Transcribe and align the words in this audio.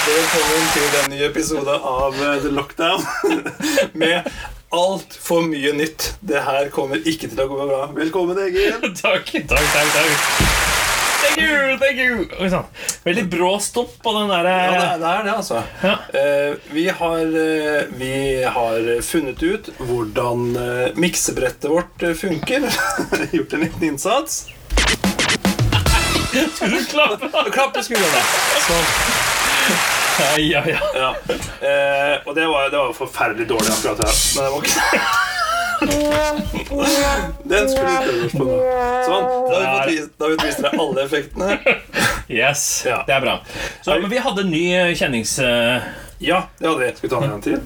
hjertelig 0.00 0.16
velkommen 0.16 0.68
til 0.72 0.86
den 0.94 1.10
nye 1.12 1.26
episoden 1.28 1.82
av 1.84 2.14
eh, 2.14 2.38
The 2.40 2.50
Lockdown. 2.54 3.02
Med 4.00 4.28
altfor 4.72 5.44
mye 5.44 5.72
nytt. 5.76 6.14
Det 6.24 6.40
her 6.46 6.70
kommer 6.72 7.00
ikke 7.04 7.28
til 7.28 7.42
å 7.44 7.48
gå 7.50 7.66
bra. 7.68 7.80
Velkommen, 7.92 8.38
Egil. 8.46 8.78
Takk, 9.02 9.28
takk, 9.28 9.66
takk, 9.74 9.90
takk. 9.92 10.28
Thank 11.20 11.42
you, 11.42 11.76
thank 11.82 12.00
you. 12.00 12.24
Oi 12.40 12.48
sann. 12.48 12.64
Veldig 13.04 13.26
brå 13.30 13.50
stopp 13.60 13.98
på 14.02 14.14
den 14.16 14.30
derre 14.32 14.54
Ja, 14.56 14.70
det 14.72 14.86
er 14.86 15.02
det, 15.02 15.10
er 15.10 15.26
det 15.26 15.34
altså. 15.34 15.60
Ja. 15.84 15.92
Eh, 16.16 16.54
vi, 16.72 16.86
har, 16.88 17.20
eh, 17.42 17.92
vi 18.00 18.14
har 18.56 18.88
funnet 19.04 19.42
ut 19.44 19.68
hvordan 19.82 20.46
eh, 20.56 20.86
miksebrettet 20.96 21.68
vårt 21.70 22.06
eh, 22.06 22.16
funker. 22.16 22.64
Gjort 23.36 23.52
en 23.52 23.66
liten 23.66 23.90
innsats. 23.92 24.46
Skal 26.30 26.72
du 26.72 26.80
klappe? 26.88 27.28
Klappe 27.52 27.84
skuldrene. 27.84 28.24
Sånn. 28.64 29.29
Ja, 30.20 30.30
ja, 30.36 30.62
ja. 30.68 30.80
Ja. 30.94 31.10
Eh, 31.64 32.16
og 32.26 32.34
det 32.36 32.46
var, 32.50 32.68
det 32.70 32.76
var 32.78 32.92
forferdelig 32.96 33.46
dårlig 33.48 33.70
akkurat 33.72 33.98
her. 34.04 34.14
Men 34.34 34.44
det 34.44 34.50
var 34.52 34.60
ikke 34.60 34.80
Den 37.50 37.68
skulle 37.70 37.88
du 37.88 37.96
prøve 38.04 38.26
oss 38.26 38.34
på 38.36 38.44
nå. 38.44 38.56
Sånn. 39.06 39.24
Da 39.48 39.54
har 39.54 39.64
vi 39.64 39.66
fått 39.72 39.88
vist, 39.94 40.10
da 40.20 40.24
har 40.26 40.30
vi 40.30 40.36
fått 40.36 40.46
vist 40.50 40.60
dere 40.64 40.80
alle 40.84 41.04
effektene. 41.06 41.48
Yes, 42.30 42.64
Ja. 42.86 42.98
det 43.08 43.14
er 43.16 43.24
bra. 43.24 43.38
Så, 43.82 43.96
men 43.96 44.10
vi 44.12 44.20
hadde 44.22 44.44
en 44.44 44.52
ny 44.52 44.64
eh, 44.76 44.92
kjennings... 45.00 45.38
eh, 45.40 45.80
Ja, 46.20 46.42
det 46.60 46.68
hadde 46.68 46.80
vi. 46.84 46.90
Skal 46.98 47.08
vi 47.08 47.14
ta 47.14 47.20
den 47.20 47.24
en 47.24 47.30
gang 47.30 47.44
til? 47.48 47.60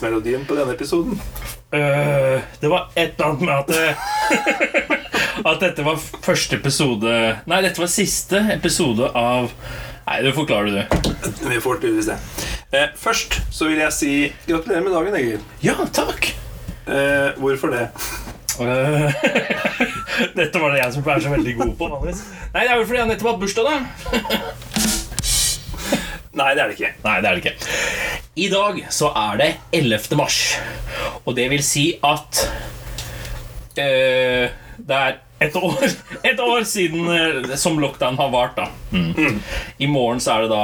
Vi 0.00 0.38
på 0.48 0.56
denne 0.56 0.74
episoden? 0.74 1.20
Uh, 1.70 2.40
det 2.60 2.68
var 2.70 2.90
et 2.96 3.14
eller 3.14 3.26
annet 3.26 3.40
med 3.40 3.54
at 3.54 3.68
det, 3.70 3.94
At 5.50 5.60
dette 5.62 5.84
var 5.86 6.00
første 6.00 6.56
episode 6.58 7.12
Nei, 7.46 7.60
dette 7.62 7.78
var 7.78 7.86
siste 7.92 8.40
episode 8.56 9.06
av 9.14 9.52
Nei, 10.10 10.16
det 10.26 10.32
forklarer 10.34 10.72
du. 10.74 10.80
Vi 11.46 11.60
får 11.62 11.76
tydeligvis 11.78 12.08
det. 12.10 12.16
Uh, 12.74 12.88
først 12.98 13.36
så 13.54 13.68
vil 13.70 13.78
jeg 13.78 13.94
si 13.94 14.14
gratulerer 14.48 14.82
med 14.82 14.96
dagen, 14.96 15.14
Egil. 15.14 15.44
Ja, 15.62 15.76
takk. 15.94 16.32
Uh, 16.88 17.38
hvorfor 17.38 17.70
det? 17.70 17.84
Dette 20.40 20.60
var 20.60 20.74
det 20.74 20.82
jeg 20.82 20.92
som 20.96 21.06
er 21.06 21.22
så 21.22 21.30
veldig 21.32 21.54
god 21.60 21.70
på. 21.78 21.88
vanligvis 21.94 22.24
Nei, 22.50 22.64
det 22.64 22.72
er 22.72 22.80
vel 22.80 22.88
fordi 22.88 22.98
jeg 22.98 23.10
nettopp 23.12 23.28
har 23.28 23.36
hatt 23.36 23.44
bursdag, 23.46 23.64
da. 23.70 23.76
Nei, 26.30 26.52
det 26.54 26.62
er 26.62 26.70
det 26.70 26.76
ikke. 26.78 26.92
Nei, 27.02 27.14
det 27.20 27.30
er 27.30 27.38
det 27.38 27.42
ikke. 27.42 27.70
I 28.38 28.46
dag 28.52 28.76
så 28.94 29.08
er 29.18 29.40
det 29.40 29.48
11. 29.74 30.16
mars. 30.18 30.36
Og 31.24 31.34
det 31.34 31.48
vil 31.50 31.64
si 31.66 31.88
at 32.06 32.44
øh, 33.78 34.46
Det 34.80 34.96
er 34.96 35.18
et 35.40 35.56
år, 35.56 35.82
et 36.30 36.40
år 36.40 36.62
siden 36.68 37.10
eh, 37.10 37.56
som 37.58 37.80
lockdown 37.82 38.16
har 38.20 38.30
vart. 38.30 38.56
da 38.56 38.68
mm. 38.90 39.42
I 39.78 39.86
morgen 39.90 40.20
så 40.20 40.36
er 40.36 40.46
det 40.46 40.50
da 40.54 40.62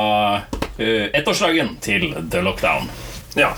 øh, 0.79 1.11
ettårsdagen 1.15 1.77
til 1.81 2.15
The 2.31 2.41
Lockdown. 2.47 2.91
Ja, 3.37 3.51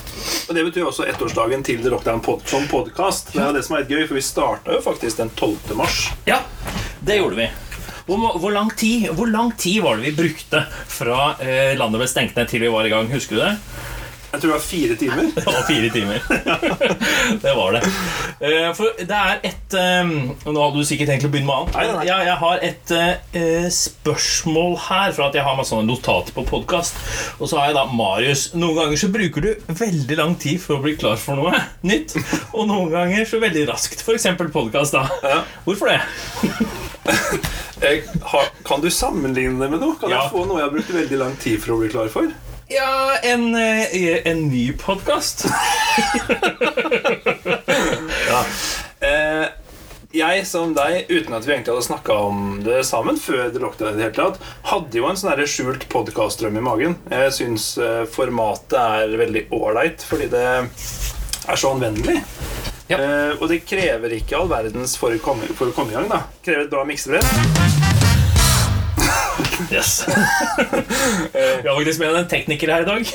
og 0.49 0.55
Det 0.55 0.65
betyr 0.65 0.89
også 0.89 1.05
ettårsdagen 1.07 1.63
til 1.63 1.83
The 1.85 1.93
Lockdown 1.93 2.25
pod 2.25 2.41
som 2.49 2.65
podkast. 2.73 3.35
Det 3.35 3.45
er 3.45 3.53
det 3.53 3.67
som 3.67 3.77
er 3.77 3.85
litt 3.85 3.93
gøy, 3.93 4.07
for 4.09 4.19
vi 4.19 4.25
starta 4.25 4.75
jo 4.75 4.81
faktisk 4.83 5.21
den 5.21 5.31
12. 5.37 5.77
mars. 5.79 6.09
Ja, 6.27 6.41
det 7.05 7.21
gjorde 7.21 7.37
vi. 7.37 7.51
Hvor, 8.09 8.39
hvor, 8.41 8.51
lang 8.55 8.73
tid, 8.73 9.11
hvor 9.13 9.29
lang 9.29 9.53
tid 9.61 9.83
var 9.85 9.99
det 10.01 10.09
vi 10.09 10.17
brukte 10.17 10.65
fra 10.89 11.35
eh, 11.45 11.77
landet 11.77 12.01
ble 12.01 12.09
stengt 12.09 12.39
ned 12.39 12.49
til 12.49 12.65
vi 12.65 12.73
var 12.73 12.89
i 12.89 12.93
gang? 12.93 13.11
Husker 13.13 13.37
du 13.37 13.43
det? 13.45 13.55
Jeg 14.29 14.43
tror 14.43 14.51
det 14.51 14.57
var 14.59 14.65
fire 14.65 14.97
timer. 15.01 15.29
Det 15.37 15.45
var 15.47 15.63
fire 15.65 15.89
timer. 15.89 16.19
det 17.45 17.53
var 17.57 17.71
det. 17.73 17.81
Eh, 18.45 18.67
For 18.77 18.99
det 19.01 19.17
er 19.17 19.39
et 19.49 19.77
eh, 19.81 20.11
Nå 20.45 20.57
hadde 20.61 20.83
du 20.83 20.85
sikkert 20.85 21.09
tenkt 21.09 21.25
å 21.25 21.31
begynne 21.33 21.49
med 21.49 21.63
annet. 21.63 21.79
Nei, 21.79 21.87
nei, 21.87 22.03
nei. 22.11 22.27
Jeg 22.29 22.37
har 22.43 22.65
et 22.69 22.93
eh, 22.99 23.71
spørsmål 23.73 24.77
her, 24.85 25.15
for 25.17 25.31
at 25.31 25.39
jeg 25.39 25.47
har 25.47 25.57
med 25.57 25.69
sånne 25.71 25.89
notater 25.89 26.37
på 26.37 26.45
podkast. 26.51 27.01
Og 27.39 27.49
så 27.49 27.57
har 27.61 27.71
jeg 27.71 27.79
da 27.79 27.87
Marius. 27.89 28.51
Noen 28.59 28.77
ganger 28.83 29.01
så 29.01 29.09
bruker 29.17 29.49
du 29.49 29.73
veldig 29.81 30.21
lang 30.21 30.37
tid 30.45 30.61
for 30.61 30.77
å 30.77 30.85
bli 30.85 30.99
klar 31.01 31.17
for 31.21 31.41
noe 31.41 31.65
nytt. 31.89 32.19
Og 32.53 32.69
noen 32.69 32.93
ganger 32.93 33.25
så 33.33 33.41
veldig 33.41 33.65
raskt. 33.73 34.05
F.eks. 34.05 34.29
podkast. 34.53 34.93
da. 34.99 35.09
Ja. 35.25 35.41
Hvorfor 35.65 35.95
det? 35.95 36.03
Kan 38.69 38.83
du 38.83 38.91
sammenligne 38.91 39.61
det 39.63 39.71
med 39.73 39.81
noe? 39.81 39.95
Kan 40.01 40.11
Ja. 40.11 40.25
jeg 40.25 40.33
få 40.35 40.45
noe 40.49 40.59
jeg 40.61 40.67
har 40.69 40.75
brukt 40.75 40.91
veldig 40.95 41.19
lang 41.21 41.37
tid 41.41 41.63
for 41.63 41.75
å 41.77 41.81
bli 41.81 41.89
klar 41.93 42.09
for? 42.13 42.29
Ja, 42.69 43.17
en, 43.25 43.55
eh, 43.57 44.21
en 44.29 44.49
ny 44.51 44.73
podkast. 44.77 45.47
Ja. 48.29 48.43
Eh, 49.01 49.47
jeg 50.13 50.47
som 50.49 50.73
deg, 50.77 51.07
uten 51.13 51.35
at 51.37 51.45
vi 51.47 51.53
egentlig 51.53 51.75
hadde 51.75 51.85
snakka 51.87 52.15
om 52.29 52.39
det 52.65 52.81
sammen 52.89 53.19
før 53.21 53.51
det 53.53 53.61
i 53.61 53.97
det 53.97 54.07
hele 54.07 54.17
tatt, 54.17 54.39
hadde 54.71 55.01
jo 55.01 55.09
en 55.09 55.19
sånn 55.21 55.43
skjult 55.49 55.85
podkastdrøm 55.93 56.57
i 56.61 56.65
magen. 56.65 56.97
Jeg 57.13 57.35
syns 57.37 57.71
eh, 57.81 58.05
formatet 58.13 58.77
er 58.79 59.17
veldig 59.21 59.47
ålreit, 59.53 60.05
fordi 60.09 60.31
det 60.33 60.45
er 60.49 61.61
så 61.61 61.75
anvendelig. 61.77 62.23
Ja. 62.89 62.99
Eh, 62.99 63.35
og 63.37 63.49
det 63.51 63.63
krever 63.69 64.15
ikke 64.17 64.39
all 64.39 64.49
verdens 64.51 64.97
for 64.99 65.13
å 65.13 65.21
komme, 65.23 65.49
for 65.59 65.69
å 65.69 65.77
komme 65.77 65.93
i 65.93 65.99
gang. 65.99 66.09
da 66.09 66.23
Krever 66.45 66.67
et 66.67 66.73
bra 66.73 66.85
miksebrett. 66.89 67.29
Yes. 69.73 70.05
Vi 71.63 71.69
har 71.69 71.75
faktisk 71.75 72.01
med 72.01 72.15
en 72.15 72.29
tekniker 72.29 72.71
her 72.73 72.83
i 72.83 72.87
dag. 72.87 73.11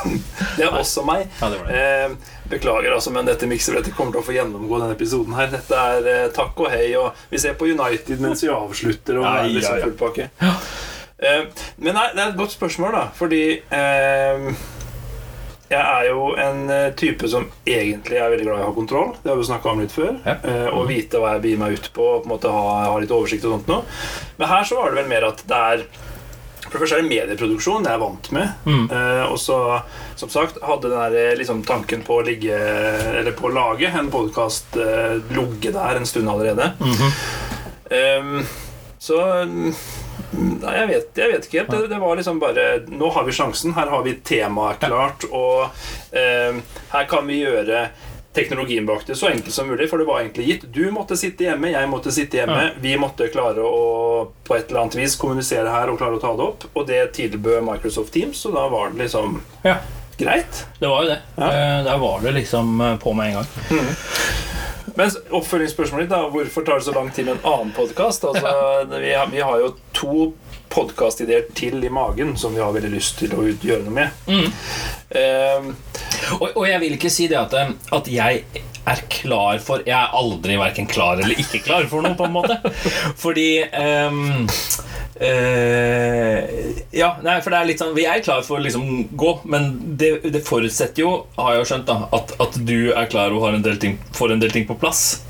Det 0.56 0.64
er 0.64 0.72
også 0.72 1.02
meg. 1.04 1.26
Ja, 1.40 1.48
det 1.52 1.58
det. 1.66 1.80
Eh, 1.80 2.32
beklager, 2.50 2.94
altså, 2.94 3.10
men 3.12 3.26
dette 3.28 3.48
miksebrettet 3.50 3.96
kommer 3.96 4.14
til 4.14 4.22
å 4.22 4.26
få 4.26 4.36
gjennomgå 4.36 4.78
denne 4.80 4.96
episoden. 4.96 5.34
her 5.36 5.50
Dette 5.52 5.80
er 5.92 6.08
eh, 6.12 6.28
takk 6.36 6.56
og 6.62 6.70
hei, 6.72 6.86
og 6.96 7.18
vi 7.32 7.40
ser 7.42 7.58
på 7.58 7.68
United 7.68 8.22
mens 8.22 8.44
vi 8.44 8.52
avslutter. 8.54 9.20
Og 9.20 9.26
er 9.28 9.50
liksom 9.52 9.82
ja, 10.22 10.30
ja. 10.46 10.54
Eh, 11.18 11.66
men 11.82 11.96
nei, 11.96 12.06
det 12.14 12.22
er 12.22 12.32
et 12.32 12.40
godt 12.40 12.56
spørsmål, 12.56 12.96
da, 12.96 13.04
fordi 13.16 13.42
eh, 13.58 14.48
jeg 15.66 15.82
er 15.82 16.08
jo 16.12 16.30
en 16.38 16.70
eh, 16.70 16.92
type 16.98 17.28
som 17.30 17.48
egentlig 17.66 18.20
er 18.20 18.30
veldig 18.30 18.46
glad 18.46 18.60
i 18.60 18.64
å 18.64 18.68
ha 18.68 18.74
kontroll. 18.74 19.14
Det 19.22 19.32
har 19.32 19.38
vi 19.40 19.46
snakka 19.48 19.72
om 19.72 19.82
litt 19.82 19.94
før. 19.94 20.12
Ja. 20.22 20.36
Mm. 20.46 20.66
og 20.76 20.88
vite 20.90 21.20
hva 21.20 21.34
jeg 21.34 21.42
begir 21.42 21.60
meg 21.60 21.78
ut 21.78 21.86
på, 21.94 22.04
og 22.06 22.22
på 22.22 22.28
en 22.28 22.34
måte 22.34 22.50
ha, 22.52 22.66
ha 22.86 22.98
litt 23.02 23.14
oversikt 23.14 23.46
og 23.48 23.56
sånt 23.56 23.70
noe. 23.70 23.96
Men 24.38 24.50
her 24.52 24.66
så 24.68 24.78
var 24.78 24.92
det 24.92 25.00
vel 25.00 25.10
mer 25.10 25.26
at 25.30 25.42
det 25.48 25.62
er 25.72 25.86
For 26.66 26.74
det 26.74 26.82
første 26.82 26.98
er 26.98 27.04
det 27.04 27.10
medieproduksjon, 27.10 27.84
det 27.84 27.90
er 27.90 27.96
jeg 27.96 28.02
vant 28.02 28.30
med. 28.34 28.54
Mm. 28.66 28.86
Eh, 28.98 29.24
og 29.26 29.38
så, 29.38 29.58
som 30.18 30.30
sagt, 30.32 30.58
hadde 30.66 30.90
den 30.90 31.14
der, 31.16 31.36
liksom, 31.38 31.64
tanken 31.66 32.02
på 32.06 32.20
å 32.20 32.26
ligge 32.26 32.56
Eller 32.56 33.34
på 33.38 33.48
å 33.48 33.54
lage 33.54 33.90
en 33.90 34.10
podkast 34.10 34.78
eh, 34.82 35.18
ligget 35.34 35.74
der 35.78 36.00
en 36.00 36.06
stund 36.06 36.30
allerede. 36.30 36.72
Mm 36.78 36.94
-hmm. 36.94 37.12
eh, 37.90 38.46
så 38.98 39.22
Nei, 40.34 40.72
jeg 40.80 40.88
vet, 40.90 41.10
jeg 41.20 41.32
vet 41.32 41.46
ikke 41.46 41.58
helt. 41.62 41.70
Det, 41.70 41.88
det 41.94 41.98
var 42.02 42.16
liksom 42.18 42.40
bare 42.42 42.64
Nå 42.90 43.10
har 43.14 43.24
vi 43.28 43.32
sjansen. 43.36 43.74
Her 43.76 43.86
har 43.92 44.02
vi 44.04 44.16
temaet 44.26 44.82
klart. 44.82 45.24
Og 45.30 45.68
eh, 46.16 46.58
her 46.92 47.08
kan 47.10 47.26
vi 47.28 47.42
gjøre 47.44 47.86
teknologien 48.36 48.84
bak 48.84 49.06
det 49.08 49.14
så 49.16 49.30
enkelt 49.30 49.54
som 49.54 49.68
mulig. 49.70 49.86
For 49.88 49.98
det 50.02 50.04
var 50.10 50.20
egentlig 50.20 50.46
gitt. 50.50 50.66
Du 50.74 50.82
måtte 50.92 51.16
sitte 51.16 51.46
hjemme, 51.46 51.70
jeg 51.72 51.88
måtte 51.88 52.12
sitte 52.12 52.36
hjemme. 52.42 52.66
Vi 52.84 52.96
måtte 53.00 53.30
klare 53.32 53.64
å 53.64 53.84
på 54.44 54.56
et 54.58 54.68
eller 54.68 54.82
annet 54.82 54.98
vis 54.98 55.14
kommunisere 55.16 55.72
her 55.72 55.88
og 55.92 55.96
klare 56.02 56.18
å 56.18 56.22
ta 56.22 56.34
det 56.36 56.44
opp. 56.50 56.66
Og 56.76 56.84
det 56.90 57.00
tilbød 57.16 57.64
Microsoft 57.64 58.12
Teams, 58.12 58.42
så 58.44 58.52
da 58.52 58.66
var 58.72 58.92
det 58.92 59.06
liksom 59.06 59.40
Ja, 59.64 59.78
greit. 60.20 60.66
det 60.82 60.90
var 60.92 61.06
jo 61.06 61.14
det. 61.14 61.20
Ja. 61.40 61.50
Da 61.88 61.96
var 62.02 62.20
det 62.26 62.34
liksom 62.42 62.76
eh, 62.80 62.96
på 63.00 63.16
med 63.16 63.32
en 63.32 63.40
gang. 63.40 63.80
Men 64.94 65.10
oppfølgingsspørsmålet 65.34 66.06
ditt, 66.06 66.14
da. 66.14 66.28
Hvorfor 66.30 66.64
tar 66.66 66.78
det 66.80 66.86
så 66.86 66.94
lang 66.94 67.10
tid 67.14 67.26
med 67.26 67.38
en 67.38 67.48
annen 67.52 67.72
podkast? 67.76 68.24
Altså, 68.28 68.52
vi, 68.92 69.14
vi 69.32 69.42
har 69.42 69.58
jo 69.64 69.72
to 69.96 70.28
podkastideer 70.72 71.46
til 71.56 71.82
i 71.86 71.90
magen 71.92 72.34
som 72.38 72.54
vi 72.54 72.60
har 72.62 72.72
veldig 72.74 72.90
lyst 72.94 73.18
til 73.20 73.34
å 73.38 73.44
gjøre 73.48 73.82
noe 73.86 73.96
med. 73.96 74.22
Mm. 74.28 74.48
Ehm, 75.20 75.74
Og, 76.40 76.48
og 76.56 76.64
jeg 76.66 76.80
vil 76.82 76.96
ikke 76.96 77.10
si 77.12 77.28
det 77.30 77.36
at, 77.38 77.52
eh, 77.54 77.70
at 77.94 78.08
jeg 78.10 78.40
er 78.86 79.00
klar 79.10 79.58
for 79.62 79.82
Jeg 79.86 79.94
er 79.98 80.12
aldri 80.14 80.56
verken 80.58 80.86
klar 80.90 81.18
eller 81.22 81.38
ikke 81.42 81.60
klar 81.64 81.86
for 81.90 82.02
noe, 82.02 82.14
på 82.18 82.26
en 82.26 82.34
måte. 82.34 82.56
Fordi 83.18 83.48
ehm, 83.66 84.46
eh, 85.20 86.80
Ja, 86.96 87.16
nei, 87.24 87.38
for 87.44 87.52
det 87.52 87.58
er 87.58 87.68
litt 87.70 87.82
sånn 87.82 87.94
Vi 87.96 88.06
er 88.08 88.22
klar 88.24 88.42
for 88.46 88.58
å 88.58 88.64
liksom 88.64 88.86
gå, 89.18 89.32
men 89.48 89.70
det, 90.00 90.10
det 90.32 90.44
forutsetter 90.46 91.04
jo, 91.04 91.12
har 91.38 91.54
jeg 91.54 91.62
jo 91.62 91.68
skjønt, 91.72 91.86
da 91.90 92.08
at, 92.16 92.34
at 92.42 92.58
du 92.68 92.92
er 92.92 93.10
klar 93.12 93.34
og 93.36 93.46
en 93.50 93.66
ting, 93.80 93.98
får 94.16 94.34
en 94.34 94.42
del 94.42 94.54
ting 94.54 94.66
på 94.68 94.78
plass. 94.80 95.22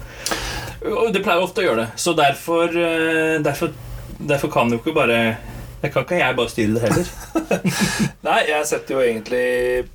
Og 0.87 1.11
det 1.15 1.23
pleier 1.25 1.43
ofte 1.43 1.63
å 1.63 1.67
gjøre 1.67 1.85
det. 1.85 1.89
Så 1.99 2.15
derfor, 2.19 2.71
eh, 2.71 3.37
derfor, 3.43 3.73
derfor 4.19 4.53
kan 4.53 4.71
jo 4.71 4.79
ikke 4.81 4.95
bare 4.97 5.21
Det 5.81 5.91
kan 5.93 6.07
ikke 6.07 6.19
jeg 6.19 6.37
bare 6.39 6.51
styre 6.51 6.75
det 6.75 6.83
heller. 6.87 7.09
Nei, 8.27 8.39
jeg 8.49 8.69
setter 8.69 8.97
jo 8.97 9.03
egentlig 9.05 9.47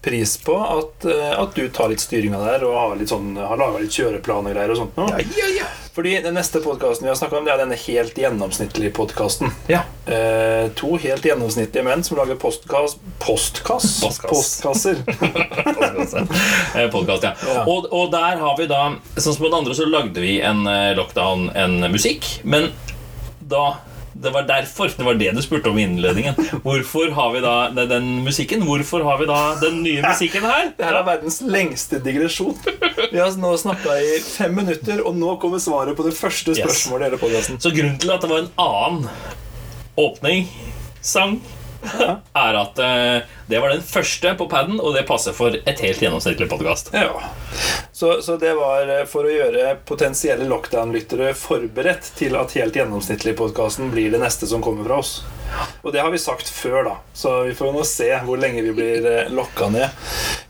pris 0.06 0.36
på 0.46 0.56
at, 0.62 1.08
eh, 1.10 1.32
at 1.36 1.58
du 1.58 1.66
tar 1.74 1.90
litt 1.92 2.04
styringa 2.04 2.40
der 2.44 2.66
og 2.68 2.76
har, 2.78 2.94
litt 3.00 3.12
sånn, 3.12 3.34
har 3.40 3.60
laga 3.60 3.82
litt 3.82 3.96
kjøreplan 3.98 4.48
og 4.48 4.54
greier 4.54 4.74
og 4.74 4.82
sånt 4.84 5.00
noe. 5.02 5.24
ja, 5.38 5.50
ja. 5.58 5.70
Fordi 5.92 6.14
den 6.24 6.38
neste 6.40 6.62
podkasten 6.64 7.04
vi 7.04 7.10
har 7.12 7.18
snakka 7.20 7.36
om, 7.42 7.48
det 7.48 7.52
er 7.52 7.60
denne 7.66 7.76
helt 7.76 8.16
gjennomsnittlige 8.22 8.94
podkasten. 8.96 9.52
ja. 9.68 9.82
Eh, 10.06 10.70
to 10.76 10.96
helt 11.02 11.26
gjennomsnittlige 11.26 11.84
menn 11.84 12.06
som 12.06 12.18
lager 12.18 12.38
postkass... 12.40 12.96
Postkass? 13.20 13.90
Postkass. 14.02 14.32
Postkasser. 14.32 15.02
Podkast, 16.96 17.28
ja. 17.28 17.34
Ja. 17.36 17.66
Og, 17.66 17.90
og 17.92 18.10
der 18.14 18.40
har 18.40 18.56
vi 18.58 18.66
da 18.72 18.82
Sånn 19.18 19.36
som 19.36 19.44
på 19.44 19.50
den 19.50 19.60
andre 19.60 19.76
så 19.78 19.86
lagde 19.90 20.24
vi 20.24 20.38
en 20.46 20.64
eh, 20.70 20.94
lockdown, 20.98 21.50
en 21.60 21.78
musikk. 21.92 22.28
Men 22.48 22.72
da 23.52 23.82
det 24.22 24.32
var 24.36 24.46
derfor, 24.50 24.92
det 24.98 25.06
var 25.08 25.18
det 25.20 25.32
du 25.36 25.42
spurte 25.42 25.70
om 25.72 25.78
i 25.80 25.84
innledningen. 25.88 26.36
Hvorfor 26.64 27.12
har 27.18 27.32
vi 27.34 27.42
da 27.44 27.54
den, 27.74 27.90
den 27.90 28.10
musikken? 28.26 28.64
Hvorfor 28.68 29.04
har 29.08 29.18
vi 29.22 29.26
da 29.30 29.40
den 29.62 29.80
nye 29.86 30.02
musikken 30.06 30.46
her? 30.46 30.72
Det 30.78 30.86
her 30.86 31.00
er 31.00 31.08
verdens 31.08 31.40
lengste 31.42 32.00
digresjon. 32.06 32.54
Vi 33.12 33.18
har 33.20 33.34
nå 33.42 33.54
snakka 33.58 33.96
i 34.02 34.20
fem 34.26 34.54
minutter, 34.62 35.02
og 35.08 35.18
nå 35.18 35.36
kommer 35.42 35.62
svaret 35.64 35.98
på 35.98 36.06
det 36.08 36.14
første 36.18 36.52
Yes. 36.54 36.62
spørsmålet 36.62 37.06
i 37.06 37.10
hele 37.10 37.22
podkasten. 37.22 37.62
Så 37.64 37.72
grunnen 37.74 37.98
til 38.02 38.12
at 38.14 38.22
det 38.26 38.30
var 38.32 38.44
en 38.44 38.52
annen 38.62 39.10
åpning, 39.98 40.48
sang, 41.02 41.40
er 42.46 42.58
at 42.62 42.80
eh, 42.80 43.30
det 43.50 43.60
var 43.60 43.74
den 43.74 43.84
første 43.86 44.34
på 44.40 44.48
paden, 44.52 44.80
og 44.80 44.96
det 44.96 45.06
passer 45.10 45.36
for 45.36 45.56
et 45.56 45.84
helt 45.84 46.02
gjennomsnittlig 46.04 46.50
podkast. 46.52 46.94
Ja. 46.94 47.32
Så, 47.92 48.22
så 48.22 48.38
det 48.42 48.54
var 48.58 48.90
eh, 48.90 49.04
for 49.10 49.28
å 49.28 49.34
gjøre 49.34 49.76
potensielle 49.88 50.48
lockdown-lyttere 50.50 51.34
forberedt 51.38 52.14
til 52.20 52.38
at 52.40 52.56
helt 52.58 52.78
gjennomsnittlig 52.78 53.36
podkasten 53.40 53.92
blir 53.94 54.14
det 54.14 54.22
neste 54.22 54.50
som 54.50 54.64
kommer 54.64 54.88
fra 54.88 55.02
oss. 55.04 55.14
Og 55.82 55.92
det 55.94 56.02
har 56.02 56.12
vi 56.14 56.22
sagt 56.22 56.50
før, 56.50 56.84
da, 56.88 56.96
så 57.14 57.42
vi 57.48 57.56
får 57.58 57.74
nå 57.76 57.84
se 57.88 58.10
hvor 58.26 58.40
lenge 58.40 58.64
vi 58.66 58.74
blir 58.76 59.08
eh, 59.10 59.32
lokka 59.34 59.70
ned. 59.74 60.02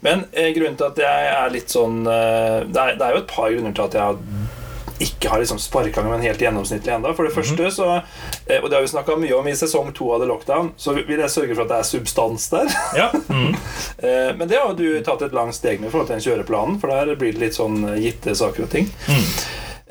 Men 0.05 0.25
eh, 0.31 0.51
grunnen 0.55 0.77
til 0.79 0.91
at 0.91 1.01
jeg 1.01 1.29
er 1.35 1.53
litt 1.53 1.73
sånn 1.73 2.03
eh, 2.05 2.61
det, 2.67 2.81
er, 2.81 2.97
det 2.99 3.07
er 3.07 3.15
jo 3.15 3.23
et 3.23 3.31
par 3.31 3.53
grunner 3.53 3.77
til 3.77 3.87
at 3.87 3.97
jeg 3.97 4.59
ikke 5.05 5.31
har 5.31 5.41
liksom 5.41 5.59
sparka 5.61 6.03
med 6.05 6.17
en 6.17 6.25
helt 6.25 6.41
gjennomsnittlig 6.41 6.93
enda. 6.93 7.13
For 7.17 7.27
det 7.27 7.33
første 7.35 7.71
så 7.73 7.89
eh, 7.97 8.59
Og 8.61 8.69
det 8.69 8.77
har 8.77 8.85
vi 8.85 8.91
snakka 8.93 9.17
mye 9.21 9.37
om 9.37 9.47
i 9.49 9.55
sesong 9.57 9.91
to 9.97 10.11
av 10.15 10.23
The 10.23 10.29
Lockdown, 10.29 10.73
så 10.77 10.95
vil 10.97 11.19
jeg 11.19 11.33
sørge 11.33 11.55
for 11.55 11.65
at 11.65 11.73
det 11.73 11.79
er 11.79 11.89
substans 11.93 12.49
der. 12.53 12.75
Ja. 13.01 13.07
Mm. 13.31 13.55
Men 14.37 14.47
det 14.49 14.59
har 14.59 14.73
du 14.77 14.85
tatt 15.05 15.21
et 15.25 15.33
langt 15.35 15.55
steg 15.55 15.79
med 15.79 15.89
i 15.89 15.91
forhold 15.93 16.09
til 16.09 16.17
den 16.17 16.25
kjøreplanen, 16.25 16.77
for 16.81 16.91
der 16.91 17.15
blir 17.19 17.33
det 17.35 17.41
litt 17.45 17.57
sånn 17.57 17.81
eh, 17.93 17.99
gitte 18.03 18.35
saker 18.37 18.65
og 18.67 18.71
ting. 18.73 18.89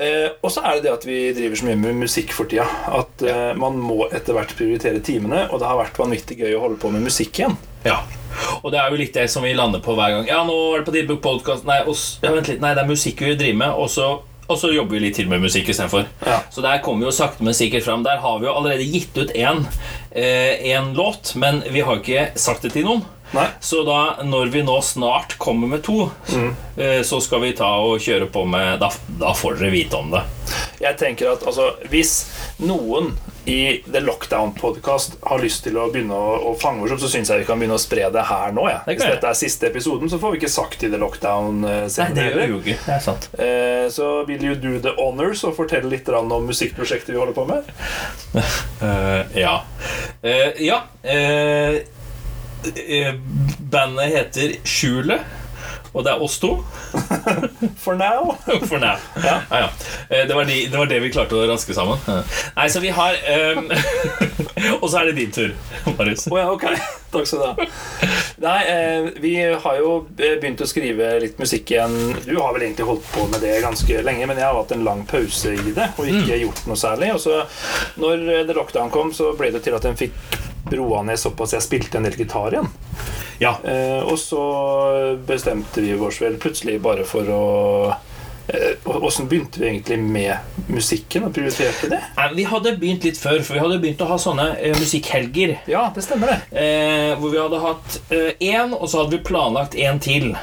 Eh, 0.01 0.31
og 0.41 0.49
så 0.53 0.63
er 0.65 0.79
det 0.79 0.87
det 0.87 0.93
at 0.95 1.03
vi 1.05 1.19
driver 1.37 1.59
så 1.61 1.67
mye 1.69 1.81
med 1.81 1.99
musikk 2.07 2.33
for 2.33 2.49
tida. 2.49 2.65
At 3.01 3.21
eh, 3.21 3.51
man 3.61 3.77
må 3.83 4.07
etter 4.09 4.37
hvert 4.37 4.55
prioritere 4.57 5.03
timene, 5.05 5.45
og 5.51 5.61
det 5.61 5.69
har 5.69 5.81
vært 5.81 6.01
vanvittig 6.01 6.39
gøy 6.41 6.55
å 6.57 6.63
holde 6.65 6.81
på 6.81 6.93
med 6.95 7.05
musikk 7.05 7.43
igjen. 7.43 7.59
Ja. 7.85 7.99
Og 8.63 8.71
det 8.73 8.81
er 8.81 8.89
jo 8.93 9.01
litt 9.01 9.17
det 9.17 9.27
som 9.33 9.45
vi 9.45 9.53
lander 9.57 9.83
på 9.85 9.93
hver 9.99 10.15
gang. 10.15 10.29
Ja, 10.31 10.41
nå 10.49 10.57
er 10.73 10.81
det 10.81 10.89
på 10.89 10.95
Deepbook 10.95 11.21
Podcast 11.25 11.69
Nei, 11.69 11.83
og 11.85 11.97
ja, 12.25 12.33
vent 12.33 12.49
litt. 12.49 12.63
Nei, 12.63 12.73
det 12.79 12.85
er 12.85 12.89
musikk 12.89 13.21
vi 13.27 13.37
driver 13.37 13.61
med, 13.61 13.77
og 13.77 13.93
så, 13.93 14.09
og 14.51 14.59
så 14.59 14.73
jobber 14.75 14.99
vi 14.99 15.05
litt 15.07 15.17
til 15.21 15.31
med 15.31 15.45
musikk 15.45 15.71
istedenfor. 15.71 16.09
Ja. 16.27 16.41
Så 16.51 16.65
der 16.65 16.83
kommer 16.83 17.05
vi 17.07 17.11
jo 17.13 17.15
sakte, 17.15 17.45
men 17.47 17.55
sikkert 17.55 17.87
fram. 17.87 18.03
Der 18.07 18.19
har 18.23 18.41
vi 18.43 18.49
jo 18.49 18.57
allerede 18.59 18.89
gitt 18.91 19.17
ut 19.17 19.31
én 19.31 19.63
eh, 20.11 20.93
låt, 20.95 21.35
men 21.39 21.63
vi 21.71 21.85
har 21.87 22.03
ikke 22.03 22.31
sagt 22.35 22.67
det 22.67 22.75
til 22.75 22.89
noen. 22.89 23.07
Nei. 23.31 23.47
Så 23.63 23.85
da, 23.87 24.25
når 24.27 24.51
vi 24.51 24.63
nå 24.67 24.75
snart 24.83 25.37
kommer 25.39 25.71
med 25.71 25.85
to, 25.87 26.09
eh, 26.77 27.03
så 27.07 27.21
skal 27.23 27.45
vi 27.45 27.53
ta 27.55 27.69
og 27.79 28.03
kjøre 28.03 28.27
på 28.27 28.43
med 28.51 28.81
Da, 28.83 28.91
da 29.21 29.35
får 29.39 29.61
dere 29.61 29.71
vite 29.71 30.01
om 30.01 30.11
det. 30.11 30.25
Jeg 30.83 30.99
tenker 30.99 31.37
at 31.37 31.47
altså, 31.47 31.71
hvis 31.93 32.25
noen 32.59 33.13
i 33.49 33.83
The 33.93 34.01
Lockdown 34.01 34.53
Podcast 34.55 35.17
har 35.23 35.39
lyst 35.43 35.65
til 35.65 35.79
å 35.81 35.87
begynne 35.93 36.15
å, 36.17 36.35
å 36.51 36.55
fange 36.61 36.85
oss 36.85 36.93
opp, 36.95 37.01
så 37.03 37.09
syns 37.13 37.31
jeg 37.33 37.43
vi 37.43 37.47
kan 37.49 37.59
begynne 37.61 37.79
å 37.79 37.81
spre 37.83 38.11
det 38.13 38.25
her 38.29 38.53
nå. 38.57 38.67
Ja. 38.71 38.81
Det 38.87 38.99
Hvis 38.99 39.07
dette 39.09 39.31
er 39.31 39.39
siste 39.39 39.71
episoden, 39.71 40.11
så 40.13 40.19
får 40.21 40.35
vi 40.35 40.41
ikke 40.43 40.53
sagt 40.53 40.85
i 40.85 40.91
The 40.93 41.01
Lockdown. 41.01 41.65
eh, 41.65 41.87
Nei, 41.89 42.09
det 42.17 42.27
gjør 42.29 42.41
vi 42.41 42.49
jo 42.53 42.61
ikke. 42.61 42.77
Det 42.87 42.95
er 42.97 43.05
sant. 43.05 43.29
Eh, 43.39 43.87
Så 43.91 44.11
vil 44.29 44.45
you 44.45 44.55
do 44.55 44.79
the 44.85 44.93
honors 44.99 45.43
og 45.49 45.57
fortelle 45.57 45.89
litt 45.91 46.09
om 46.11 46.47
musikkprosjektet 46.47 47.15
vi 47.15 47.19
holder 47.19 47.35
på 47.35 47.47
med? 47.49 47.71
uh, 48.83 49.25
ja. 49.45 49.57
Ja. 50.61 50.83
bandet 53.71 54.13
heter 54.15 54.57
Skjulet, 54.69 55.21
og 55.93 56.05
det 56.07 56.13
er 56.13 56.23
oss 56.23 56.39
to. 56.43 56.53
For 57.85 57.97
now. 57.99 58.35
For 58.71 58.79
now. 58.79 58.97
Ja. 59.25 59.41
Ja, 59.51 59.61
ja. 59.65 59.69
Eh, 60.09 60.27
Det, 60.29 60.35
var 60.37 60.45
de, 60.45 60.59
det 60.71 60.79
var 60.79 60.87
det 60.91 61.01
vi 61.03 61.11
klarte 61.13 61.39
å 61.39 61.47
raske 61.51 61.75
sammen. 61.75 61.99
Nei, 62.57 62.67
så 62.71 62.83
vi 62.85 62.93
har 62.95 63.17
um, 63.57 63.71
Og 64.83 64.87
så 64.93 65.01
er 65.01 65.11
det 65.11 65.17
din 65.19 65.33
tur, 65.35 65.55
Marius. 65.97 66.27
Oh, 66.31 66.39
ja, 66.39 66.51
ok. 66.53 66.67
Takk 67.11 67.27
skal 67.27 67.41
du 67.41 67.47
ha. 67.49 67.69
Nei, 68.45 68.59
eh, 68.71 69.09
vi 69.23 69.33
har 69.65 69.79
jo 69.81 69.95
begynt 70.17 70.63
å 70.63 70.69
skrive 70.69 71.11
litt 71.25 71.41
musikk 71.43 71.73
igjen. 71.75 71.97
Du 72.27 72.37
har 72.39 72.55
vel 72.55 72.69
egentlig 72.69 72.87
holdt 72.89 73.09
på 73.15 73.27
med 73.33 73.43
det 73.43 73.57
ganske 73.65 74.03
lenge, 74.07 74.29
men 74.31 74.39
jeg 74.39 74.47
har 74.47 74.57
hatt 74.61 74.77
en 74.77 74.85
lang 74.87 75.03
pause 75.11 75.57
i 75.57 75.75
det 75.77 75.91
og 75.97 76.07
ikke 76.07 76.39
gjort 76.45 76.63
noe 76.71 76.79
særlig. 76.81 77.11
Og 77.17 77.25
så 77.25 77.41
når 78.01 78.23
The 78.49 78.57
Lockdown 78.57 78.93
kom, 78.95 79.11
så 79.17 79.33
ble 79.39 79.51
det 79.57 79.65
til 79.67 79.77
at 79.77 79.89
en 79.91 79.99
fikk 79.99 80.15
roa 80.77 81.03
ned 81.03 81.19
såpass 81.19 81.57
jeg 81.57 81.65
spilte 81.67 81.99
en 81.99 82.07
del 82.07 82.15
gitar 82.21 82.55
igjen. 82.55 82.71
Ja. 83.41 83.57
Eh, 83.65 84.05
og 84.05 84.19
så 84.21 84.45
bestemte 85.27 85.83
vi 85.85 85.95
oss 85.97 86.21
vel 86.21 86.39
plutselig 86.41 86.79
bare 86.85 87.07
for 87.09 87.29
å 87.33 87.43
eh, 88.53 88.77
Åssen 88.85 89.29
begynte 89.31 89.63
vi 89.63 89.71
egentlig 89.71 89.99
med 90.05 90.67
musikken 90.69 91.25
og 91.29 91.35
prioriterte 91.37 91.89
det? 91.93 92.01
Nei, 92.19 92.31
Vi 92.37 92.49
hadde 92.51 92.77
begynt 92.81 93.07
litt 93.09 93.21
før, 93.21 93.41
for 93.41 93.57
vi 93.57 93.63
hadde 93.65 93.79
begynt 93.83 94.05
å 94.05 94.11
ha 94.11 94.19
sånne 94.21 94.51
eh, 94.59 94.77
musikkhelger. 94.77 95.57
Ja, 95.71 95.87
det 95.95 96.05
stemmer, 96.05 96.35
det. 96.35 96.65
Eh, 96.65 97.13
hvor 97.21 97.33
vi 97.33 97.41
hadde 97.41 97.63
hatt 97.65 98.01
én, 98.13 98.75
og 98.77 98.89
så 98.91 99.03
hadde 99.05 99.17
vi 99.17 99.25
planlagt 99.31 99.79
én 99.79 100.03
til. 100.03 100.35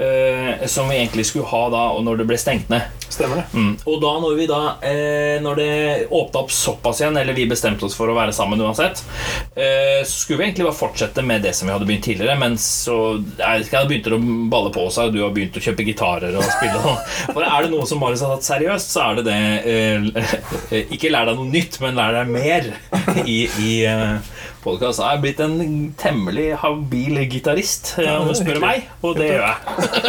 Eh, 0.00 0.66
som 0.66 0.88
vi 0.88 0.96
egentlig 0.96 1.26
skulle 1.26 1.44
ha 1.50 1.66
da 1.72 1.80
og 1.92 2.04
når 2.06 2.22
det 2.22 2.26
ble 2.30 2.38
stengt 2.40 2.70
ned. 2.72 2.88
Stemmer 3.10 3.42
det. 3.42 3.46
Mm. 3.54 3.72
Og 3.84 4.00
da 4.02 4.12
når 4.22 4.36
vi 4.38 4.46
da 4.50 4.60
eh, 4.86 5.36
Når 5.42 5.58
det 5.58 5.70
åpna 6.10 6.44
opp 6.44 6.52
såpass 6.54 7.00
igjen, 7.02 7.16
eller 7.20 7.36
vi 7.36 7.48
bestemte 7.50 7.86
oss 7.86 7.96
for 7.98 8.10
å 8.10 8.16
være 8.16 8.34
sammen 8.34 8.60
uansett, 8.62 9.02
eh, 9.54 10.02
så 10.04 10.14
skulle 10.24 10.40
vi 10.40 10.48
egentlig 10.48 10.66
bare 10.68 10.78
fortsette 10.78 11.24
med 11.26 11.42
det 11.46 11.54
som 11.56 11.68
vi 11.68 11.74
hadde 11.74 11.88
begynt 11.88 12.06
tidligere. 12.06 12.38
Men 12.40 12.56
så 12.60 12.98
jeg, 13.38 13.66
jeg 13.70 13.90
begynte 13.90 14.00
begynt 14.00 14.14
å 14.14 14.50
balle 14.50 14.72
på 14.74 14.86
seg, 14.92 15.10
og 15.10 15.16
du 15.16 15.22
har 15.24 15.34
begynt 15.34 15.56
å 15.58 15.64
kjøpe 15.64 15.86
gitarer 15.86 16.36
og 16.38 16.46
spille. 16.46 16.96
For 17.34 17.44
er 17.44 17.66
det 17.66 17.72
noe 17.74 17.88
som 17.88 18.00
Marius 18.02 18.24
har 18.24 18.36
tatt 18.36 18.48
seriøst, 18.48 18.94
så 18.94 19.06
er 19.08 19.20
det 19.20 19.26
det 19.28 19.40
eh, 19.70 20.86
Ikke 20.94 21.12
lær 21.12 21.30
deg 21.30 21.40
noe 21.40 21.50
nytt, 21.50 21.80
men 21.82 21.98
lær 21.98 22.16
deg 22.16 22.30
mer 22.32 22.70
i, 23.24 23.42
i 23.46 23.72
eh, 23.88 24.32
podkast. 24.64 25.00
Jeg 25.00 25.16
er 25.16 25.22
blitt 25.22 25.40
en 25.44 25.56
temmelig 26.00 26.48
habil 26.60 27.22
gitarist, 27.30 27.94
eh, 28.00 28.10
om 28.16 28.28
du 28.28 28.36
spør 28.36 28.60
meg, 28.62 28.88
og 29.04 29.16
det 29.20 29.30
gjør 29.30 29.46
jeg. 29.46 29.58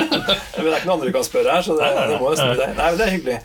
Men 0.62 0.68
det 0.68 0.74
er 0.74 0.82
ikke 0.82 0.90
noen 0.90 0.96
andre 0.98 1.08
du 1.08 1.16
kan 1.16 1.26
spørre 1.26 1.56
her, 1.56 1.64
så 1.66 1.76
det, 1.80 1.88
det 2.12 2.18
må 2.22 2.32
nesten 2.34 2.52
bli 2.52 2.60
deg. 2.60 2.74
Nei, 2.78 2.90
men 2.92 3.00
det 3.00 3.06
er 3.08 3.14
hyggelig. 3.16 3.38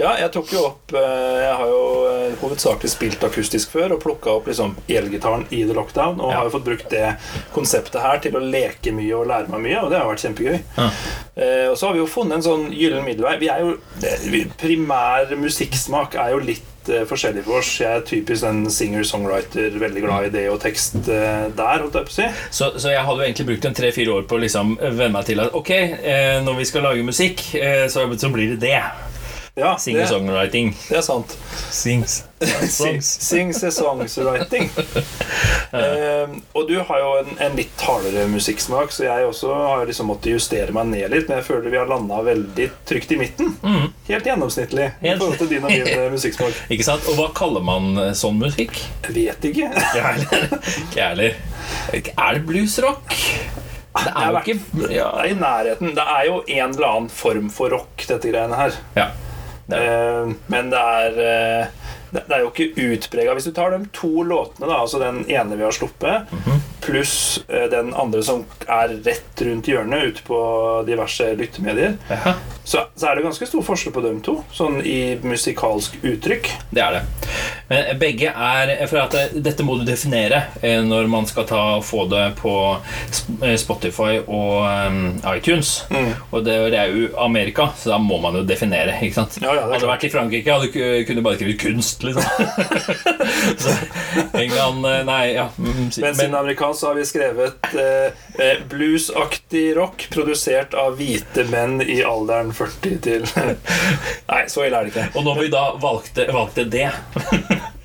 Ja, 0.00 0.14
jeg 0.22 0.30
tok 0.34 0.50
jo 0.52 0.62
opp 0.70 0.94
eh, 0.96 1.36
Jeg 1.44 1.54
har 1.60 1.70
jo 1.70 1.82
eh, 2.10 2.34
hovedsakelig 2.40 2.90
spilt 2.92 3.26
akustisk 3.28 3.70
før 3.76 3.94
og 3.96 4.02
plukka 4.02 4.32
opp 4.38 4.48
liksom 4.50 4.74
elgitaren 4.88 5.46
i 5.54 5.62
The 5.68 5.76
Lockdown, 5.76 6.18
og 6.20 6.32
Ja. 6.32 6.40
har 6.40 6.48
jo 6.50 6.54
fått 6.56 6.66
brukt 6.66 6.90
det 6.90 7.14
konseptet 7.54 8.00
her 8.02 8.18
til 8.24 8.36
å 8.36 8.42
leke 8.42 8.92
mye 8.96 9.14
og 9.20 9.28
lære 9.30 9.52
meg 9.52 9.64
mye, 9.68 9.80
og 9.84 9.90
det 9.92 10.00
har 10.02 10.08
vært 10.10 10.24
kjempegøy. 10.26 10.58
Ja. 10.80 10.88
Eh, 11.36 11.66
og 11.70 11.76
så 11.78 11.86
har 11.90 11.94
vi 11.96 12.02
jo 12.02 12.08
funnet 12.10 12.38
en 12.40 12.46
sånn 12.48 12.66
gyllen 12.72 13.04
middelvei. 13.06 13.36
Vi 13.44 13.48
er 13.52 13.60
jo 13.66 13.76
Primær 14.60 15.30
musikksmak 15.38 16.14
er 16.20 16.32
jo 16.34 16.40
litt 16.44 16.64
eh, 16.92 17.04
forskjellig 17.08 17.44
for 17.46 17.60
oss. 17.60 17.72
Jeg 17.82 17.90
er 17.90 18.04
typisk 18.06 18.46
en 18.48 18.64
singer-songwriter, 18.72 19.78
veldig 19.80 20.04
glad 20.04 20.28
i 20.28 20.32
det 20.34 20.46
og 20.52 20.60
tekst 20.62 20.98
eh, 21.02 21.48
der, 21.56 21.82
holdt 21.84 21.98
jeg 22.00 22.08
på 22.08 22.14
å 22.14 22.18
si. 22.18 22.28
Så, 22.50 22.70
så 22.76 22.94
jeg 22.94 23.04
hadde 23.06 23.22
jo 23.22 23.28
egentlig 23.28 23.48
brukt 23.52 23.68
en 23.70 23.78
tre-fire 23.80 24.16
år 24.18 24.28
på 24.28 24.38
å 24.38 24.44
liksom 24.44 24.76
venne 24.82 25.12
meg 25.16 25.28
til 25.28 25.44
at 25.44 25.56
ok, 25.56 25.72
eh, 25.76 26.38
når 26.46 26.60
vi 26.60 26.70
skal 26.70 26.88
lage 26.88 27.06
musikk, 27.06 27.42
så, 27.92 28.06
så 28.18 28.32
blir 28.32 28.54
det 28.54 28.62
det. 28.66 28.80
Ja, 29.58 29.70
det, 29.72 29.80
Singer-songwriting. 29.80 30.74
det 30.88 30.96
er 30.98 31.00
sant. 31.00 31.30
Sings. 31.72 32.24
Sing, 32.68 32.98
sing 33.00 33.54
songwriting. 33.72 34.68
uh, 35.72 36.34
og 36.52 36.68
du 36.68 36.74
har 36.76 37.00
jo 37.00 37.14
en, 37.22 37.30
en 37.40 37.56
litt 37.56 37.80
hardere 37.80 38.26
musikksmak, 38.28 38.92
så 38.92 39.06
jeg 39.06 39.24
også 39.30 39.54
har 39.56 39.88
liksom 39.88 40.10
måttet 40.12 40.34
justere 40.34 40.76
meg 40.76 40.90
ned 40.90 41.08
litt. 41.14 41.24
Men 41.30 41.40
jeg 41.40 41.48
føler 41.48 41.72
vi 41.72 41.80
har 41.80 41.88
landa 41.88 42.20
veldig 42.28 42.68
trygt 42.84 43.16
i 43.16 43.20
midten. 43.22 43.56
Helt 44.10 44.28
gjennomsnittlig 44.28 44.90
i 45.00 45.16
forhold 45.16 45.40
til 45.40 45.52
din 45.54 45.64
og 45.64 45.72
min 45.72 45.88
eh, 45.88 46.06
musikksmak. 46.12 46.62
Ikke 46.76 46.90
sant? 46.92 47.08
Og 47.08 47.16
hva 47.16 47.32
kaller 47.40 47.64
man 47.64 47.96
eh, 47.96 48.12
sånn 48.12 48.36
musikk? 48.44 48.76
Jeg 49.08 49.16
vet 49.16 49.52
ikke. 49.54 49.72
Ikke 49.72 50.06
heller. 50.10 50.48
Ikke 50.84 51.00
jeg 51.00 51.06
heller. 51.14 51.44
Er 52.12 52.36
det 52.36 52.44
bluesrock? 52.44 53.22
Det 53.96 54.12
er 54.12 54.34
jo 54.34 54.40
ikke 54.42 54.90
ja. 54.92 55.06
Det 55.16 55.22
er 55.22 55.30
i 55.30 55.36
nærheten. 55.40 55.96
Det 55.96 56.04
er 56.04 56.26
jo 56.28 56.42
en 56.44 56.74
eller 56.74 56.90
annen 56.90 57.08
form 57.08 57.48
for 57.48 57.72
rock, 57.72 58.04
dette 58.04 58.28
greiene 58.28 58.66
her. 58.66 58.76
ja. 59.00 59.14
Eh, 59.72 60.34
men 60.52 60.72
det 60.72 60.82
er 61.00 61.22
eh, 61.26 61.86
det 62.24 62.32
er 62.32 62.42
jo 62.44 62.50
ikke 62.52 62.86
utprega. 62.94 63.34
Hvis 63.36 63.48
du 63.48 63.52
tar 63.54 63.74
de 63.74 63.88
to 63.94 64.22
låtene, 64.26 64.68
da, 64.68 64.80
altså 64.82 65.00
den 65.02 65.24
ene 65.28 65.58
vi 65.58 65.66
har 65.66 65.74
sluppet, 65.74 66.30
pluss 66.84 67.42
eh, 67.48 67.66
den 67.72 67.92
andre 67.98 68.22
som 68.24 68.44
er 68.70 68.94
rett 69.06 69.42
rundt 69.42 69.70
hjørnet 69.70 70.12
ute 70.12 70.26
på 70.26 70.38
diverse 70.86 71.32
lyttemedier, 71.38 71.96
så, 72.64 72.86
så 72.94 73.10
er 73.10 73.18
det 73.18 73.26
ganske 73.26 73.48
stor 73.50 73.64
forskjell 73.66 73.94
på 73.96 74.04
dem 74.06 74.22
to, 74.24 74.38
sånn 74.54 74.80
i 74.86 75.16
musikalsk 75.26 75.98
uttrykk. 76.02 76.52
Det 76.70 76.84
er 76.84 76.98
det. 76.98 77.04
Men 77.68 77.98
begge 77.98 78.30
er 78.30 78.70
For 78.86 79.00
at 79.02 79.14
dette 79.42 79.64
må 79.66 79.74
du 79.80 79.84
definere 79.88 80.42
eh, 80.62 80.78
når 80.86 81.08
man 81.10 81.26
skal 81.26 81.46
ta, 81.48 81.62
få 81.82 82.04
det 82.10 82.24
på 82.38 82.52
eh, 83.42 83.56
Spotify 83.58 84.20
og 84.22 84.66
iTunes. 84.68 85.24
iTunes. 85.36 85.70
Og 86.30 86.44
det, 86.46 86.54
det 86.72 86.78
er 86.78 86.92
jo 86.94 87.08
Amerika, 87.22 87.68
så 87.78 87.90
da 87.94 87.98
må 88.02 88.20
man 88.22 88.38
jo 88.38 88.44
definere. 88.46 88.94
Ikke 89.02 89.18
sant? 89.22 89.38
Ja, 89.42 89.54
ja, 89.56 89.66
hadde 89.72 89.88
vært 89.90 90.06
i 90.06 90.12
Frankrike, 90.12 90.52
hadde 90.52 90.70
du 90.70 91.06
kunne 91.08 91.24
bare 91.26 91.40
skrevet 91.40 91.58
kunst, 91.60 92.06
liksom. 92.06 92.22
så 93.62 93.74
England 94.38 94.86
eh, 94.86 95.02
Nei, 95.06 95.22
ja. 95.36 95.48
Men, 95.56 95.90
si- 95.92 96.02
Mens 96.04 96.22
amerikansk 96.22 96.80
så 96.80 96.90
har 96.92 96.98
vi 97.00 97.06
skrevet 97.08 97.72
eh, 97.74 98.06
eh, 98.06 98.12
bluesaktig 98.68 99.76
rock 99.76 100.08
produsert 100.12 100.74
av 100.78 100.96
hvite 100.98 101.46
menn 101.50 101.80
i 101.82 102.02
alderen 102.06 102.52
40 102.56 102.98
til 103.04 103.26
Nei, 104.30 104.42
så 104.52 104.66
ille 104.66 104.80
er 104.80 104.88
det 104.88 104.92
ikke. 104.92 105.06
Og 105.16 105.26
når 105.26 105.40
vi 105.44 105.48
da 105.52 105.64
valgte, 105.82 106.28
valgte 106.34 106.66
det 106.70 106.90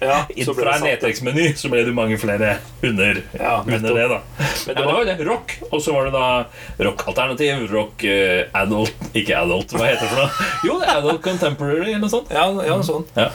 Ja, 0.01 0.23
så 0.25 0.55
ble 0.57 0.63
fra 0.65 0.77
en 0.79 0.85
nedtrekksmeny, 0.87 1.51
så 1.59 1.69
ble 1.69 1.83
det 1.85 1.91
mange 1.93 2.17
flere 2.21 2.55
under, 2.81 3.19
Ja, 3.37 3.59
under 3.61 3.93
det. 3.93 4.07
da 4.09 4.17
Men 4.65 4.79
det 4.79 4.85
var 4.87 4.97
jo 4.97 5.05
det. 5.05 5.17
Rock. 5.27 5.53
Og 5.69 5.83
så 5.85 5.93
var 5.93 6.09
det 6.09 6.15
da 6.15 6.85
rockalternativ, 6.87 7.67
rock 7.69 8.05
uh, 8.09 8.41
adult 8.63 9.11
Ikke 9.13 9.37
adult, 9.37 9.75
hva 9.77 9.91
heter 9.91 10.07
det 10.07 10.09
for 10.09 10.23
noe? 10.23 10.49
Jo, 10.67 10.79
det 10.81 10.89
er 10.89 11.03
adult 11.03 11.21
contemporary 11.25 11.91
eller 11.91 12.01
noe 12.01 12.13
sånt. 12.15 12.33
Ja, 12.33 12.47
ja 12.65 12.79
sånn. 12.85 13.05
Ja. 13.13 13.29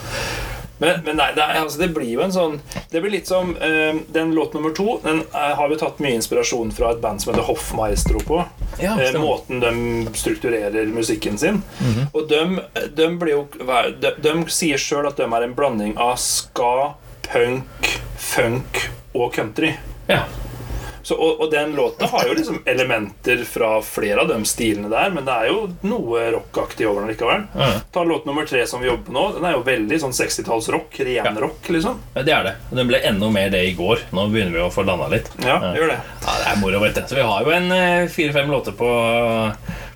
Men, 0.77 0.99
men 1.05 1.17
nei, 1.17 1.31
det, 1.35 1.41
er, 1.41 1.61
altså, 1.63 1.79
det 1.81 1.87
blir 1.95 2.09
jo 2.11 2.21
en 2.21 2.33
sånn 2.33 2.59
Det 2.91 3.01
blir 3.01 3.15
litt 3.15 3.29
som 3.29 3.55
uh, 3.57 3.97
Den 4.13 4.33
låt 4.37 4.53
nummer 4.53 4.73
to 4.77 4.99
Den 5.03 5.23
eh, 5.25 5.53
har 5.57 5.71
vi 5.71 5.79
tatt 5.81 6.01
mye 6.03 6.19
inspirasjon 6.19 6.69
fra 6.75 6.91
et 6.93 7.01
band 7.01 7.23
som 7.23 7.31
heter 7.33 7.47
Hoffmaestro 7.47 8.21
på. 8.27 8.41
Ja, 8.81 8.93
uh, 8.99 9.17
måten 9.21 9.61
de 9.63 9.71
strukturerer 10.17 10.85
musikken 10.93 11.37
sin. 11.37 11.61
Mhm. 11.79 12.09
Og 12.13 12.27
de, 12.29 12.41
de, 12.93 13.07
blir 13.19 13.33
jo, 13.33 13.43
de, 14.01 14.13
de 14.21 14.33
sier 14.53 14.81
sjøl 14.81 15.09
at 15.09 15.17
de 15.17 15.25
er 15.25 15.45
en 15.45 15.55
blanding 15.57 15.95
av 16.01 16.15
ska, 16.21 16.93
punk, 17.29 17.93
funk 18.21 18.83
og 19.17 19.33
country. 19.35 19.73
Ja. 20.09 20.25
Så, 21.07 21.15
og, 21.15 21.37
og 21.39 21.51
den 21.53 21.69
låta 21.77 22.05
har 22.11 22.25
jo 22.27 22.33
liksom 22.35 22.57
elementer 22.67 23.39
fra 23.47 23.77
flere 23.85 24.25
av 24.25 24.27
de 24.27 24.41
stilene 24.49 24.89
der, 24.91 25.13
men 25.15 25.23
det 25.23 25.31
er 25.39 25.45
jo 25.53 25.61
noe 25.87 26.25
rockaktig 26.35 26.83
over 26.89 27.05
den 27.05 27.13
likevel. 27.13 27.45
Mm. 27.55 27.77
Ta 27.95 28.03
låt 28.03 28.25
nummer 28.27 28.43
tre 28.49 28.65
som 28.67 28.81
vi 28.83 28.89
jobber 28.89 29.05
på 29.07 29.15
nå. 29.15 29.23
Den 29.37 29.45
er 29.47 29.55
jo 29.55 29.61
veldig 29.69 29.99
sånn 30.03 30.11
60-tallsrock. 30.17 30.99
Ren 31.07 31.15
Ja. 31.29 31.31
rock, 31.39 31.69
liksom. 31.71 32.01
Ja, 32.17 32.23
Det 32.27 32.33
er 32.35 32.43
det. 32.49 32.53
Den 32.75 32.91
ble 32.91 32.99
enda 33.07 33.29
mer 33.31 33.49
det 33.55 33.63
i 33.69 33.71
går. 33.79 34.03
Nå 34.11 34.27
begynner 34.33 34.51
vi 34.57 34.65
å 34.65 34.71
få 34.73 34.83
landa 34.83 35.07
litt. 35.15 35.31
Ja, 35.39 35.55
Ja. 35.63 35.73
gjør 35.79 35.93
det. 35.95 35.99
Ja, 36.27 36.33
Det 36.43 36.47
er 36.51 36.59
moro, 36.59 36.79
vet 36.83 36.95
du. 36.99 37.01
Så 37.07 37.15
vi 37.15 37.21
har 37.31 37.43
jo 37.47 37.51
en 37.55 37.71
eh, 37.71 38.07
fire-fem 38.11 38.51
låter 38.51 38.75
på, 38.75 38.91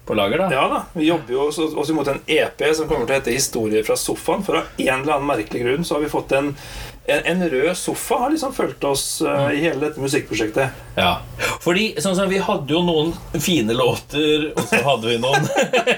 på 0.06 0.16
lager, 0.16 0.38
da. 0.38 0.50
Ja 0.56 0.68
da, 0.72 0.84
Vi 0.96 1.06
jobber 1.12 1.34
jo 1.36 1.48
også, 1.50 1.68
også 1.76 1.92
imot 1.92 2.08
en 2.08 2.22
EP 2.28 2.64
som 2.76 2.88
kommer 2.88 3.06
til 3.06 3.16
å 3.16 3.20
hete 3.20 3.36
'Historier 3.36 3.84
fra 3.84 3.96
sofaen'. 4.00 4.44
For 4.46 4.56
av 4.56 4.64
en 4.78 5.02
eller 5.02 5.14
annen 5.14 5.28
merkelig 5.28 5.62
grunn 5.66 5.84
så 5.84 5.96
har 5.96 6.02
vi 6.02 6.10
fått 6.10 6.32
en 6.32 6.56
en, 7.06 7.22
en 7.26 7.50
rød 7.50 7.78
sofa 7.78 8.16
har 8.16 8.30
liksom 8.30 8.54
fulgt 8.54 8.84
oss 8.84 9.22
uh, 9.22 9.50
i 9.54 9.58
hele 9.64 9.80
dette 9.82 10.02
musikkprosjektet. 10.02 10.70
Ja. 10.96 11.22
Fordi 11.64 11.88
sånn 12.02 12.16
som 12.18 12.30
vi 12.30 12.38
hadde 12.42 12.74
jo 12.74 12.82
noen 12.86 13.12
fine 13.42 13.74
låter, 13.74 14.52
og 14.54 14.62
så 14.70 14.82
hadde 14.86 15.10
vi 15.10 15.18
noen 15.22 15.48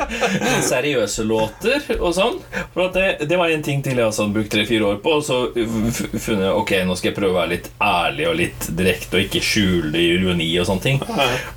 seriøse 0.71 1.25
låter 1.27 1.83
og 1.99 2.13
sånn. 2.15 2.39
For 2.73 2.93
det, 2.95 3.27
det 3.27 3.39
var 3.39 3.51
en 3.51 3.65
ting 3.65 3.83
til 3.83 3.99
jeg 3.99 4.07
også 4.07 4.25
hadde 4.25 4.37
brukt 4.37 4.53
tre-fire 4.55 4.93
år 4.93 5.01
på, 5.03 5.17
og 5.19 5.27
så 5.27 5.41
funnet 5.53 6.23
funnet 6.23 6.49
Ok, 6.53 6.71
nå 6.87 6.95
skal 6.97 7.11
jeg 7.11 7.17
prøve 7.17 7.35
å 7.35 7.39
være 7.41 7.53
litt 7.55 7.69
ærlig 7.83 8.29
og 8.29 8.39
litt 8.39 8.69
direkte 8.77 9.19
og 9.19 9.27
ikke 9.27 9.43
skjule 9.43 10.07
ironi 10.07 10.49
og 10.61 10.69
sånne 10.69 10.87
ting. 10.87 11.03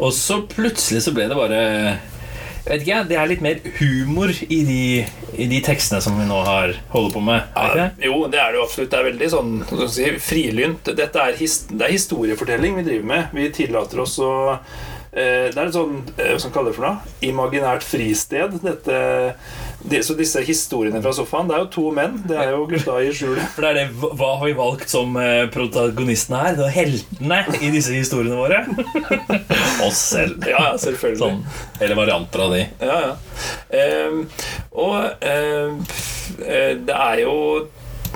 Og 0.00 0.10
så 0.16 0.40
plutselig 0.50 1.04
så 1.06 1.14
ble 1.14 1.30
det 1.30 1.38
bare 1.38 1.62
jeg 1.62 2.15
vet 2.66 2.82
ikke, 2.85 3.02
Det 3.08 3.18
er 3.18 3.30
litt 3.30 3.44
mer 3.44 3.61
humor 3.78 4.32
i 4.49 4.61
de, 4.68 4.80
i 5.37 5.46
de 5.50 5.61
tekstene 5.64 6.02
som 6.04 6.18
vi 6.18 6.26
nå 6.28 6.40
har 6.46 6.75
holder 6.92 7.14
på 7.14 7.23
med. 7.25 7.56
Det? 7.76 7.87
Jo, 8.08 8.25
det 8.32 8.40
er 8.42 8.52
det 8.52 8.61
jo 8.61 8.66
absolutt. 8.66 8.90
Det 8.92 9.00
er 9.00 9.08
veldig 9.11 9.30
sånn 9.32 9.54
si, 9.92 10.11
frilynt. 10.23 10.92
Dette 10.99 11.23
er, 11.23 11.38
his, 11.40 11.62
det 11.70 11.88
er 11.88 11.94
historiefortelling 11.94 12.80
vi 12.80 12.87
driver 12.90 13.11
med. 13.12 13.32
Vi 13.37 13.49
tillater 13.54 14.02
oss 14.04 14.18
å 14.23 14.32
eh, 14.56 15.49
Det 15.52 15.56
er 15.56 15.66
et 15.68 15.76
sånn 15.76 16.00
eh, 16.16 16.32
Hva 16.32 16.40
skal 16.40 16.50
man 16.50 16.56
kalle 16.58 16.73
det 16.73 16.78
for 16.78 16.88
noe? 16.88 17.14
Imaginært 17.30 17.87
fristed. 17.87 18.58
Dette, 18.64 19.00
de, 19.90 20.00
så 20.02 20.14
disse 20.19 20.40
historiene 20.47 21.00
fra 21.05 21.12
sofaen 21.14 21.49
Det 21.49 21.55
er 21.57 21.62
jo 21.64 21.69
to 21.76 21.85
menn. 21.95 22.16
Det 22.26 22.37
er 22.43 22.50
jo 22.55 22.64
gutta 22.71 22.97
i 23.05 23.12
skjulet. 23.14 23.47
For 23.55 23.62
det 23.64 23.71
er 23.71 23.78
det, 23.78 23.85
hva- 24.02 24.33
har 24.40 24.45
vi 24.49 24.55
valgt 24.59 24.90
som 24.93 25.16
eh, 25.21 25.45
protagonistene 25.55 26.40
her? 26.43 26.57
Det 26.59 26.66
er 26.69 26.75
heltene 26.76 27.40
i 27.61 27.71
disse 27.75 27.95
historiene 27.97 28.38
våre. 28.38 28.62
Oss 29.87 30.02
selv. 30.12 30.43
Ja, 30.49 30.73
ja, 30.73 30.75
selvfølgelig. 30.81 31.21
Sånn, 31.23 31.43
eller 31.81 31.99
varianter 31.99 32.45
av 32.47 32.55
de. 32.57 32.62
Ja, 32.83 32.99
ja. 33.07 33.14
Eh, 33.81 34.47
og 34.76 35.26
eh, 35.26 35.97
det 36.87 36.97
er 36.97 37.23
jo 37.26 37.37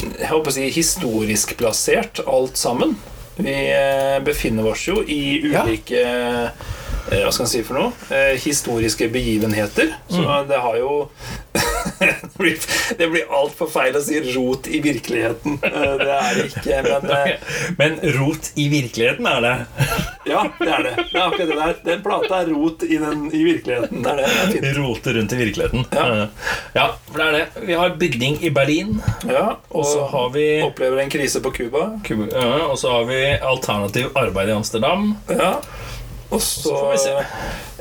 jeg 0.00 0.30
håper 0.30 0.48
å 0.48 0.54
si 0.54 0.66
historisk 0.72 1.52
plassert, 1.60 2.22
alt 2.24 2.56
sammen. 2.56 2.94
Vi 3.36 3.52
eh, 3.52 4.16
befinner 4.24 4.66
oss 4.70 4.86
jo 4.88 5.02
i 5.04 5.18
ulike 5.44 6.00
eh, 6.00 6.68
Hva 7.08 7.32
skal 7.32 7.46
en 7.46 7.50
si 7.50 7.62
for 7.66 7.78
noe? 7.78 7.92
Eh, 8.14 8.36
historiske 8.40 9.08
begivenheter. 9.12 9.94
Så 10.10 10.24
det 10.48 10.60
har 10.62 10.76
jo 10.78 11.08
det 12.00 12.38
blir, 12.38 12.58
det 12.98 13.06
blir 13.10 13.32
altfor 13.34 13.68
feil 13.70 13.96
å 13.96 14.02
si 14.04 14.20
'rot 14.22 14.68
i 14.70 14.80
virkeligheten'. 14.84 15.58
Eh, 15.66 15.94
det 16.00 16.14
er 16.16 16.36
det 16.36 16.44
ikke. 16.48 16.78
Men 16.86 17.10
okay. 17.10 17.34
Men 17.80 17.98
rot 18.18 18.50
i 18.54 18.68
virkeligheten 18.72 19.26
er 19.26 19.40
det. 19.44 19.54
ja, 20.32 20.44
det 20.60 20.70
er 20.70 20.86
det. 20.86 20.94
Det 21.00 21.18
er 21.18 21.26
akkurat 21.26 21.52
det 21.52 21.58
der. 21.60 21.74
Den 21.88 22.02
plata 22.04 22.40
er 22.42 22.52
rot 22.54 22.84
i, 22.86 22.96
den, 23.02 23.26
i 23.34 23.42
virkeligheten. 23.44 24.04
Det 24.04 24.12
er 24.12 24.22
det. 24.22 24.60
det 24.60 24.72
er. 24.72 24.80
Rote 24.80 25.14
rundt 25.16 25.32
i 25.32 25.40
virkeligheten. 25.40 25.86
Ja. 25.92 26.26
ja, 26.74 26.86
for 27.10 27.18
det 27.20 27.26
er 27.26 27.38
det. 27.38 27.66
Vi 27.68 27.78
har 27.80 27.96
bygning 28.00 28.38
i 28.44 28.50
Berlin, 28.54 29.00
Ja, 29.28 29.46
og 29.70 29.86
så 29.86 30.06
har 30.12 30.30
vi 30.34 30.46
opplever 30.64 31.02
en 31.02 31.10
krise 31.12 31.40
på 31.42 31.52
Cuba. 31.56 31.90
ja, 32.08 32.66
Og 32.70 32.78
så 32.78 32.92
har 32.92 33.04
vi 33.08 33.20
alternativ 33.36 34.12
arbeid 34.14 34.48
i 34.48 34.52
Amsterdam. 34.52 35.14
Ja. 35.28 35.56
Og 36.30 36.42
så, 36.42 36.70
får 36.70 36.90
vi 36.92 36.98
se. 37.02 37.14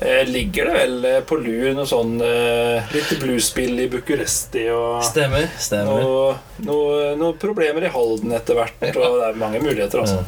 eh, 0.10 0.22
ligger 0.30 0.66
det 0.70 0.74
vel 0.74 1.06
eh, 1.06 1.20
på 1.30 1.38
lur 1.38 1.68
noe 1.78 1.86
sånn 1.90 2.16
eh, 2.26 2.88
litt 2.96 3.12
bluespill 3.22 3.78
i 3.84 3.86
Bucuresti 3.92 4.64
og 4.74 5.04
Stemmer. 5.06 5.46
stemmer 5.62 6.02
Noen 6.02 6.66
noe, 6.66 7.12
noe 7.20 7.38
problemer 7.38 7.86
i 7.86 7.92
Halden 7.94 8.34
etter 8.34 8.58
hvert. 8.58 8.82
Og 8.90 9.20
det 9.22 9.28
er 9.30 9.38
mange 9.38 9.62
muligheter, 9.62 10.02
altså. 10.02 10.24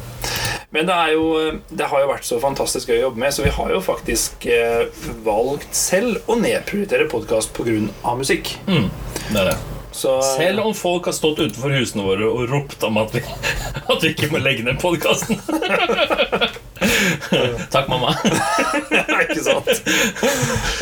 Men 0.72 0.86
det, 0.88 0.94
jo, 1.12 1.24
det 1.68 1.84
har 1.90 2.00
jo 2.00 2.08
vært 2.08 2.24
så 2.24 2.38
fantastisk 2.40 2.88
gøy 2.88 3.00
å 3.00 3.02
jobbe 3.08 3.20
med, 3.20 3.34
så 3.36 3.42
vi 3.44 3.50
har 3.52 3.74
jo 3.74 3.82
faktisk 3.84 4.46
eh, 4.48 4.86
valgt 5.26 5.74
selv 5.76 6.30
å 6.32 6.38
nedprioritere 6.40 7.10
podkast 7.12 7.52
pga. 7.58 8.14
musikk. 8.16 8.54
Mm, 8.70 8.86
det 9.34 9.42
er 9.42 9.50
det. 9.50 9.58
Så, 9.92 10.14
Selv 10.24 10.62
om 10.64 10.72
folk 10.72 11.04
har 11.10 11.12
stått 11.12 11.42
utenfor 11.42 11.74
husene 11.76 12.06
våre 12.06 12.24
og 12.24 12.46
ropt 12.48 12.80
om 12.88 12.96
at 13.02 13.12
vi, 13.12 13.20
at 13.92 13.98
vi 14.00 14.14
ikke 14.14 14.30
må 14.32 14.40
legge 14.40 14.64
ned 14.64 14.80
podkasten. 14.80 15.36
Takk, 17.74 17.88
mamma. 17.88 18.12
ikke 19.24 19.40
sant? 19.44 19.68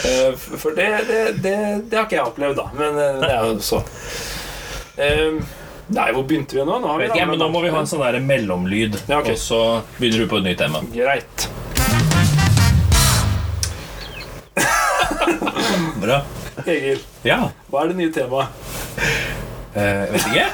Eh, 0.07 0.35
For 0.37 0.75
det, 0.77 0.89
det, 1.09 1.21
det, 1.45 1.55
det 1.91 1.97
har 1.99 2.07
ikke 2.09 2.19
jeg 2.19 2.27
opplevd, 2.27 2.57
da. 2.61 2.67
Men 2.77 2.99
eh, 3.00 3.19
det 3.25 3.31
er 3.35 3.49
jo 3.50 3.57
så. 3.65 3.83
Eh, 5.00 5.41
Nei, 5.91 6.05
hvor 6.15 6.23
begynte 6.23 6.55
vi 6.55 6.62
nå? 6.62 6.77
Nå, 6.79 6.87
har 6.87 7.00
vi 7.03 7.09
ikke, 7.09 7.25
men 7.27 7.41
nå 7.43 7.49
må 7.50 7.65
vi 7.65 7.71
ha 7.75 7.81
en 7.83 7.89
sånn 7.91 8.03
der 8.05 8.21
mellomlyd, 8.23 8.95
Ja, 9.11 9.17
okay. 9.19 9.35
og 9.35 9.41
så 9.43 9.59
begynner 9.99 10.23
du 10.23 10.29
på 10.31 10.39
et 10.39 10.47
nytt 10.47 10.61
tema. 10.62 10.85
Greit. 10.95 11.49
Bra. 16.00 16.21
Egil, 16.67 17.00
Ja. 17.27 17.41
hva 17.73 17.83
er 17.85 17.91
det 17.91 17.97
nye 17.99 18.12
temaet? 18.15 18.49
Eh, 19.75 20.05
vet 20.11 20.27
ikke. 20.27 20.47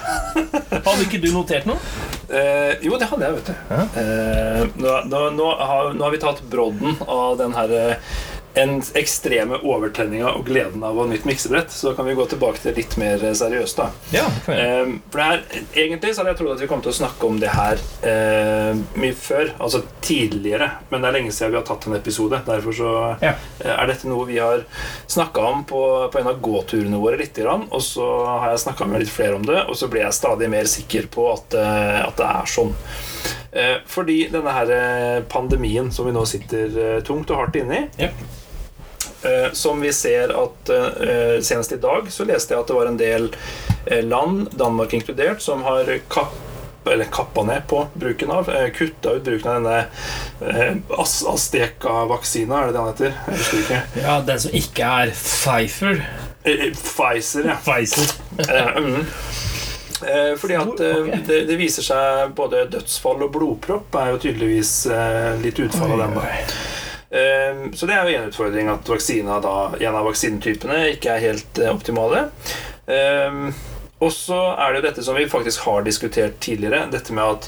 Hadde 0.85 1.05
ikke 1.07 1.21
du 1.23 1.31
notert 1.33 1.69
noe? 1.69 1.79
Eh, 2.27 2.75
jo, 2.85 2.99
det 3.01 3.09
hadde 3.09 3.29
jeg, 3.29 3.39
vet 3.39 3.49
du. 3.49 3.75
Eh, 4.03 4.63
nå, 4.83 4.95
nå, 5.09 5.21
nå, 5.39 5.51
har, 5.71 5.93
nå 5.97 6.05
har 6.05 6.13
vi 6.13 6.21
tatt 6.21 6.43
brodden 6.53 6.99
av 7.07 7.39
den 7.41 7.55
her 7.57 7.73
eh, 7.79 8.17
en 8.57 8.79
ekstreme 8.97 9.59
overtenninga 9.63 10.31
og 10.39 10.47
gleden 10.49 10.83
av 10.87 10.97
å 10.97 11.05
ha 11.05 11.11
nytt 11.11 11.27
miksebrett. 11.29 11.71
Så 11.73 11.93
kan 11.97 12.07
vi 12.09 12.15
gå 12.17 12.25
tilbake 12.31 12.63
til 12.63 12.75
litt 12.79 12.97
mer 13.01 13.19
seriøst. 13.37 13.77
da 13.77 13.91
Ja, 14.15 14.25
det. 14.47 14.57
Eh, 14.57 14.93
for 15.11 15.19
det 15.21 15.27
her, 15.27 15.43
Egentlig 15.77 16.15
så 16.15 16.23
hadde 16.23 16.33
jeg 16.33 16.39
trodd 16.41 16.55
at 16.57 16.63
vi 16.65 16.69
kom 16.71 16.81
til 16.85 16.93
å 16.95 16.97
snakke 16.97 17.27
om 17.29 17.39
det 17.43 17.51
her 17.53 17.77
eh, 18.03 18.75
mye 18.97 19.13
før. 19.19 19.53
Altså 19.61 19.83
tidligere. 20.01 20.71
Men 20.91 21.03
det 21.05 21.09
er 21.11 21.17
lenge 21.19 21.33
siden 21.37 21.53
vi 21.53 21.59
har 21.61 21.67
tatt 21.69 21.87
en 21.91 21.99
episode. 21.99 22.41
Derfor 22.47 22.73
så 22.73 22.93
Ja. 23.23 23.35
eh, 23.61 23.75
er 23.77 23.87
dette 23.93 24.09
noe 24.09 24.25
vi 24.27 24.39
har 24.39 24.65
snakka 25.07 25.45
om 25.53 25.65
på, 25.65 25.83
på 26.13 26.19
en 26.21 26.27
av 26.33 26.41
gåturene 26.41 26.97
våre 27.03 27.19
lite 27.21 27.43
grann. 27.45 27.69
Og 27.71 27.83
så 27.83 28.07
har 28.27 28.51
jeg 28.55 28.65
snakka 28.65 28.87
med 28.89 29.01
litt 29.05 29.13
flere 29.13 29.37
om 29.37 29.43
det, 29.45 29.67
og 29.69 29.77
så 29.77 29.89
ble 29.91 30.01
jeg 30.01 30.13
stadig 30.17 30.49
mer 30.51 30.65
sikker 30.65 31.07
på 31.13 31.29
at, 31.33 31.55
eh, 31.55 32.01
at 32.07 32.17
det 32.17 32.27
er 32.27 32.47
sånn. 32.57 32.73
Eh, 33.53 33.77
fordi 33.89 34.29
denne 34.33 34.53
her 34.53 35.23
pandemien 35.29 35.91
som 35.93 36.07
vi 36.07 36.13
nå 36.13 36.25
sitter 36.29 37.01
tungt 37.07 37.31
og 37.31 37.37
hardt 37.45 37.57
inne 37.61 37.79
i, 37.85 37.89
Ja. 38.05 38.09
Eh, 39.23 39.53
som 39.53 39.81
vi 39.81 39.93
ser 39.93 40.29
at 40.29 40.69
eh, 40.69 41.43
Senest 41.43 41.73
i 41.73 41.77
dag 41.77 42.13
så 42.13 42.25
leste 42.29 42.55
jeg 42.55 42.61
at 42.61 42.69
det 42.69 42.77
var 42.77 42.91
en 42.91 42.99
del 43.01 43.31
eh, 43.87 44.03
land, 44.05 44.51
Danmark 44.53 44.93
inkludert, 44.93 45.41
som 45.43 45.65
har 45.65 45.89
kapp, 46.13 46.37
eller 46.87 47.09
kappa 47.11 47.43
ned 47.43 47.65
på 47.67 47.81
bruken 47.95 48.31
av, 48.31 48.51
kutta 48.77 49.17
ut 49.17 49.25
bruken 49.25 49.51
av 49.51 49.57
denne 49.65 49.79
eh, 50.53 50.77
Asteka-vaksina, 51.01 52.61
er 52.61 52.69
det 52.69 52.77
det 52.77 52.85
han 52.85 52.93
heter? 52.93 53.19
Jeg 53.27 53.41
husker 53.41 53.65
ikke. 53.65 53.83
ja, 54.05 54.21
den 54.29 54.45
som 54.45 54.61
ikke 54.61 54.93
er 55.01 55.17
Pfeiffer. 55.17 56.07
Pfizer, 56.77 57.51
ja. 57.51 57.59
Pfizer. 57.65 58.17
Eh, 58.47 58.81
mm. 58.85 59.05
Fordi 60.39 60.55
at 60.61 60.81
det, 61.25 61.39
det 61.49 61.55
viser 61.57 61.83
seg 61.83 62.35
både 62.37 62.67
dødsfall 62.69 63.23
og 63.25 63.31
blodpropp 63.33 63.97
er 63.97 64.11
jo 64.13 64.19
tydeligvis 64.27 64.73
litt 65.41 65.57
utfall 65.65 65.95
av 65.97 66.03
den. 66.05 66.19
da 66.21 66.85
Så 67.07 67.87
det 67.87 67.95
er 67.95 68.09
jo 68.09 68.19
en 68.19 68.29
utfordring 68.33 68.69
at 68.73 68.89
vaksina 68.91 69.39
da, 69.45 69.55
en 69.79 69.95
av 69.95 70.09
vaksinetypene 70.09 70.81
ikke 70.97 71.13
er 71.15 71.23
helt 71.23 71.61
eh, 71.63 71.71
optimale. 71.71 72.27
Eh, 73.99 74.07
Og 74.07 74.13
så 74.13 74.37
er 74.61 74.75
det 74.75 74.83
dette 74.91 75.03
som 75.03 75.15
vi 75.17 75.25
faktisk 75.29 75.61
har 75.65 75.83
diskutert 75.83 76.39
tidligere, 76.41 76.91
dette 76.93 77.13
med 77.17 77.25
at 77.25 77.47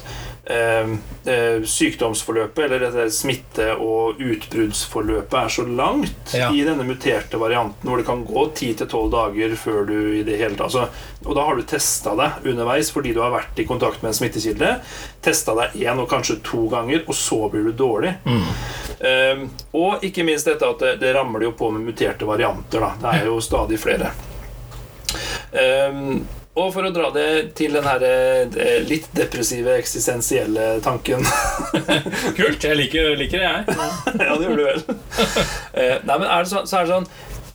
eh, 0.48 0.88
eh, 1.28 1.58
sykdomsforløpet, 1.62 2.64
eller 2.64 2.78
dette 2.86 3.10
smitte- 3.12 3.74
og 3.76 4.16
utbruddsforløpet, 4.18 5.34
er 5.42 5.48
så 5.52 5.66
langt 5.68 6.32
Ja. 6.32 6.48
i 6.50 6.62
denne 6.64 6.86
muterte 6.88 7.36
varianten 7.38 7.84
hvor 7.90 7.98
det 8.00 8.06
kan 8.06 8.24
gå 8.24 8.46
10-12 8.56 9.10
dager 9.12 9.56
før 9.60 9.84
du 9.86 9.92
i 10.16 10.22
det 10.24 10.38
hele 10.40 10.56
tatt 10.56 10.70
altså, 10.70 10.88
Og 11.26 11.34
da 11.36 11.44
har 11.44 11.56
du 11.56 11.62
testa 11.68 12.14
deg 12.16 12.48
underveis 12.48 12.90
fordi 12.94 13.12
du 13.12 13.20
har 13.20 13.30
vært 13.34 13.58
i 13.60 13.66
kontakt 13.68 14.00
med 14.02 14.08
en 14.14 14.14
smittekilde. 14.16 14.80
Testa 15.20 15.52
deg 15.54 15.76
én 15.84 15.98
og 16.00 16.08
kanskje 16.08 16.38
to 16.42 16.68
ganger, 16.72 17.02
og 17.08 17.14
så 17.14 17.50
blir 17.52 17.64
du 17.68 17.72
dårlig. 17.76 18.14
Um, 18.24 19.50
og 19.74 20.00
ikke 20.02 20.24
minst 20.24 20.46
dette 20.48 20.64
at 20.64 20.78
det, 20.80 20.94
det 21.00 21.12
ramler 21.14 21.44
jo 21.44 21.52
på 21.52 21.68
med 21.74 21.84
muterte 21.84 22.24
varianter. 22.24 22.80
Da. 22.80 22.92
Det 23.02 23.20
er 23.20 23.26
jo 23.26 23.36
stadig 23.40 23.78
flere. 23.82 24.12
Um, 25.52 26.24
og 26.58 26.72
for 26.74 26.88
å 26.88 26.92
dra 26.94 27.10
det 27.14 27.28
til 27.58 27.76
den 27.78 27.86
her 27.86 28.02
eh, 28.04 28.80
litt 28.86 29.08
depressive 29.16 29.76
eksistensielle 29.78 30.78
tanken 30.84 31.24
Kult. 32.38 32.64
Jeg 32.64 32.76
liker, 32.78 33.14
liker 33.18 33.42
det, 33.42 33.48
jeg. 33.48 33.78
Ja, 34.26 34.34
det 34.34 34.48
gjør 34.48 34.60
du 34.60 34.66
vel. 34.66 34.84
Eh, 35.78 35.98
nei, 36.02 36.14
men 36.16 36.26
er 36.26 36.42
det 36.42 36.50
så, 36.50 36.64
så 36.66 36.80
er 36.80 36.86
det 36.86 36.94
sånn 36.94 37.04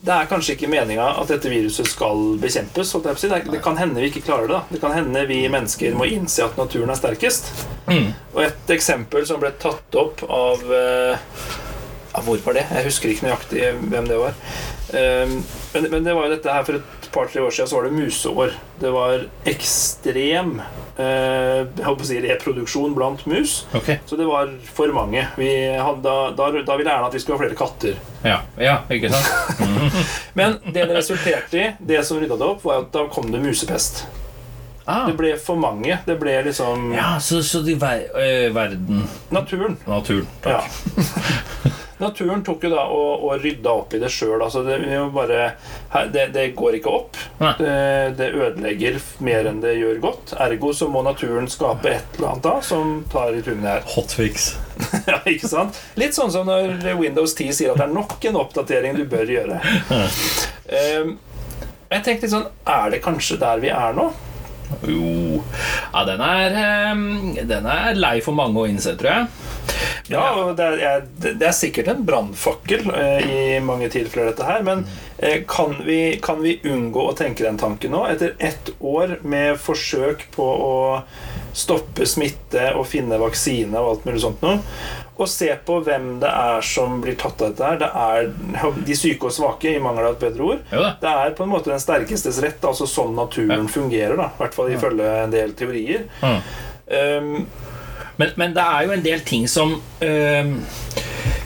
Det 0.06 0.14
er 0.16 0.28
kanskje 0.30 0.54
ikke 0.56 0.70
meninga 0.72 1.08
at 1.20 1.32
dette 1.32 1.50
viruset 1.52 1.90
skal 1.90 2.38
bekjempes. 2.40 2.94
Det, 3.04 3.60
kan 3.66 3.80
hende 3.80 4.00
vi 4.00 4.12
ikke 4.12 4.24
klarer 4.28 4.52
det. 4.52 4.62
Det 4.76 4.80
kan 4.84 4.94
hende 4.96 5.26
vi 5.28 5.42
mennesker 5.52 5.98
må 5.98 6.08
innse 6.12 6.46
at 6.46 6.60
naturen 6.60 6.94
er 6.94 7.00
sterkest. 7.00 7.50
Mm. 7.90 8.14
Og 8.36 8.42
et 8.46 8.74
eksempel 8.76 9.28
som 9.28 9.42
ble 9.44 9.52
tatt 9.60 9.98
opp 10.00 10.24
av 10.30 10.64
eh, 10.78 11.28
ja, 12.14 12.24
Hvor 12.24 12.40
var 12.46 12.60
det? 12.60 12.68
Jeg 12.70 12.88
husker 12.88 13.12
ikke 13.12 13.28
nøyaktig 13.28 13.74
hvem 13.92 14.08
det 14.12 14.22
var. 14.22 14.38
Eh, 14.94 15.34
men, 15.74 15.90
men 15.92 16.06
det 16.06 16.14
var 16.16 16.28
jo 16.28 16.36
dette 16.36 16.54
her 16.54 16.66
for 16.68 16.80
et 16.80 17.10
par-tre 17.14 17.42
år 17.44 17.54
siden 17.54 17.70
så 17.70 17.80
var 17.80 17.88
det 17.88 17.98
museår. 17.98 18.56
Det 18.80 18.92
var 18.94 19.26
ekstrem 19.50 20.56
eh, 20.62 21.62
jeg 21.64 21.86
håper 21.86 22.06
å 22.06 22.10
si 22.10 22.20
reproduksjon 22.24 22.96
blant 22.98 23.26
mus. 23.30 23.60
Okay. 23.76 24.00
Så 24.10 24.18
det 24.20 24.28
var 24.30 24.52
for 24.74 24.94
mange. 24.96 25.26
Vi 25.40 25.52
hadde, 25.78 26.02
da, 26.06 26.32
da, 26.38 26.50
da 26.66 26.80
ville 26.80 26.96
Erna 26.96 27.12
at 27.12 27.16
vi 27.18 27.22
skulle 27.24 27.38
ha 27.38 27.46
flere 27.46 27.60
katter. 27.60 28.02
Ja, 28.26 28.42
ja 28.62 28.80
ikke 28.94 29.14
sant? 29.14 29.62
Men 30.40 30.60
det 30.66 30.90
det 30.90 30.98
resulterte 30.98 31.62
i, 31.62 31.70
det 31.80 32.04
som 32.08 32.20
rydda 32.22 32.40
det 32.40 32.52
opp, 32.56 32.66
var 32.66 32.84
at 32.86 32.92
da 32.96 33.08
kom 33.14 33.32
det 33.34 33.42
musepest. 33.44 34.06
Ah. 34.86 35.06
Det 35.08 35.16
ble 35.16 35.38
for 35.40 35.56
mange. 35.56 35.96
Det 36.04 36.18
ble 36.20 36.34
liksom 36.50 36.90
Ja, 36.92 37.16
så, 37.24 37.40
så 37.46 37.62
de 37.64 37.78
ver 37.80 38.04
eh, 38.20 38.50
verden 38.56 39.06
naturen. 39.32 39.78
Naturen. 39.88 40.28
Ja. 40.44 40.64
Naturen 42.04 42.44
tok 42.46 42.66
jo 42.68 42.72
da 42.74 42.84
og, 42.92 43.24
og 43.30 43.42
rydda 43.44 43.72
opp 43.82 43.94
i 43.96 44.02
det 44.04 44.10
sjøl. 44.14 44.42
Altså 44.44 44.62
det, 44.68 44.78
bare- 45.16 45.54
det, 46.14 46.28
det 46.36 46.46
går 46.58 46.78
ikke 46.80 46.92
opp. 47.00 47.18
Det, 47.60 47.74
det 48.20 48.30
ødelegger 48.36 49.00
mer 49.24 49.50
enn 49.52 49.62
det 49.64 49.76
gjør 49.80 50.02
godt. 50.04 50.36
Ergo 50.44 50.74
så 50.76 50.90
må 50.92 51.02
naturen 51.08 51.48
skape 51.52 51.94
et 51.96 52.18
eller 52.20 52.34
annet 52.34 52.46
da 52.50 52.56
som 52.66 52.94
tar 53.14 53.34
i 53.38 53.42
tunet 53.46 53.70
her. 53.70 53.88
Hotfix. 53.96 54.52
Ja, 55.08 55.20
ikke 55.30 55.48
sant? 55.52 55.78
Litt 56.00 56.16
sånn 56.16 56.32
som 56.34 56.48
når 56.50 56.80
Windows 56.98 57.34
10 57.38 57.52
sier 57.54 57.74
at 57.74 57.80
det 57.82 57.86
er 57.86 57.94
nok 57.94 58.24
en 58.30 58.38
oppdatering 58.40 58.96
du 58.98 59.04
bør 59.12 59.30
gjøre. 59.30 59.58
Um, 59.94 61.16
jeg 61.92 62.04
tenkte 62.08 62.26
litt 62.26 62.32
sånn 62.34 62.48
Er 62.66 62.88
det 62.94 63.02
kanskje 63.06 63.38
der 63.42 63.60
vi 63.62 63.70
er 63.74 63.94
nå? 63.98 64.08
Jo 64.88 65.44
Ja, 65.94 66.04
den 66.08 66.22
er, 66.26 66.58
eh, 66.64 67.44
den 67.48 67.68
er 67.70 67.98
lei 68.00 68.18
for 68.26 68.36
mange 68.38 68.64
å 68.64 68.70
innse, 68.70 68.96
tror 69.00 69.12
jeg. 69.12 69.28
Ja, 70.12 70.52
det 70.58 70.66
er, 70.84 71.06
det 71.24 71.48
er 71.48 71.56
sikkert 71.56 71.88
en 71.94 72.04
brannfakkel 72.08 72.90
eh, 72.92 73.24
i 73.24 73.44
mange 73.64 73.88
tilfeller, 73.94 74.32
dette 74.32 74.48
her. 74.48 74.64
Men 74.66 74.84
eh, 75.18 75.44
kan 75.48 75.78
vi, 75.86 76.18
kan 76.24 76.42
vi 76.44 76.58
unngå 76.68 77.08
å 77.08 77.16
tenke 77.18 77.46
den 77.46 77.60
tanken 77.62 77.96
nå? 77.96 78.04
Etter 78.12 78.36
ett 78.44 78.74
år 78.80 79.20
med 79.24 79.62
forsøk 79.64 80.28
på 80.36 80.44
å 80.44 80.76
stoppe 81.54 82.08
smitte 82.10 82.72
og 82.74 82.88
finne 82.90 83.20
vaksine 83.22 83.78
og 83.80 83.92
alt 83.92 84.08
mulig 84.10 84.24
sånt 84.24 84.44
noe, 84.44 84.60
og 85.14 85.30
se 85.30 85.50
på 85.66 85.80
hvem 85.86 86.08
det 86.24 86.30
er 86.30 86.64
som 86.66 87.02
blir 87.04 87.18
tatt 87.20 87.42
av 87.42 87.52
dette 87.54 87.68
her. 87.68 87.82
Det 87.84 87.90
er 88.06 88.78
de 88.88 88.98
syke 88.98 89.30
og 89.30 89.36
svake, 89.36 89.76
i 89.76 89.84
mangel 89.84 90.10
av 90.10 90.16
et 90.18 90.24
bedre 90.26 90.48
ord. 90.48 90.64
Det 91.02 91.12
er 91.12 91.36
på 91.38 91.46
en 91.46 91.54
måte 91.54 91.70
den 91.74 91.84
sterkestes 91.84 92.42
rett, 92.44 92.64
altså 92.66 92.90
sånn 92.90 93.14
naturen 93.18 93.70
fungerer, 93.72 94.18
da. 94.20 94.32
I 94.34 94.42
hvert 94.42 94.58
fall 94.58 94.74
ifølge 94.74 95.12
en 95.26 95.36
del 95.36 95.54
teorier. 95.60 96.08
Mm. 96.24 96.42
Um, 96.94 97.46
Men, 98.18 98.30
men 98.38 98.52
det 98.54 98.62
er 98.62 98.84
jo 98.86 98.92
en 98.94 99.02
del 99.06 99.22
ting 99.26 99.48
som 99.50 99.72
eh, 100.06 100.46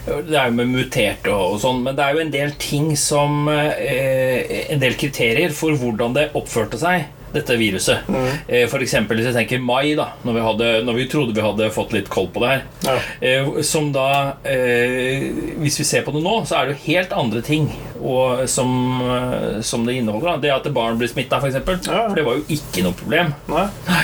Det 0.03 0.35
er 0.35 0.49
jo 0.49 0.55
med 0.57 0.67
muterte 0.73 1.31
og, 1.31 1.53
og 1.53 1.61
sånn, 1.63 1.79
men 1.85 1.95
det 1.95 2.03
er 2.03 2.17
jo 2.17 2.23
en 2.25 2.33
del 2.33 2.51
ting 2.59 2.89
som 2.99 3.47
eh, 3.51 4.65
En 4.73 4.81
del 4.81 4.97
kriterier 4.99 5.55
for 5.55 5.77
hvordan 5.79 6.17
det 6.17 6.25
oppførte 6.35 6.79
seg, 6.81 7.07
dette 7.33 7.57
viruset. 7.59 8.07
Mm. 8.07 8.69
for 8.71 8.79
eksempel 8.83 9.17
hvis 9.19 9.27
jeg 9.29 9.35
tenker 9.35 9.59
mai, 9.63 9.95
da 9.97 10.09
når 10.23 10.33
vi, 10.37 10.43
hadde, 10.45 10.67
når 10.87 10.97
vi 10.99 11.05
trodde 11.11 11.35
vi 11.35 11.43
hadde 11.43 11.69
fått 11.75 11.93
litt 11.95 12.09
koll 12.13 12.29
på 12.33 12.41
det 12.43 12.49
her. 12.53 12.63
ja. 12.87 12.97
Eh, 13.21 13.49
som 13.67 13.91
da 13.91 14.37
eh, 14.47 15.27
Hvis 15.61 15.79
vi 15.81 15.85
ser 15.87 16.05
på 16.05 16.13
det 16.15 16.21
nå, 16.23 16.35
så 16.47 16.59
er 16.59 16.67
det 16.69 16.77
jo 16.77 16.83
helt 16.93 17.13
andre 17.17 17.41
ting 17.45 17.67
og, 17.99 18.45
som, 18.49 18.71
eh, 19.01 19.59
som 19.65 19.85
det 19.87 19.97
inneholder. 19.99 20.37
Da. 20.37 20.37
Det 20.45 20.53
at 20.55 20.69
barn 20.73 20.97
blir 20.99 21.09
smitta, 21.11 21.39
f.eks. 21.41 21.57
For, 21.65 21.79
Ja. 21.91 22.07
for 22.07 22.15
det 22.15 22.25
var 22.27 22.39
jo 22.39 22.45
ikke 22.57 22.83
noe 22.85 22.93
problem. 22.97 23.33
Nei. 23.51 23.65
Nei, 23.89 24.03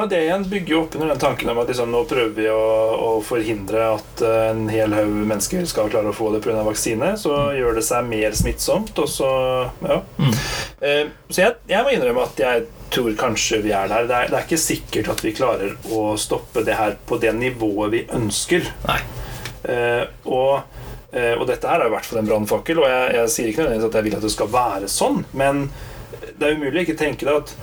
og 0.00 0.08
Det 0.08 0.22
igjen 0.24 0.44
bygger 0.48 0.72
jo 0.72 0.80
opp 0.86 0.94
under 0.96 1.10
den 1.12 1.20
tanken 1.20 1.50
om 1.52 1.58
at 1.60 1.68
liksom, 1.68 1.90
nå 1.92 2.02
prøver 2.08 2.32
vi 2.36 2.46
å, 2.48 2.60
å 2.96 3.10
forhindre 3.26 3.82
at 3.98 4.22
eh, 4.24 4.44
en 4.52 4.62
hel 4.72 4.94
haug 4.96 5.10
mennesker 5.28 5.66
skal 5.68 5.90
klare 5.92 6.12
å 6.12 6.16
få 6.16 6.30
det 6.32 6.40
pga. 6.44 6.62
vaksine. 6.64 7.10
Så 7.20 7.34
gjør 7.58 7.76
det 7.76 7.84
seg 7.84 8.08
mer 8.08 8.36
smittsomt, 8.38 8.96
og 8.98 9.10
så 9.12 9.32
Ja. 9.84 9.98
Mm. 10.16 10.32
Eh, 10.82 11.02
så 11.28 11.44
jeg, 11.44 11.58
jeg 11.68 11.84
må 11.84 11.92
innrømme 11.92 12.24
at 12.24 12.40
jeg 12.40 12.64
tror 12.92 13.12
kanskje 13.20 13.60
vi 13.66 13.74
er 13.76 13.92
der. 13.92 14.08
Det 14.08 14.16
er, 14.16 14.32
det 14.32 14.38
er 14.38 14.46
ikke 14.46 14.62
sikkert 14.64 15.12
at 15.12 15.24
vi 15.24 15.34
klarer 15.36 15.76
å 15.92 16.16
stoppe 16.20 16.64
det 16.64 16.78
her 16.78 16.96
på 17.08 17.20
det 17.20 17.34
nivået 17.36 17.92
vi 17.92 18.02
ønsker. 18.16 18.72
Nei. 18.88 18.98
Eh, 19.68 20.02
og, 20.24 20.80
eh, 21.12 21.36
og 21.36 21.46
dette 21.52 21.68
her 21.68 21.84
er 21.84 21.92
i 21.92 21.94
hvert 21.94 22.08
fall 22.08 22.22
en 22.22 22.32
brannfakkel, 22.32 22.82
og 22.82 22.88
jeg, 22.90 23.14
jeg 23.18 23.36
sier 23.36 23.52
ikke 23.52 23.66
nødvendigvis 23.66 23.90
at 23.92 24.00
jeg 24.00 24.08
vil 24.08 24.18
at 24.18 24.26
det 24.26 24.34
skal 24.34 24.52
være 24.56 24.90
sånn, 24.90 25.22
men 25.36 25.66
det 26.38 26.48
er 26.48 26.56
umulig 26.56 26.80
å 26.80 26.84
ikke 26.86 27.00
tenke 27.00 27.28
det 27.28 27.38
at 27.44 27.54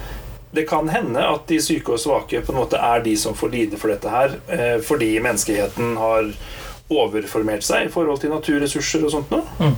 det 0.51 0.63
kan 0.69 0.89
hende 0.89 1.21
at 1.21 1.45
de 1.49 1.59
syke 1.61 1.93
og 1.93 1.99
svake 2.01 2.41
på 2.45 2.53
en 2.53 2.59
måte 2.63 2.79
er 2.81 3.03
de 3.05 3.13
som 3.17 3.35
får 3.37 3.51
lide 3.53 3.77
for 3.77 3.91
dette 3.93 4.09
her, 4.09 4.33
eh, 4.49 4.79
fordi 4.81 5.11
menneskeheten 5.21 5.95
har 5.99 6.31
overformert 6.89 7.61
seg 7.65 7.85
i 7.85 7.93
forhold 7.93 8.21
til 8.23 8.31
naturressurser 8.33 9.03
og 9.05 9.13
sånt 9.13 9.29
noe. 9.33 9.71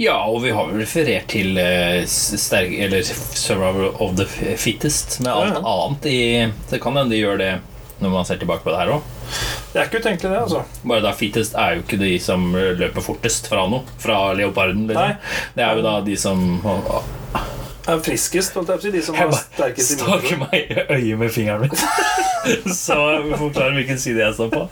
Ja, 0.00 0.20
og 0.30 0.38
vi 0.44 0.52
har 0.54 0.68
vel 0.70 0.78
referert 0.84 1.26
til 1.34 1.58
eh, 1.60 2.04
sterk, 2.08 2.70
eller 2.86 3.02
survival 3.04 3.90
of 4.00 4.14
the 4.16 4.24
fittest 4.56 5.18
med 5.24 5.32
alt 5.34 5.56
Ja, 5.56 5.58
ja. 5.58 5.72
annet 5.74 6.06
i 6.08 6.20
Det 6.70 6.78
kan 6.80 6.96
hende 6.96 7.12
de 7.12 7.18
gjør 7.20 7.40
det 7.42 7.52
når 8.00 8.10
man 8.10 8.24
ser 8.26 8.38
tilbake 8.40 8.64
på 8.64 8.72
det 8.72 8.78
her 8.78 8.90
òg. 8.94 9.04
Det 9.72 9.78
er 9.80 9.86
ikke 9.88 10.00
utenkelig, 10.02 10.30
det, 10.30 10.40
altså. 10.44 10.62
Bare 10.84 11.02
da 11.04 11.12
fittest 11.16 11.54
er 11.58 11.76
jo 11.76 11.84
ikke 11.84 11.98
de 12.00 12.12
som 12.20 12.46
løper 12.54 13.04
fortest 13.04 13.46
fra 13.48 13.62
noe. 13.70 13.84
Fra 14.02 14.18
leoparden. 14.36 14.86
Liksom. 14.90 15.14
Det 15.54 15.64
er 15.64 15.78
jo 15.78 15.84
da 15.86 15.92
de 16.04 16.16
som 16.20 16.42
Er 17.84 18.00
friskest, 18.00 18.54
holdt 18.56 18.70
jeg 18.72 18.78
på 18.78 18.80
å 18.80 18.86
si. 18.86 18.92
De 18.94 19.02
som 19.04 19.16
Jeg 19.16 19.26
har 19.26 19.32
bare 19.32 19.44
sterkest 19.44 19.98
staker 19.98 20.38
meg 20.40 20.54
i 20.56 20.84
øyet 20.96 21.18
med 21.20 21.32
fingeren 21.34 21.66
min. 21.66 21.74
Så 22.84 22.96
jeg 22.96 23.38
forklarer 23.40 23.76
hvilken 23.76 24.00
side 24.00 24.24
jeg 24.24 24.36
står 24.38 24.52
på. 24.54 24.64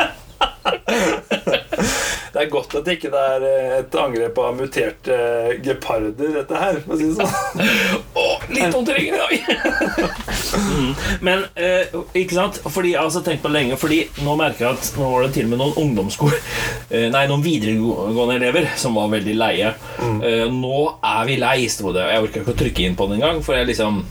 Det 2.33 2.41
er 2.41 2.49
godt 2.53 2.75
at 2.79 2.87
det 2.87 2.97
ikke 2.97 3.11
er 3.13 3.45
eh, 3.45 3.73
et 3.83 3.97
angrep 4.01 4.39
av 4.41 4.55
muterte 4.57 5.17
eh, 5.17 5.51
geparder, 5.65 6.31
dette 6.39 6.63
her. 6.63 6.79
For 6.85 6.95
å 6.95 7.01
si 7.01 7.11
det 7.11 7.17
sånn. 7.19 7.67
oh, 8.23 8.47
litt 8.49 8.73
vondt 8.73 8.93
i 8.93 8.97
ryggen 8.97 9.19
i 9.19 9.21
dag! 9.21 10.31
Mm. 10.63 10.95
Men 11.29 11.45
eh, 11.55 11.93
ikke 12.23 12.39
sant? 12.39 12.61
Fordi, 12.65 12.95
jeg 12.95 13.03
har 13.03 13.27
tenkt 13.27 13.45
på 13.45 13.51
det 13.51 13.57
lenge 13.57 13.77
Fordi 13.81 13.99
nå 14.25 14.35
merker 14.39 14.67
jeg 14.67 14.79
at 14.79 14.99
nå 14.99 15.11
var 15.13 15.27
det 15.27 15.33
til 15.37 15.47
og 15.47 15.53
med 15.53 15.61
noen 15.63 15.79
ungdomsskole 15.81 16.39
eh, 16.95 17.09
Nei, 17.13 17.27
noen 17.31 17.45
videregående 17.45 18.39
elever 18.41 18.71
som 18.81 18.97
var 18.97 19.13
veldig 19.13 19.37
leie. 19.37 19.75
Eh, 20.01 20.47
nå 20.53 20.83
er 20.97 21.29
vi 21.29 21.39
lei, 21.41 21.57
sto 21.73 21.93
det. 21.95 22.09
Jeg 22.09 22.27
orka 22.27 22.43
ikke 22.43 22.57
å 22.57 22.61
trykke 22.65 22.87
inn 22.87 22.99
på 22.99 23.09
det 23.11 23.21
engang, 23.21 23.45
for 23.45 23.59
jeg 23.59 23.69
liksom 23.73 24.03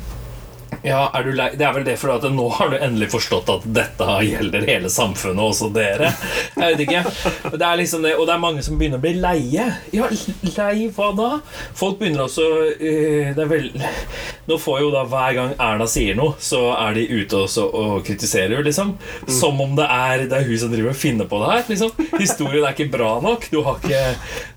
Ja, 0.82 1.12
er 1.14 1.24
du 1.24 1.32
lei? 1.38 1.52
Det 1.58 1.66
er 1.66 1.74
vel 1.76 1.84
det 1.86 1.94
fordi 2.02 2.16
at 2.18 2.34
nå 2.34 2.48
har 2.58 2.72
du 2.72 2.78
endelig 2.80 3.12
forstått 3.14 3.50
at 3.54 3.66
dette 3.70 4.06
gjelder 4.26 4.66
hele 4.66 4.90
samfunnet, 4.90 5.42
også 5.44 5.70
dere. 5.76 6.10
Jeg 6.56 6.74
vet 6.74 6.82
ikke. 6.88 7.04
Det 7.54 7.68
er 7.68 7.78
liksom 7.78 8.06
det, 8.06 8.16
og 8.18 8.26
det 8.26 8.34
er 8.34 8.42
mange 8.42 8.64
som 8.66 8.80
begynner 8.80 8.98
å 8.98 9.04
bli 9.04 9.14
leie. 9.22 9.68
Ja, 9.94 10.10
lei 10.58 10.88
hva 10.96 11.12
da? 11.18 11.30
Folk 11.78 12.00
begynner 12.00 12.26
også 12.26 12.46
eh, 12.74 13.32
Det 13.36 13.44
er 13.44 13.50
vel 13.50 13.68
Nå 14.50 14.58
får 14.62 14.80
jo 14.82 14.90
da 14.94 15.04
hver 15.10 15.36
gang 15.38 15.54
Erna 15.62 15.86
sier 15.90 16.18
noe, 16.18 16.34
så 16.42 16.64
er 16.74 16.98
de 16.98 17.06
ute 17.12 17.44
også 17.46 17.68
og 17.68 17.94
kritiserer, 18.08 18.64
liksom. 18.66 18.96
Som 19.30 19.62
om 19.64 19.76
det 19.78 19.86
er, 19.86 20.26
det 20.32 20.40
er 20.40 20.50
hun 20.50 20.60
som 20.64 20.74
driver 20.74 20.94
og 20.96 20.98
finner 21.00 21.30
på 21.30 21.40
det 21.44 21.52
her. 21.52 21.64
Liksom. 21.70 21.94
Historien 22.18 22.66
er 22.66 22.74
ikke 22.74 22.90
bra 22.94 23.12
nok. 23.24 23.46
Du 23.54 23.62
har 23.68 23.78
ikke 23.78 24.02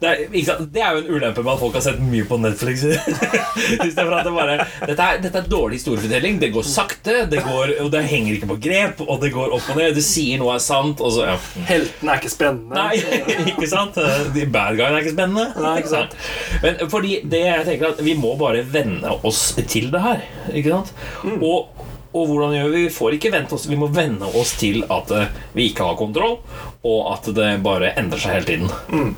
Det 0.00 0.08
er, 0.10 0.24
ikke? 0.32 0.56
Det 0.72 0.82
er 0.82 0.96
jo 0.96 1.04
en 1.04 1.12
ulempe 1.18 1.44
med 1.44 1.52
at 1.54 1.62
folk 1.62 1.76
har 1.78 1.84
sett 1.84 2.00
mye 2.02 2.26
på 2.28 2.40
Netflix. 2.40 2.86
Istedenfor 3.86 4.16
at 4.18 4.26
det 4.28 4.34
bare 4.34 4.56
dette 4.88 5.10
er, 5.10 5.20
dette 5.22 5.42
er 5.44 5.52
dårlig 5.52 5.82
historiefortelling. 6.14 6.40
Det 6.40 6.48
går 6.50 6.62
sakte, 6.62 7.26
det 7.26 7.42
går, 7.42 7.82
og 7.82 7.90
det 7.90 8.02
henger 8.08 8.34
ikke 8.34 8.48
på 8.48 8.58
grep, 8.60 9.00
og 9.06 9.20
det 9.20 9.32
går 9.32 9.54
opp 9.54 9.70
og 9.70 9.78
ned. 9.78 9.94
Det 9.94 10.04
sier 10.04 10.38
noe 10.38 10.54
er 10.54 10.62
sant, 10.62 10.98
så 10.98 11.26
ja. 11.26 11.36
Heltene 11.68 12.12
er 12.12 12.20
ikke 12.20 12.32
spennende. 12.32 12.74
Nei, 12.74 12.98
ikke 13.52 13.70
sant? 13.70 13.98
De 14.34 14.46
bad 14.46 14.78
guyene 14.78 14.98
er 14.98 15.02
ikke 15.02 15.16
spennende. 15.16 15.48
Nei, 15.60 15.74
ikke 15.82 15.94
sant. 15.94 16.16
Men 16.62 16.84
fordi 16.92 17.18
det 17.24 17.42
jeg 17.44 17.66
tenker 17.68 17.92
at 17.92 18.04
vi 18.04 18.14
må 18.18 18.34
bare 18.40 18.64
venne 18.64 19.18
oss 19.24 19.54
til 19.58 19.90
det 19.92 20.04
her. 20.04 20.24
Ikke 20.54 20.74
sant? 20.74 20.94
Og, 21.40 21.84
og 22.14 22.30
hvordan 22.30 22.56
gjør 22.56 22.72
vi? 22.72 22.86
Vi 22.86 22.94
får 22.94 23.16
ikke 23.16 23.32
vente 23.34 23.56
oss 23.56 23.66
Vi 23.66 23.78
må 23.78 23.88
venne 23.90 24.28
oss 24.38 24.54
til 24.60 24.84
at 24.92 25.10
eh, 25.14 25.30
vi 25.56 25.70
ikke 25.70 25.88
har 25.88 25.98
kontroll, 25.98 26.38
og 26.86 27.14
at 27.14 27.30
det 27.36 27.54
bare 27.64 27.94
endrer 27.98 28.22
seg 28.22 28.38
hele 28.38 28.50
tiden. 28.52 29.14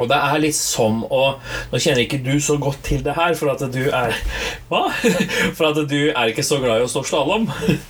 Og 0.00 0.08
det 0.10 0.16
er 0.16 0.40
litt 0.42 0.56
som 0.56 1.02
å 1.06 1.22
Nå 1.70 1.78
kjenner 1.80 2.02
ikke 2.04 2.18
du 2.24 2.32
så 2.42 2.56
godt 2.60 2.80
til 2.86 3.02
det 3.04 3.14
her, 3.16 3.34
for 3.38 3.52
at 3.52 3.62
du 3.72 3.82
er 3.86 4.14
Hva? 4.70 4.82
For 5.56 5.68
at 5.70 5.80
du 5.90 5.98
er 6.10 6.30
ikke 6.32 6.44
så 6.46 6.58
glad 6.62 6.80
i 6.80 6.86
å 6.86 6.90
stå 6.90 7.02
slalåm. 7.06 7.46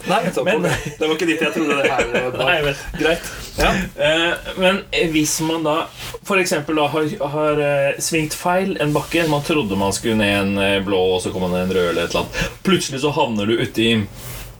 Nei, 0.09 0.21
Men- 0.47 0.67
det. 0.67 0.75
var 1.01 1.15
ikke 1.15 1.29
dit 1.31 1.41
jeg 1.45 1.55
trodde 1.55 1.79
det 1.81 1.91
her 1.91 2.33
var. 2.35 2.39
Nei. 2.51 2.75
Greit. 3.01 3.31
Ja. 3.61 3.71
Eh, 4.01 4.53
Men 4.61 4.83
hvis 5.13 5.37
man 5.47 5.65
da 5.67 5.77
f.eks. 6.25 6.55
har, 6.67 7.09
har 7.37 7.63
eh, 7.67 8.01
svingt 8.03 8.35
feil 8.39 8.77
en 8.81 8.93
bakke 8.97 9.27
Man 9.31 9.43
trodde 9.47 9.77
man 9.79 9.93
skulle 9.97 10.19
ned 10.21 10.37
en 10.41 10.59
eh, 10.65 10.79
blå, 10.87 11.01
og 11.17 11.23
så 11.25 11.33
kom 11.35 11.47
man 11.47 11.55
ned 11.57 11.69
en 11.69 11.75
rød 11.79 11.89
eller 11.93 12.05
et 12.09 12.15
eller 12.15 12.25
annet. 12.27 12.61
Plutselig 12.67 13.03
så 13.05 13.13
havner 13.17 13.49
du 13.51 13.59
uti 13.61 13.91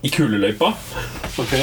i 0.01 0.09
kuleløypa. 0.09 0.71
Ok. 1.39 1.53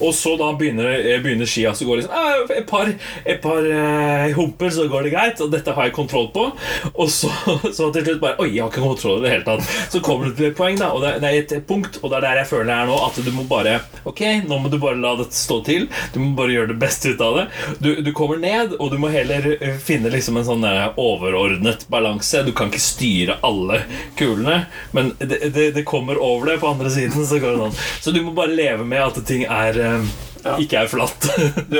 Og 0.00 0.14
så 0.14 0.34
da 0.36 0.50
begynner, 0.58 0.90
eh, 0.98 1.20
begynner 1.22 1.48
skia 1.48 1.72
så 1.74 1.84
går 1.84 1.96
det 1.96 2.02
liksom 2.02 2.16
«Ah, 2.16 2.56
Et 2.56 2.66
par, 2.68 2.90
et 3.24 3.40
par 3.42 3.64
eh, 3.64 4.32
humper, 4.36 4.70
så 4.70 4.88
går 4.88 5.06
det 5.06 5.12
greit. 5.14 5.40
Og 5.40 5.50
dette 5.52 5.72
har 5.72 5.88
jeg 5.88 5.94
kontroll 5.96 6.28
på. 6.34 6.50
Og 6.94 7.10
så, 7.10 7.30
så 7.76 7.90
til 7.94 8.04
slutt 8.04 8.20
bare 8.22 8.40
Oi, 8.42 8.50
jeg 8.54 8.64
har 8.64 8.70
ikke 8.72 8.84
kontroll 8.84 9.20
i 9.20 9.26
det 9.26 9.32
hele 9.32 9.46
tatt. 9.46 9.70
Så 9.92 10.02
kommer 10.04 10.28
du 10.28 10.36
til 10.36 10.50
et 10.50 10.58
poeng, 10.58 10.78
da. 10.80 10.92
Og 10.92 11.02
det, 11.04 11.16
det 11.24 11.30
er 11.30 11.40
et 11.42 11.66
punkt, 11.68 12.00
og 12.02 12.10
det 12.12 12.20
er 12.20 12.26
der 12.28 12.42
jeg 12.42 12.50
føler 12.52 12.70
det 12.70 12.76
er 12.76 12.90
nå, 12.90 12.98
at 13.06 13.20
du 13.24 13.32
må 13.34 13.46
bare 13.48 13.78
Ok, 14.06 14.22
nå 14.46 14.58
må 14.62 14.70
du 14.72 14.78
bare 14.82 14.98
la 15.00 15.14
dette 15.18 15.36
stå 15.36 15.60
til. 15.66 15.88
Du 16.14 16.20
må 16.22 16.32
bare 16.38 16.54
gjøre 16.54 16.72
det 16.74 16.78
beste 16.82 17.14
ut 17.14 17.22
av 17.24 17.40
det. 17.40 17.46
Du, 17.82 17.90
du 18.04 18.12
kommer 18.16 18.40
ned, 18.42 18.76
og 18.78 18.92
du 18.92 18.98
må 19.02 19.10
heller 19.12 19.48
eh, 19.56 19.78
finne 19.82 20.12
liksom 20.12 20.38
en 20.40 20.46
sånn 20.48 20.66
eh, 20.68 20.86
overordnet 21.00 21.86
balanse. 21.92 22.44
Du 22.46 22.52
kan 22.56 22.70
ikke 22.70 22.82
styre 22.82 23.38
alle 23.46 23.82
kulene, 24.18 24.62
men 24.96 25.12
det, 25.18 25.40
det, 25.54 25.70
det 25.76 25.86
kommer 25.88 26.20
over 26.22 26.52
det 26.52 26.58
på 26.62 26.70
andre 26.70 26.92
siden. 26.92 27.26
Så, 27.26 27.40
går 27.42 27.56
det 27.56 27.66
an. 27.70 27.78
så 28.00 28.12
du 28.14 28.20
må 28.24 28.32
bare 28.36 28.54
leve 28.54 28.84
med 28.86 29.05
at 29.06 29.20
ting 29.28 29.44
er 29.46 29.78
eh, 29.78 30.08
Ja. 30.46 30.52
ikke 30.62 30.78
er 30.84 30.86
flatt. 30.90 31.24
Du, 31.72 31.78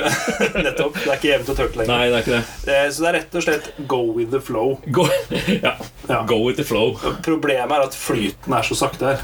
nettopp. 0.59 0.97
Det 0.99 1.07
er 1.07 1.17
ikke 1.21 1.29
jevnt 1.31 1.51
og 1.53 1.57
tørt 1.61 1.77
lenger. 1.79 1.93
Nei, 1.93 2.09
det 2.11 2.17
er 2.17 2.25
ikke 2.25 2.37
det. 2.39 2.75
Eh, 2.75 2.87
Så 2.91 3.05
det 3.05 3.09
er 3.13 3.17
rett 3.21 3.37
og 3.39 3.45
slett 3.47 3.69
go 3.87 4.01
with 4.17 4.31
the 4.35 4.41
flow. 4.43 4.77
Go, 4.91 5.05
ja. 5.67 5.77
Ja. 6.09 6.23
Go 6.27 6.41
with 6.47 6.59
the 6.59 6.67
flow. 6.67 6.97
Problemet 7.23 7.71
er 7.77 7.85
at 7.87 7.95
flyten 7.95 8.57
er 8.59 8.67
så 8.67 8.75
sakte 8.79 9.13
her. 9.13 9.23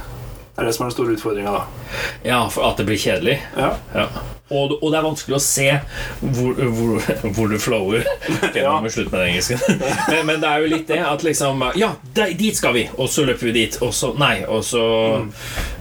Det 0.53 0.61
er 0.63 0.69
det 0.69 0.75
som 0.77 0.85
er 0.85 0.91
den 0.91 0.95
store 0.99 1.15
utfordringa, 1.17 1.53
da. 1.57 1.65
Ja, 2.29 2.43
for 2.53 2.69
at 2.69 2.77
det 2.79 2.85
blir 2.91 3.01
kjedelig. 3.01 3.39
Ja. 3.57 3.73
Ja. 3.97 4.07
Og, 4.53 4.77
og 4.79 4.93
det 4.93 4.99
er 4.99 5.07
vanskelig 5.07 5.39
å 5.39 5.43
se 5.43 5.69
hvor, 6.21 6.61
hvor, 6.77 7.07
hvor 7.37 7.51
du 7.53 7.59
flower. 7.63 8.05
Nå 8.53 8.93
slutt 8.93 9.13
med 9.13 9.19
det 9.23 9.29
engelske. 9.31 9.59
Men, 10.13 10.27
men 10.29 10.43
det 10.43 10.49
er 10.51 10.63
jo 10.63 10.71
litt 10.73 10.89
det 10.91 10.99
at 11.07 11.25
liksom 11.25 11.63
Ja, 11.79 11.93
dit 12.15 12.57
skal 12.57 12.75
vi! 12.77 12.85
Og 13.01 13.09
så 13.11 13.25
løper 13.27 13.49
vi 13.49 13.55
dit. 13.57 13.79
Og 13.85 13.93
så 13.97 14.13
Nei, 14.19 14.43
og 14.45 14.65
så 14.67 14.83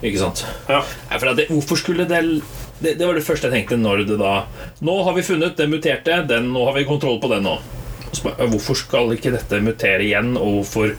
Ikke 0.02 0.20
sant? 0.20 0.44
Ja. 0.70 0.82
Det, 1.36 1.48
hvorfor 1.50 1.78
skulle 1.80 2.06
det, 2.08 2.22
det 2.80 2.96
Det 2.98 3.06
var 3.06 3.18
det 3.18 3.24
første 3.26 3.50
jeg 3.50 3.62
tenkte 3.62 3.78
når 3.80 4.06
det 4.08 4.18
da 4.20 4.34
Nå 4.84 4.96
har 5.06 5.16
vi 5.16 5.26
funnet 5.26 5.58
den 5.58 5.72
muterte, 5.72 6.22
den, 6.28 6.50
nå 6.54 6.66
har 6.68 6.76
vi 6.78 6.88
kontroll 6.88 7.20
på 7.22 7.30
den 7.32 7.46
nå. 7.46 7.58
Bare, 8.20 8.46
Hvorfor 8.52 8.76
skal 8.76 9.14
ikke 9.14 9.32
dette 9.32 9.60
mutere 9.64 10.04
igjen? 10.04 10.34
Og 10.36 10.58
hvorfor 10.60 10.92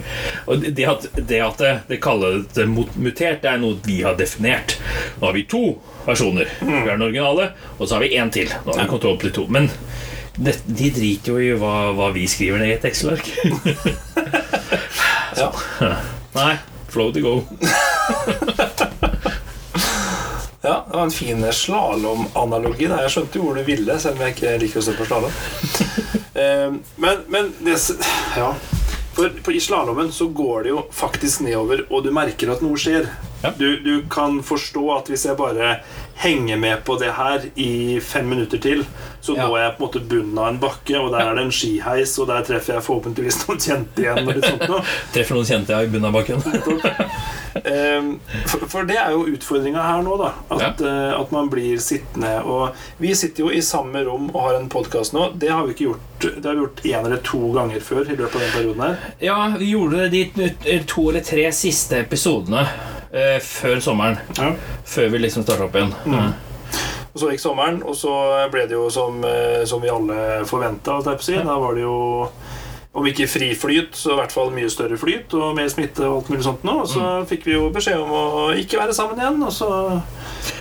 og 0.49 0.63
det 0.65 0.88
at 0.89 1.06
det, 1.17 1.39
at 1.45 1.62
det, 1.62 1.73
det 1.91 1.99
kaller 2.04 2.41
det 2.56 2.65
mutert, 2.71 3.43
det 3.43 3.52
er 3.52 3.62
noe 3.62 3.78
vi 3.86 3.99
har 4.02 4.17
definert. 4.19 4.78
Nå 5.19 5.28
har 5.30 5.38
vi 5.38 5.45
to 5.49 5.63
versjoner. 6.08 6.49
Vi 6.60 6.73
har 6.73 6.95
den 6.95 7.06
originale, 7.06 7.52
og 7.78 7.86
så 7.86 7.95
har 7.97 8.04
vi 8.08 8.15
én 8.17 8.34
til. 8.34 8.49
Nå 8.65 8.73
har 8.73 8.84
vi 8.84 8.89
kontroll 8.95 9.19
på 9.21 9.30
de 9.30 9.36
to. 9.38 9.45
Men 9.54 9.69
det, 10.36 10.58
de 10.65 10.89
driter 10.95 11.36
jo 11.36 11.38
i 11.39 11.54
hva, 11.62 11.91
hva 11.93 12.10
vi 12.15 12.26
skriver 12.28 12.63
ned 12.63 12.73
i 12.73 12.78
et 12.80 12.89
Excel-ark. 12.91 13.30
Ja. 15.34 15.47
Nei. 16.38 16.58
Flow 16.93 17.12
to 17.12 17.21
go. 17.21 17.41
ja, 20.63 20.86
det 20.89 20.95
var 20.95 21.04
en 21.04 21.12
fin 21.12 21.43
slalåmanalogi. 21.54 22.88
der. 22.88 23.02
Jeg 23.04 23.12
skjønte 23.17 23.39
jo 23.39 23.47
hvor 23.49 23.60
du 23.60 23.65
ville, 23.67 23.97
selv 23.99 24.15
om 24.15 24.23
jeg 24.23 24.36
ikke 24.38 24.54
liker 24.63 24.80
å 24.80 24.86
se 24.86 24.95
på 24.97 25.10
slalåm. 25.10 25.36
Eh, 26.34 26.71
men, 26.97 27.19
men 27.30 27.52
det, 27.62 27.76
Ja. 28.34 28.47
For, 29.13 29.30
for 29.45 29.54
i 29.54 29.60
slalåmen 29.62 30.08
så 30.12 30.26
går 30.34 30.63
det 30.65 30.71
jo 30.71 30.80
faktisk 30.89 31.43
nedover, 31.45 31.84
og 31.93 32.02
du 32.02 32.10
merker 32.10 32.49
at 32.49 32.63
noe 32.65 32.80
skjer. 32.82 33.06
Ja. 33.43 33.52
Du, 33.54 33.67
du 33.86 34.08
kan 34.10 34.39
forstå 34.41 34.82
at 34.95 35.12
hvis 35.13 35.28
jeg 35.28 35.38
bare 35.38 35.76
henger 36.15 36.58
med 36.58 36.84
på 36.86 36.95
det 37.02 37.12
her 37.17 37.41
i 37.56 37.99
fem 37.99 38.30
minutter 38.30 38.58
til, 38.62 38.86
så 39.21 39.36
Ja. 39.36 39.47
er 39.47 39.63
jeg 39.63 39.78
på 39.78 39.84
en 39.84 39.88
måte 39.88 40.08
bunnen 40.10 40.38
av 40.38 40.47
en 40.47 40.60
bakke, 40.60 40.99
og 40.99 41.12
der 41.12 41.19
er 41.30 41.36
det 41.36 41.43
en 41.45 41.52
skiheis, 41.52 42.17
og 42.19 42.28
der 42.28 42.43
treffer 42.43 42.73
jeg 42.73 42.84
forhåpentligvis 42.84 43.47
noen 43.47 43.60
kjente 43.60 44.04
igjen. 44.04 44.28
Og 44.28 44.36
litt 44.36 44.45
sånt 44.45 44.67
noe. 44.67 44.84
Treffer 45.13 45.36
noen 45.36 45.45
kjente 45.47 45.73
jeg 45.73 45.88
i 45.88 45.91
bunnen 45.93 46.10
av 46.10 46.13
bakken. 46.13 46.43
Ehm, 47.54 48.15
for, 48.49 48.63
for 48.65 48.88
det 48.89 48.95
er 48.97 49.12
jo 49.13 49.28
utfordringa 49.30 49.82
her 49.86 49.99
nå, 50.02 50.15
da. 50.17 50.32
At, 50.56 50.80
ja. 50.82 51.19
at 51.19 51.30
man 51.32 51.52
blir 51.52 51.78
sittende. 51.78 52.32
Og 52.49 52.73
vi 52.97 53.12
sitter 53.15 53.45
jo 53.45 53.52
i 53.54 53.62
samme 53.62 54.02
rom 54.08 54.32
og 54.34 54.39
har 54.41 54.58
en 54.58 54.65
podkast 54.73 55.13
nå. 55.13 55.28
Det 55.38 55.52
har 55.54 55.67
vi 55.67 55.76
ikke 55.76 55.86
gjort 55.91 56.10
Det 56.23 56.45
har 56.47 56.56
vi 56.56 56.63
gjort 56.63 56.82
én 56.88 57.06
eller 57.06 57.21
to 57.21 57.52
ganger 57.54 57.84
før 57.86 58.10
i 58.10 58.15
løpet 58.15 58.36
av 58.39 58.41
den 58.41 58.52
perioden 58.56 58.84
her. 58.88 58.97
Ja, 59.21 59.38
vi 59.60 59.69
gjorde 59.69 60.10
de 60.10 60.23
to 60.88 61.10
eller 61.12 61.21
tre 61.21 61.45
siste 61.54 61.99
episodene 62.02 62.65
eh, 63.13 63.38
før 63.43 63.80
sommeren. 63.84 64.17
Før 64.86 65.13
vi 65.13 65.21
liksom 65.23 65.45
starta 65.45 65.67
opp 65.67 65.78
igjen. 65.78 65.93
Og 67.13 67.21
så 67.21 67.30
gikk 67.30 67.43
sommeren, 67.43 67.84
og 67.86 67.93
så 67.97 68.12
ble 68.52 68.65
det 68.65 68.73
jo 68.73 68.88
som, 68.89 69.19
eh, 69.23 69.62
som 69.69 69.82
vi 69.82 69.91
alle 69.93 70.43
forventa. 70.49 70.97
Si. 71.21 71.36
Da 71.38 71.60
var 71.62 71.76
det 71.78 71.86
jo 71.86 71.97
om 72.93 73.06
ikke 73.10 73.26
fri 73.26 73.56
flyt, 73.58 73.95
så 73.97 74.13
i 74.13 74.17
hvert 74.19 74.34
fall 74.34 74.52
mye 74.54 74.69
større 74.69 74.97
flyt 75.02 75.34
og 75.34 75.56
mer 75.58 75.69
smitte 75.71 76.06
og 76.06 76.19
alt 76.19 76.30
mulig 76.30 76.45
sånt 76.45 76.65
nå. 76.65 76.76
Og 76.84 76.89
så 76.91 77.06
fikk 77.30 77.47
vi 77.47 77.56
jo 77.56 77.71
beskjed 77.73 78.02
om 78.02 78.12
å 78.13 78.26
ikke 78.58 78.78
være 78.82 78.93
sammen 78.93 79.17
igjen, 79.17 79.39
og 79.41 79.54
så 79.54 79.69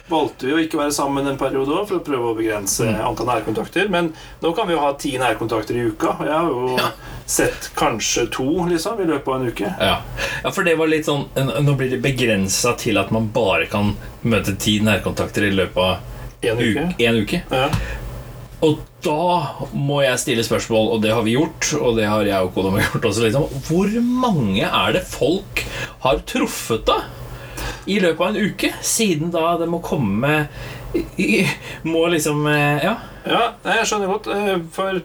valgte 0.09 0.49
vi 0.49 0.55
å 0.57 0.63
ikke 0.63 0.81
være 0.81 0.95
sammen 0.97 1.29
en 1.29 1.41
periode 1.41 1.73
òg 1.77 1.91
for 1.91 2.01
å 2.01 2.05
prøve 2.05 2.31
å 2.31 2.37
begrense 2.37 2.89
antall 3.05 3.29
nærkontakter. 3.29 3.91
Men 3.93 4.15
nå 4.41 4.53
kan 4.57 4.69
vi 4.69 4.77
jo 4.77 4.81
ha 4.81 4.95
ti 4.97 5.13
nærkontakter 5.21 5.77
i 5.77 5.85
uka, 5.93 6.17
og 6.19 6.25
jeg 6.29 6.37
har 6.39 6.49
jo 6.49 6.79
sett 7.27 7.71
kanskje 7.79 8.27
to 8.35 8.67
liksom, 8.69 9.01
i 9.03 9.07
løpet 9.09 9.29
av 9.29 9.41
en 9.41 9.49
uke. 9.49 9.73
Ja. 9.81 9.97
ja, 10.45 10.53
for 10.53 10.67
det 10.67 10.77
var 10.81 10.91
litt 10.91 11.07
sånn 11.09 11.25
Nå 11.65 11.75
blir 11.79 11.93
det 11.95 12.01
begrensa 12.05 12.75
til 12.81 13.01
at 13.01 13.13
man 13.15 13.31
bare 13.35 13.69
kan 13.71 13.95
møte 14.23 14.57
ti 14.61 14.79
nærkontakter 14.85 15.49
i 15.49 15.53
løpet 15.55 15.83
av 15.83 16.09
En 16.43 16.59
uke. 16.59 16.89
Uke, 16.91 17.07
en 17.07 17.21
uke. 17.23 17.43
Ja. 17.53 17.69
Og 18.63 18.81
da 19.03 19.69
må 19.75 20.01
jeg 20.05 20.21
stille 20.23 20.45
spørsmål, 20.47 20.93
og 20.95 21.03
det 21.03 21.11
har 21.15 21.25
vi 21.27 21.35
gjort, 21.35 21.73
og 21.79 21.97
det 21.99 22.07
har 22.07 22.27
jeg 22.27 22.47
og 22.47 22.53
kona 22.55 22.71
mi 22.75 22.85
gjort 22.87 23.09
også. 23.11 23.25
Liksom. 23.27 23.49
Hvor 23.67 23.97
mange 24.07 24.69
er 24.69 24.95
det 24.95 25.03
folk 25.07 25.65
har 26.05 26.23
truffet, 26.27 26.87
da? 26.87 27.01
I 27.91 27.99
løpet 28.03 28.23
av 28.23 28.31
en 28.31 28.51
uke? 28.53 28.71
Siden 28.87 29.33
da 29.35 29.57
det 29.59 29.67
må 29.71 29.83
komme 29.83 30.47
Må 31.89 32.07
liksom 32.13 32.47
eh, 32.47 32.85
Ja. 32.85 32.97
Ja, 33.23 33.43
jeg 33.63 33.87
skjønner 33.87 34.09
godt. 34.11 34.27
eh, 34.35 34.57
For 34.75 34.97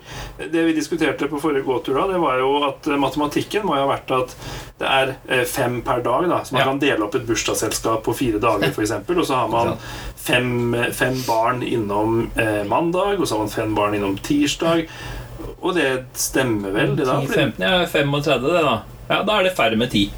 det 0.42 0.64
vi 0.66 0.72
diskuterte 0.74 1.28
på 1.30 1.38
forrige 1.42 1.62
gåtur, 1.68 2.00
da, 2.00 2.08
det 2.10 2.18
var 2.22 2.40
jo 2.42 2.48
at 2.66 2.88
eh, 2.90 2.98
matematikken 2.98 3.66
må 3.68 3.76
jo 3.78 3.84
ha 3.86 3.92
vært 3.92 4.14
at 4.16 4.34
det 4.82 4.88
er 5.36 5.44
fem 5.46 5.82
per 5.86 6.02
dag. 6.06 6.26
da 6.30 6.40
Så 6.44 6.54
man 6.56 6.62
Ja. 6.64 6.66
kan 6.72 6.80
dele 6.82 7.06
opp 7.06 7.16
et 7.16 7.28
bursdagsselskap 7.28 8.02
på 8.08 8.16
fire 8.18 8.40
dager, 8.42 8.72
f.eks. 8.74 8.92
Og 8.92 9.24
så 9.26 9.36
har 9.38 9.48
man 9.54 9.76
fem, 10.18 10.76
fem 10.98 11.22
barn 11.28 11.62
innom 11.64 12.32
eh, 12.36 12.64
mandag, 12.66 13.20
og 13.22 13.28
så 13.28 13.36
har 13.38 13.46
man 13.46 13.54
fem 13.54 13.76
barn 13.78 13.94
innom 14.00 14.18
tirsdag. 14.18 14.88
Og 15.62 15.76
det 15.78 15.92
stemmer 16.18 16.74
vel, 16.74 16.96
det 16.98 17.06
da? 17.06 17.20
10, 17.22 17.28
Fordi, 17.28 17.40
15, 17.54 17.64
ja, 17.70 17.86
35, 17.86 18.42
det, 18.50 18.64
da. 18.66 18.76
Ja, 19.10 19.22
Da 19.24 19.38
er 19.40 19.44
det 19.44 19.56
færre 19.56 19.78
med 19.78 19.92
10. 19.92 20.12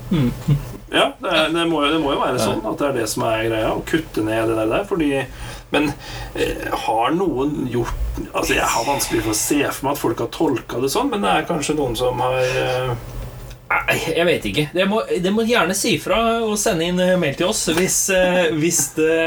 ja, 0.92 1.12
det, 1.22 1.30
er, 1.30 1.50
det, 1.54 1.68
må, 1.70 1.84
jo- 1.86 1.92
det 1.94 2.00
må 2.02 2.16
jo 2.16 2.20
være 2.24 2.40
sånn 2.42 2.64
at 2.66 2.80
det 2.80 2.88
er 2.88 2.94
det 3.04 3.10
som 3.12 3.24
er 3.28 3.44
greia. 3.52 3.76
Å 3.76 3.84
kutte 3.86 4.24
ned 4.26 4.48
det 4.50 4.70
der. 4.72 4.84
Fordi 4.90 5.12
Men 5.74 5.92
eh, 6.34 6.66
har 6.86 7.14
noen 7.14 7.68
gjort 7.70 8.20
Altså 8.34 8.56
Jeg 8.56 8.66
har 8.74 8.88
vanskelig 8.88 9.22
for 9.26 9.36
å 9.36 9.38
se 9.38 9.60
for 9.68 9.86
meg 9.86 9.94
at 9.96 10.02
folk 10.02 10.24
har 10.24 10.30
tolka 10.34 10.82
det 10.82 10.92
sånn, 10.92 11.12
men 11.14 11.24
det 11.24 11.32
er 11.32 11.48
kanskje 11.50 11.78
noen 11.78 11.98
som 12.00 12.22
har 12.24 12.40
eh, 12.42 12.94
Nei, 13.70 13.98
Jeg 14.16 14.26
vet 14.26 14.46
ikke. 14.50 14.64
Dere 14.74 14.90
må, 14.90 15.04
de 15.06 15.34
må 15.34 15.46
gjerne 15.46 15.76
si 15.78 15.94
fra 16.02 16.18
og 16.42 16.56
sende 16.58 16.88
inn 16.90 17.02
eh, 17.04 17.14
mail 17.22 17.38
til 17.38 17.52
oss 17.52 17.68
hvis, 17.78 18.00
hvis 18.58 18.82
det 18.98 19.20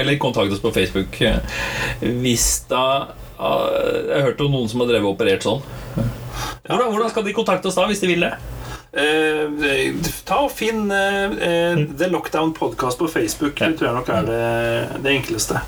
Eller 0.00 0.20
kontakt 0.22 0.54
oss 0.54 0.64
på 0.64 0.72
Facebook 0.74 1.20
hvis 2.00 2.46
da 2.70 2.84
Jeg 3.36 4.16
har 4.16 4.26
hørt 4.30 4.40
om 4.44 4.56
noen 4.56 4.70
som 4.70 4.82
har 4.82 4.90
drevet 4.92 5.08
og 5.08 5.16
operert 5.16 5.44
sånn. 5.44 5.60
Hvordan, 6.62 6.92
hvordan 6.92 7.10
skal 7.10 7.24
de 7.26 7.34
kontakte 7.34 7.68
oss 7.68 7.76
da, 7.76 7.88
hvis 7.90 8.00
de 8.00 8.10
vil 8.12 8.22
det? 8.22 8.36
Eh, 8.92 9.94
ta 10.28 10.42
og 10.44 10.50
Finn 10.52 10.90
eh, 10.92 11.32
eh, 11.32 11.78
The 11.96 12.10
Lockdown 12.12 12.52
Podcast 12.52 12.98
på 13.00 13.08
Facebook. 13.08 13.56
Det 13.58 13.78
tror 13.78 13.88
jeg 13.88 13.96
nok 13.96 14.10
er 14.12 14.26
det, 14.28 14.42
det 15.04 15.14
enkleste. 15.16 15.62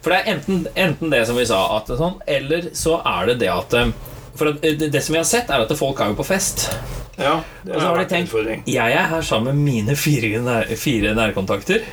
For 0.00 0.14
det 0.14 0.20
er 0.22 0.30
enten, 0.32 0.64
enten 0.72 1.12
det 1.12 1.26
som 1.28 1.36
vi 1.36 1.44
sa, 1.48 1.60
at 1.76 1.90
det 1.90 1.98
er 1.98 2.00
sånn, 2.00 2.16
eller 2.38 2.70
så 2.78 2.96
er 3.04 3.28
det 3.32 3.36
det 3.44 3.52
at 3.52 3.76
eh, 3.76 3.92
For 4.38 4.54
eh, 4.54 4.78
det, 4.80 4.88
det 4.94 5.02
som 5.04 5.12
vi 5.12 5.20
har 5.20 5.28
sett, 5.28 5.52
er 5.52 5.66
at 5.66 5.76
folk 5.76 6.00
er 6.00 6.14
jo 6.14 6.20
på 6.22 6.28
fest. 6.30 6.70
Ja, 7.20 7.42
det 7.66 7.74
Og 7.76 7.82
så 7.82 7.90
har 7.90 8.00
de 8.00 8.06
tenkt. 8.08 8.32
Jeg 8.64 8.96
er 8.96 9.10
her 9.12 9.26
sammen 9.28 9.58
med 9.60 9.66
mine 9.68 9.96
fire, 10.00 10.40
nær, 10.40 10.72
fire 10.80 11.12
nærkontakter. 11.18 11.84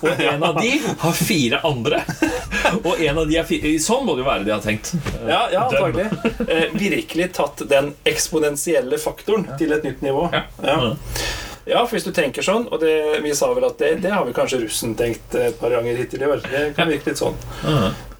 Og 0.00 0.20
en 0.22 0.44
av 0.46 0.60
de 0.60 0.70
har 0.98 1.12
fire 1.18 1.60
andre. 1.66 2.02
Og 2.84 3.00
en 3.00 3.18
av 3.18 3.26
de 3.28 3.38
er 3.40 3.46
fire 3.48 3.72
Sånn 3.82 4.04
må 4.06 4.14
det 4.16 4.24
jo 4.24 4.28
være 4.28 4.46
de 4.46 4.54
har 4.54 4.62
tenkt. 4.64 4.92
Ja, 5.26 5.42
ja 5.52 5.66
antagelig. 5.66 6.06
Eh, 6.46 6.66
virkelig 6.74 7.30
tatt 7.36 7.64
den 7.70 7.92
eksponentielle 8.08 8.98
faktoren 9.02 9.48
til 9.60 9.74
et 9.76 9.86
nytt 9.86 10.04
nivå. 10.04 10.28
Ja. 10.32 10.94
Ja. 11.70 11.82
for 11.86 11.96
hvis 11.96 12.06
du 12.06 12.12
tenker 12.16 12.44
sånn, 12.46 12.68
og 12.70 12.82
det, 12.82 12.94
vi 13.24 13.32
sa 13.36 13.50
vel 13.54 13.66
at 13.70 13.80
det, 13.80 13.96
det 14.04 14.12
har 14.12 14.24
vel 14.26 14.36
kanskje 14.36 14.62
russen 14.64 14.94
tenkt 14.98 15.34
et 15.38 15.58
par 15.60 15.72
ganger 15.74 15.98
hittil 16.00 16.22
i 16.22 16.30
år. 16.30 16.44
Det 16.44 16.62
kan 16.76 16.90
virke 16.90 17.12
litt 17.12 17.20
sånn. 17.20 17.36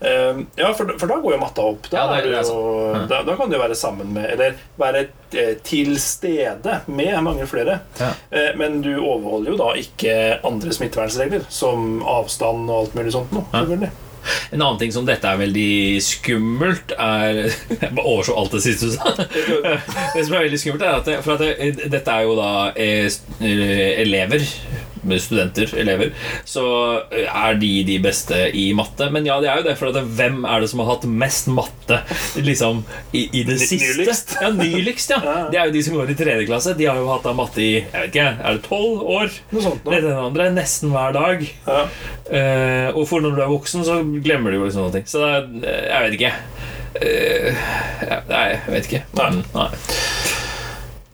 Eh, 0.01 0.39
ja, 0.57 0.71
for, 0.73 0.95
for 0.97 1.11
da 1.11 1.19
går 1.21 1.35
jo 1.35 1.41
matta 1.43 1.65
opp. 1.73 1.89
Da, 1.91 1.99
Ja, 1.99 2.05
det 2.09 2.21
er 2.21 2.27
du 2.27 2.31
det 2.33 2.41
er 2.41 3.09
da, 3.11 3.23
da 3.29 3.37
kan 3.37 3.51
du 3.51 3.57
jo 3.59 3.61
være 3.61 3.77
sammen 3.77 4.15
med 4.17 4.31
Eller 4.33 4.55
være 4.81 5.03
eh, 5.37 5.57
til 5.67 5.93
stede 6.01 6.81
med 6.89 7.19
mange 7.27 7.49
flere. 7.51 7.81
Ja. 8.01 8.13
Eh, 8.31 8.53
men 8.57 8.81
du 8.85 8.95
overholder 8.97 9.53
jo 9.53 9.59
da 9.61 9.73
ikke 9.81 10.15
andre 10.47 10.73
smittevernregler, 10.77 11.45
som 11.53 12.01
avstand 12.07 12.71
og 12.71 12.79
alt 12.79 12.97
mulig 12.97 13.13
sånt. 13.17 13.35
Nå, 13.37 13.45
selvfølgelig. 13.53 13.93
En 14.51 14.61
annen 14.61 14.79
ting 14.81 14.93
som 14.95 15.07
dette 15.09 15.27
er 15.29 15.41
veldig 15.41 16.01
skummelt, 16.05 16.95
er 16.99 17.41
Jeg 17.81 17.93
bare 17.97 18.07
overså 18.07 18.37
alt 18.39 18.57
det 18.57 18.63
siste 18.67 18.91
du 18.91 18.97
sa. 18.97 19.15
Det 20.15 20.25
som 20.27 20.37
er 20.37 20.47
veldig 20.47 20.61
skummelt, 20.61 20.85
er 20.85 20.99
at, 21.01 21.09
det, 21.09 21.19
for 21.25 21.37
at 21.37 21.45
det, 21.61 21.91
dette 21.93 22.15
er 22.15 22.27
jo 22.27 22.37
da 22.39 22.53
eh, 22.75 23.07
eh, 23.41 24.03
elever. 24.03 24.45
Studenter, 25.21 25.71
elever. 25.81 26.13
Så 26.49 26.65
er 27.11 27.59
de 27.61 27.73
de 27.87 27.99
beste 28.03 28.39
i 28.57 28.71
matte. 28.77 29.11
Men 29.13 29.27
ja, 29.29 29.39
det 29.43 29.51
er 29.51 29.61
jo 29.61 29.69
det, 29.69 29.77
for 29.81 29.95
hvem 30.21 30.45
er 30.49 30.63
det 30.63 30.71
som 30.73 30.83
har 30.85 30.93
hatt 30.95 31.07
mest 31.09 31.51
matte 31.53 32.01
liksom 32.41 32.85
i, 33.13 33.27
i 33.41 33.45
det 33.49 33.59
siste? 33.63 33.97
nyligst. 34.01 34.37
Ja, 34.41 34.51
nyligst, 34.55 35.11
ja. 35.15 35.37
Det 35.51 35.61
er 35.61 35.71
jo 35.71 35.77
de 35.77 35.85
som 35.87 35.99
går 35.99 36.13
i 36.13 36.19
tredje 36.19 36.49
klasse. 36.49 36.77
De 36.79 36.89
har 36.89 37.01
jo 37.01 37.11
hatt 37.11 37.29
matte 37.37 37.63
i 37.65 37.71
jeg 37.81 37.95
vet 37.95 38.13
ikke, 38.13 38.27
er 38.39 38.59
det 38.59 38.65
tolv 38.67 39.05
år. 39.19 39.37
Noe 39.51 39.65
sånt 39.65 39.87
Det 39.87 39.99
er 39.99 40.07
den 40.07 40.25
andre, 40.25 40.49
nesten 40.55 40.95
hver 40.95 41.15
dag. 41.17 41.45
Ja. 41.67 41.83
Uh, 42.31 42.89
og 42.95 43.05
for 43.11 43.25
når 43.25 43.37
du 43.37 43.45
er 43.45 43.53
voksen, 43.53 43.85
så 43.87 44.01
glemmer 44.23 44.55
du 44.55 44.61
jo 44.61 44.71
sånne 44.73 44.99
ting. 44.99 45.09
Så 45.11 45.23
det 45.25 45.31
er, 45.35 45.49
eh, 45.65 45.85
jeg 45.91 46.07
vet 46.07 46.19
ikke. 46.19 46.35
Uh, 47.01 47.65
nei, 48.31 48.47
jeg 48.55 48.75
vet 48.77 48.91
ikke. 48.91 49.05
Nei. 49.19 49.31
Mm, 49.35 49.45
nei. 49.57 50.20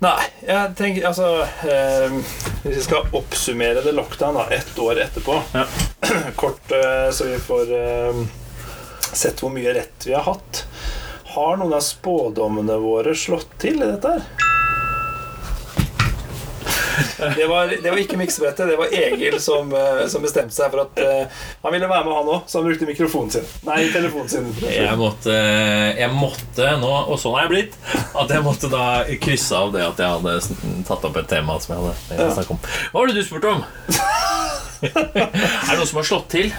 Nei, 0.06 0.26
jeg 0.46 0.74
tenker 0.78 1.08
altså 1.08 1.28
eh, 1.66 2.12
Hvis 2.62 2.76
vi 2.76 2.82
skal 2.84 3.08
oppsummere 3.16 3.82
det 3.82 3.94
lockdown 3.96 4.38
da, 4.38 4.44
ett 4.54 4.78
år 4.78 5.00
etterpå 5.02 5.40
Ja. 5.56 5.64
Kort, 6.40 6.62
eh, 6.70 7.08
så 7.10 7.26
vi 7.26 7.40
får 7.42 7.72
eh, 7.74 8.20
sett 9.16 9.42
hvor 9.42 9.50
mye 9.50 9.72
rett 9.74 10.06
vi 10.06 10.14
har 10.14 10.26
hatt. 10.26 10.62
Har 11.34 11.56
noen 11.58 11.74
av 11.74 11.82
spådommene 11.82 12.76
våre 12.82 13.14
slått 13.18 13.56
til 13.62 13.80
i 13.80 13.88
dette 13.88 14.12
her? 14.12 14.45
Det 17.36 17.46
var, 17.48 17.72
det 17.82 17.90
var 17.90 18.00
ikke 18.00 18.18
miksebrettet, 18.20 18.68
det 18.70 18.76
var 18.78 18.92
Egil 18.94 19.38
som, 19.42 19.72
eh, 19.74 20.02
som 20.10 20.24
bestemte 20.24 20.54
seg 20.54 20.72
for 20.72 20.86
at 20.86 21.00
uh, 21.02 21.42
han 21.64 21.74
ville 21.74 21.88
være 21.90 22.06
med, 22.06 22.14
han 22.16 22.30
òg, 22.36 22.46
så 22.48 22.60
han 22.60 22.68
brukte 22.68 22.88
mikrofonen 22.88 23.32
sin. 23.34 23.48
Nei, 23.66 23.78
telefonen 23.94 24.30
sin. 24.32 24.48
Jeg 24.64 24.96
måtte, 25.00 25.34
jeg 25.98 26.10
måtte 26.14 26.70
nå, 26.82 26.92
og 27.06 27.20
sånn 27.20 27.36
er 27.38 27.46
jeg 27.46 27.54
blitt, 27.54 27.78
at 28.16 28.32
jeg 28.32 28.44
måtte 28.46 28.72
da 28.72 28.86
krysse 29.22 29.58
av 29.58 29.74
det 29.76 29.84
at 29.86 30.02
jeg 30.02 30.18
hadde 30.18 30.84
tatt 30.88 31.08
opp 31.08 31.20
et 31.20 31.30
tema 31.30 31.58
som 31.62 31.76
jeg 31.76 31.84
hadde 31.84 32.30
snakket 32.38 32.56
om. 32.56 32.62
Hva 32.92 33.02
var 33.02 33.12
det 33.12 33.18
du 33.20 33.26
spurte 33.26 33.56
om? 33.56 33.66
er 34.86 35.70
det 35.70 35.78
noe 35.78 35.88
som 35.88 36.00
har 36.00 36.08
slått 36.08 36.28
til? 36.34 36.50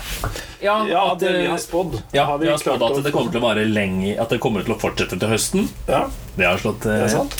Ja, 0.59 0.77
at, 0.81 1.19
det 1.21 1.33
vi 1.35 1.43
eh, 1.45 1.51
har 1.51 1.59
spådd. 1.61 1.99
ja, 2.11 2.23
har 2.25 2.37
vi 2.41 2.49
har 2.49 2.57
spådd 2.57 2.81
at 2.81 3.03
det 3.05 3.11
kommer 3.13 3.29
til 3.33 3.41
å 3.41 3.45
vare 3.45 3.65
lenge 3.69 4.15
At 4.17 4.31
det 4.33 4.39
kommer 4.41 4.65
til 4.65 4.73
å 4.73 4.79
fortsette 4.81 5.19
til 5.19 5.29
høsten. 5.29 5.67
Ja, 5.85 6.07
Det 6.33 6.47
har 6.47 6.57
slått 6.61 6.87
det 6.87 6.95
eh, 6.95 7.03
er 7.05 7.13
sant. 7.13 7.37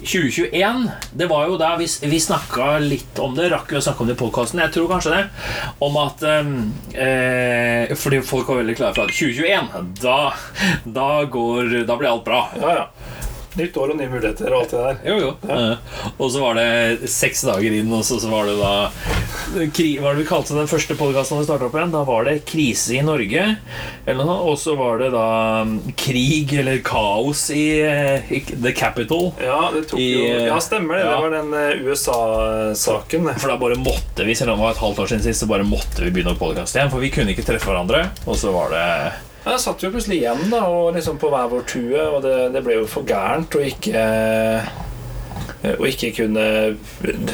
2021 0.00 0.86
Det 1.20 1.28
var 1.28 1.50
jo 1.50 1.58
da 1.60 1.74
vi, 1.80 1.88
vi 2.08 2.20
snakka 2.22 2.78
litt 2.80 3.20
om 3.20 3.36
det, 3.36 3.50
rakk 3.52 3.74
vi 3.74 3.80
å 3.80 3.84
snakke 3.84 4.04
om 4.04 4.08
det 4.08 4.16
i 4.16 4.22
podkasten. 4.22 4.62
Jeg 4.64 4.74
tror 4.76 4.88
kanskje 4.94 5.18
det. 5.18 5.24
Om 5.84 5.98
at 6.00 6.24
um, 6.40 6.54
eh, 6.94 7.92
Fordi 8.00 8.22
folk 8.24 8.48
var 8.48 8.62
veldig 8.62 8.78
klare 8.80 8.96
for 8.96 9.10
at 9.10 9.16
2021, 9.16 9.92
da, 10.00 10.20
da, 10.84 11.10
går, 11.28 11.82
da 11.88 11.98
blir 12.00 12.14
alt 12.14 12.24
bra. 12.24 12.46
Ja, 12.60 12.76
ja. 12.80 13.28
Nytt 13.58 13.76
år 13.82 13.90
og 13.92 13.98
nye 13.98 14.10
muligheter 14.10 14.52
og 14.54 14.60
alt 14.62 14.70
det 14.74 14.80
der. 14.84 14.98
Jo, 15.10 15.16
jo. 15.18 15.30
Ja. 15.48 16.10
og 16.16 16.28
så 16.30 16.42
var 16.42 16.54
det 16.60 17.08
seks 17.10 17.42
dager 17.48 17.74
inn, 17.80 17.90
og 17.96 18.04
så, 18.06 18.20
så 18.22 18.30
var 18.30 18.46
det 18.46 18.54
da 18.60 18.72
Hva 19.50 19.86
var 20.04 20.14
det 20.14 20.20
vi 20.22 20.26
kalte 20.28 20.54
den 20.54 20.68
første 20.70 20.94
podkasten 20.98 21.40
vi 21.40 21.46
starta 21.48 21.66
opp 21.66 21.74
igjen? 21.74 21.90
Da 21.94 22.04
var 22.06 22.28
det 22.28 22.36
krise 22.46 22.94
i 22.94 23.02
Norge, 23.02 23.46
eller 24.06 24.28
noe. 24.28 24.36
Og 24.52 24.58
så 24.60 24.76
var 24.78 25.00
det 25.02 25.10
da 25.14 25.26
um, 25.66 25.74
krig 25.98 26.54
eller 26.60 26.78
kaos 26.86 27.48
i, 27.54 27.64
eh, 27.82 28.30
i 28.30 28.42
The 28.52 28.72
Capital. 28.76 29.32
Ja, 29.42 29.58
det 29.74 29.86
tok 29.90 29.98
I, 30.02 30.08
jo 30.14 30.44
Ja, 30.46 30.60
stemmer 30.62 31.00
det. 31.00 31.02
ja. 31.04 31.10
Det 31.10 31.24
var 31.24 31.34
den 31.34 31.56
eh, 31.58 31.82
USA-saken. 31.90 33.32
For 33.40 33.50
da 33.50 33.58
bare 33.60 33.78
måtte 33.80 34.26
vi, 34.28 34.36
selv 34.38 34.54
om 34.54 34.60
det 34.60 34.68
var 34.68 34.76
et 34.76 34.84
halvt 34.84 35.02
år 35.02 35.10
siden 35.10 35.26
sist, 35.26 35.42
så 35.42 35.50
bare 35.50 35.66
måtte 35.66 36.04
vi 36.06 36.12
begynne 36.14 36.36
å 36.36 36.40
podkaste 36.40 36.78
igjen. 36.78 36.92
For 36.94 37.02
vi 37.02 37.10
kunne 37.14 37.34
ikke 37.34 37.46
treffe 37.50 37.70
hverandre. 37.72 38.06
Og 38.30 38.38
så 38.38 38.54
var 38.54 38.70
det 38.74 38.86
Da 39.50 39.56
satt 39.58 39.82
vi 39.82 39.90
plutselig 39.90 40.20
igjen 40.20 40.44
da, 40.52 40.62
og 40.70 40.92
liksom 40.94 41.18
på 41.18 41.30
hver 41.32 41.48
vår 41.50 41.64
tue, 41.66 42.04
og 42.06 42.20
det, 42.22 42.36
det 42.54 42.62
ble 42.62 42.76
jo 42.78 42.86
for 42.90 43.08
gærent 43.08 43.56
å 43.58 43.64
ikke 43.66 44.04
å 45.60 45.84
ikke 45.84 46.08
kunne 46.16 46.44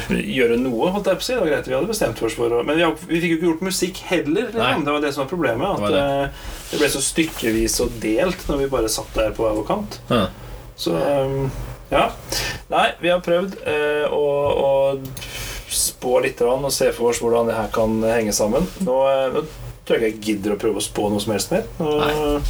gjøre 0.09 0.57
noe, 0.59 0.89
holdt 0.91 1.07
jeg 1.07 1.19
på 1.19 1.23
å 1.23 1.27
si. 1.27 1.35
Det 1.35 1.43
var 1.43 1.51
greit, 1.51 1.69
vi 1.69 1.75
hadde 1.77 1.91
bestemt 1.91 2.23
oss 2.27 2.35
for 2.35 2.55
Men 2.67 2.79
vi, 2.79 2.87
vi 3.07 3.21
fikk 3.23 3.31
jo 3.31 3.37
ikke 3.37 3.47
gjort 3.47 3.63
musikk 3.69 4.01
heller. 4.09 4.49
Liksom. 4.51 4.83
Det 4.83 4.95
var 4.95 5.05
det 5.05 5.11
som 5.15 5.23
var 5.23 5.29
problemet. 5.31 5.67
At 5.69 5.77
Det 5.77 5.85
var 5.85 5.95
det. 5.95 6.49
det 6.71 6.81
ble 6.81 6.89
så 6.91 7.03
stykkevis 7.05 7.77
og 7.85 7.95
delt 8.03 8.43
når 8.49 8.63
vi 8.63 8.69
bare 8.73 8.91
satt 8.91 9.15
der 9.15 9.31
på 9.37 9.45
hver 9.45 9.55
vår 9.61 9.67
kant. 9.69 9.99
Ja. 10.11 10.25
Så 10.77 10.97
um, 10.97 11.47
ja. 11.93 12.09
Nei, 12.73 12.87
vi 12.99 13.13
har 13.13 13.23
prøvd 13.23 13.61
eh, 13.63 14.11
å, 14.11 14.25
å 14.59 15.71
spå 15.71 16.17
litt 16.25 16.43
og 16.43 16.67
se 16.75 16.91
for 16.95 17.13
oss 17.13 17.21
hvordan 17.23 17.47
det 17.47 17.55
her 17.55 17.71
kan 17.71 17.95
henge 18.03 18.35
sammen. 18.35 18.67
Nå, 18.83 18.97
eh, 19.13 19.39
nå 19.39 19.45
tror 19.87 19.97
jeg 19.97 20.13
ikke 20.13 20.17
jeg 20.17 20.25
gidder 20.27 20.55
å 20.55 20.59
prøve 20.61 20.81
å 20.81 20.85
spå 20.87 21.07
noe 21.11 21.23
som 21.23 21.33
helst 21.35 21.53
mer. 21.53 21.63
Nei. 21.79 22.41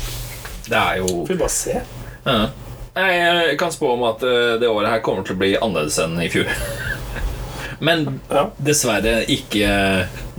Det 0.67 0.77
er 0.81 0.97
jo 1.03 1.07
får 1.23 1.33
vi 1.33 1.41
bare 1.43 1.53
se. 1.53 1.81
ja. 2.27 2.39
Jeg 2.97 3.57
kan 3.61 3.69
spå 3.71 3.91
om 3.93 4.03
at 4.07 4.23
eh, 4.25 4.55
det 4.57 4.69
året 4.73 4.89
her 4.89 5.01
kommer 5.05 5.21
til 5.27 5.35
å 5.35 5.41
bli 5.43 5.51
annerledes 5.53 5.99
enn 6.01 6.15
i 6.23 6.31
fjor. 6.33 6.49
Men 7.85 8.07
Ja. 8.33 8.47
dessverre 8.57 9.19
ikke 9.29 9.67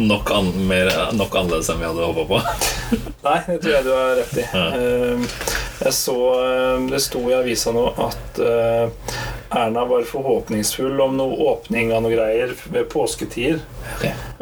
nok, 0.02 0.32
an 0.34 0.48
mer, 0.66 0.90
nok 1.14 1.36
annerledes 1.38 1.70
enn 1.70 1.78
vi 1.78 1.86
hadde 1.86 2.08
håpa 2.08 2.24
på. 2.26 2.40
Nei, 3.28 3.36
det 3.46 3.60
tror 3.62 3.72
jeg 3.76 3.86
du 3.86 3.92
har 3.94 4.18
rett 4.18 4.34
i. 4.42 4.46
Ja. 4.50 4.66
Um, 4.74 5.22
Jeg 5.78 5.94
så 5.94 6.16
um, 6.42 6.88
Det 6.90 6.98
sto 7.04 7.20
i 7.30 7.36
avisa 7.38 7.70
nå 7.70 7.84
at 8.08 8.40
uh, 8.42 8.90
Erna 9.50 9.84
var 9.88 10.02
forhåpningsfull 10.04 11.00
om 11.00 11.14
noe 11.16 11.36
åpning 11.48 11.92
av 11.96 12.02
noe 12.04 12.12
greier 12.12 12.50
ved 12.72 12.88
påsketider. 12.92 13.60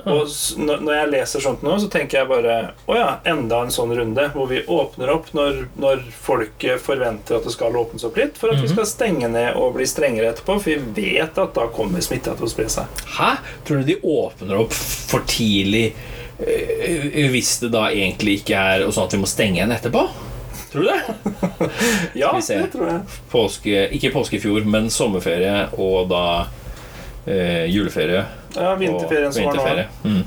Og 0.07 0.27
Mm. 0.27 0.66
når 0.66 0.81
når 0.87 0.95
jeg 0.95 1.11
leser 1.11 1.40
sånt 1.42 1.62
nå, 1.62 1.77
så 1.83 1.88
tenker 1.90 2.19
jeg 2.21 2.29
bare 2.29 2.57
Å 2.88 2.95
ja, 2.95 3.07
enda 3.27 3.62
en 3.62 3.71
sånn 3.75 3.95
runde 3.97 4.29
hvor 4.35 4.47
vi 4.51 4.61
åpner 4.62 5.11
opp 5.14 5.33
når, 5.35 5.64
når 5.79 6.03
folket 6.23 6.81
forventer 6.81 7.37
at 7.38 7.45
det 7.47 7.53
skal 7.55 7.75
åpnes 7.79 8.05
opp 8.07 8.16
litt, 8.16 8.37
for 8.38 8.51
at 8.55 8.61
vi 8.62 8.69
skal 8.71 8.87
stenge 8.87 9.29
ned 9.31 9.57
og 9.57 9.75
bli 9.75 9.87
strengere 9.87 10.31
etterpå, 10.33 10.61
for 10.61 10.71
vi 10.71 11.16
vet 11.19 11.38
at 11.38 11.55
da 11.55 11.66
kommer 11.75 12.01
smitta 12.05 12.37
til 12.37 12.47
å 12.47 12.51
spre 12.53 12.69
seg. 12.69 12.87
Hæ? 13.19 13.33
Tror 13.64 13.83
du 13.83 13.85
de 13.95 13.99
åpner 14.03 14.61
opp 14.61 14.73
for 14.75 15.21
tidlig 15.27 15.88
eh, 16.38 17.27
hvis 17.33 17.59
det 17.62 17.73
da 17.75 17.88
egentlig 17.90 18.40
ikke 18.42 18.57
er 18.77 18.87
sånn 18.90 19.07
at 19.09 19.14
vi 19.16 19.23
må 19.23 19.31
stenge 19.31 19.59
igjen 19.61 19.75
etterpå? 19.75 20.07
Tror 20.76 20.84
du 20.84 20.88
det? 20.92 21.00
Ja, 22.20 22.30
det 22.36 22.68
tror 22.72 22.88
jeg. 22.92 23.00
Påske, 23.32 23.82
ikke 23.96 24.12
påske 24.14 24.36
i 24.36 24.42
fjor, 24.44 24.64
men 24.68 24.90
sommerferie 24.92 25.66
og 25.80 26.10
da 26.12 26.22
eh, 27.26 27.64
juleferie 27.72 28.22
Ja, 28.56 28.74
Vinterferien 28.76 29.32
som 29.32 29.48
var 29.48 29.56
nå. 29.56 29.62
vinterferie. 29.64 29.88
Mm. 30.04 30.24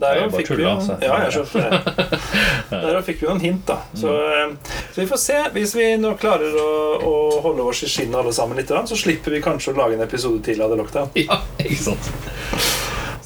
Der 0.00 0.16
bare 0.22 0.30
fikk 0.40 0.50
vi 0.56 0.64
altså. 0.64 0.94
Ja, 1.04 3.00
fikk 3.10 3.18
vi 3.20 3.26
noen 3.28 3.42
hint, 3.44 3.66
da. 3.68 3.76
Så, 3.92 4.08
Mm. 4.08 4.54
eh, 4.56 4.74
så 4.94 5.00
vi 5.02 5.06
får 5.10 5.20
se. 5.20 5.38
Hvis 5.52 5.74
vi 5.76 5.90
nå 6.00 6.14
klarer 6.16 6.56
å, 6.56 6.70
å 7.04 7.14
holde 7.44 7.68
oss 7.68 7.82
i 7.84 7.90
skinnet 7.92 8.16
alle 8.22 8.32
sammen 8.32 8.56
litt, 8.56 8.72
så 8.72 8.96
slipper 8.96 9.36
vi 9.36 9.42
kanskje 9.44 9.74
å 9.74 9.80
lage 9.82 9.98
en 10.00 10.06
episode 10.08 10.40
til 10.48 10.62
av 10.64 10.72
The 10.72 10.80
Lockdown. 10.80 11.12
Ja, 11.20 11.42
ikke 11.60 11.82
sant 11.90 12.78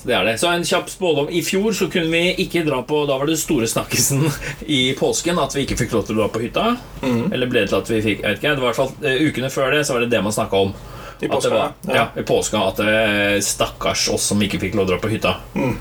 det 0.04 0.14
er 0.14 0.24
det. 0.28 0.34
Så 0.40 0.50
en 0.52 0.64
kjapp 0.64 0.90
spådom. 0.92 1.30
I 1.32 1.40
fjor 1.44 1.72
så 1.76 1.88
kunne 1.92 2.10
vi 2.12 2.34
ikke 2.44 2.64
dra 2.66 2.82
på 2.84 3.04
Da 3.08 3.16
var 3.20 3.30
det 3.30 3.38
store 3.40 3.68
snakkisen 3.70 4.26
i 4.78 4.82
påsken 4.98 5.40
at 5.40 5.56
vi 5.56 5.64
ikke 5.64 5.78
fikk 5.80 5.94
lov 5.96 6.04
til 6.08 6.18
å 6.18 6.24
dra 6.24 6.28
på 6.34 6.42
hytta. 6.44 6.74
Mm. 7.02 7.32
Eller 7.32 7.50
ble 7.50 7.64
det 7.64 7.72
til 7.72 7.80
at 7.80 7.92
vi 7.94 8.02
fikk 8.04 8.20
Jeg 8.24 8.28
vet 8.28 8.42
ikke. 8.42 8.52
Det 8.52 8.64
var 8.64 8.68
i 8.68 8.72
hvert 8.72 8.82
fall 8.82 9.08
eh, 9.08 9.24
Ukene 9.28 9.50
før 9.52 9.72
det 9.76 9.84
så 9.88 9.96
var 9.96 10.04
det 10.04 10.12
det 10.12 10.22
man 10.26 10.36
snakka 10.36 10.60
om. 10.68 10.74
I 11.20 11.28
påsken 11.30 11.30
påska, 11.30 11.50
var, 11.54 11.74
ja. 11.88 11.96
ja, 11.96 12.06
i 12.20 12.24
påska 12.26 12.60
at 12.68 12.80
det, 12.82 13.42
Stakkars 13.46 14.08
oss 14.12 14.28
som 14.32 14.42
ikke 14.44 14.58
fikk 14.60 14.74
lov 14.76 14.88
til 14.88 14.94
å 14.94 14.96
dra 14.96 15.02
på 15.04 15.12
hytta. 15.14 15.36
Mm. 15.54 15.76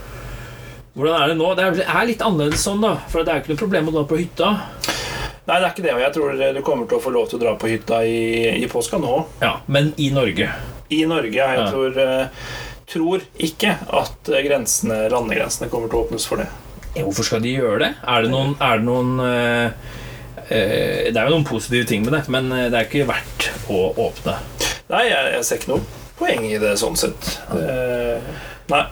Hvordan 0.94 1.16
er 1.18 1.32
det 1.32 1.38
nå? 1.40 1.48
Det 1.58 1.64
er, 1.84 2.04
litt 2.06 2.22
annerledes 2.22 2.64
sånn, 2.64 2.84
da. 2.86 2.94
For 3.10 3.26
det 3.26 3.34
er 3.34 3.40
jo 3.40 3.44
ikke 3.44 3.54
noe 3.56 3.62
problem 3.64 3.90
å 3.90 3.96
dra 3.96 4.04
på 4.08 4.20
hytta. 4.22 4.52
Nei, 5.44 5.56
det 5.58 5.66
er 5.66 5.72
ikke 5.72 5.84
det. 5.88 5.96
Og 5.98 6.04
jeg 6.04 6.14
tror 6.16 6.44
du 6.56 6.60
kommer 6.64 6.88
til 6.88 7.00
å 7.00 7.04
få 7.04 7.12
lov 7.16 7.32
til 7.32 7.40
å 7.40 7.44
dra 7.44 7.56
på 7.60 7.72
hytta 7.72 8.04
i, 8.06 8.20
i 8.62 8.70
påska 8.72 9.00
nå. 9.02 9.16
Ja, 9.42 9.56
Men 9.66 9.90
i 9.98 10.12
Norge. 10.14 10.52
I 10.94 11.02
Norge. 11.10 11.34
Jeg 11.34 11.60
Ja. 11.60 11.66
tror, 11.72 11.98
eh, 11.98 12.46
tror 12.94 13.26
ikke 13.42 13.76
at 14.00 14.32
grensene, 14.46 15.04
landegrensene 15.14 15.70
kommer 15.72 15.92
til 15.92 16.00
å 16.00 16.06
åpnes 16.06 16.28
for 16.30 16.44
det. 16.44 16.48
Hvorfor 16.94 17.26
skal 17.26 17.42
de 17.44 17.56
gjøre 17.56 17.80
det? 17.82 17.92
Er 18.06 18.26
det 18.26 18.32
noen, 18.34 18.54
er 18.62 18.80
det, 18.80 18.86
noen 18.86 19.14
eh, 19.26 21.10
det 21.10 21.18
er 21.18 21.26
jo 21.26 21.38
noen 21.38 21.48
positive 21.48 21.88
ting 21.90 22.06
med 22.06 22.14
det, 22.18 22.24
men 22.34 22.52
eh, 22.54 22.70
det 22.70 22.80
er 22.80 22.90
ikke 22.90 23.10
verdt 23.10 23.50
å 23.74 23.88
åpne. 24.06 24.38
Nei, 24.92 25.08
jeg, 25.10 25.34
jeg 25.38 25.48
ser 25.48 25.62
ikke 25.62 25.74
noe 25.74 26.02
poeng 26.20 26.46
i 26.46 26.60
det 26.62 26.76
sånn 26.80 26.98
sett. 27.00 27.32
Uh, 27.50 28.22
nei. 28.70 28.84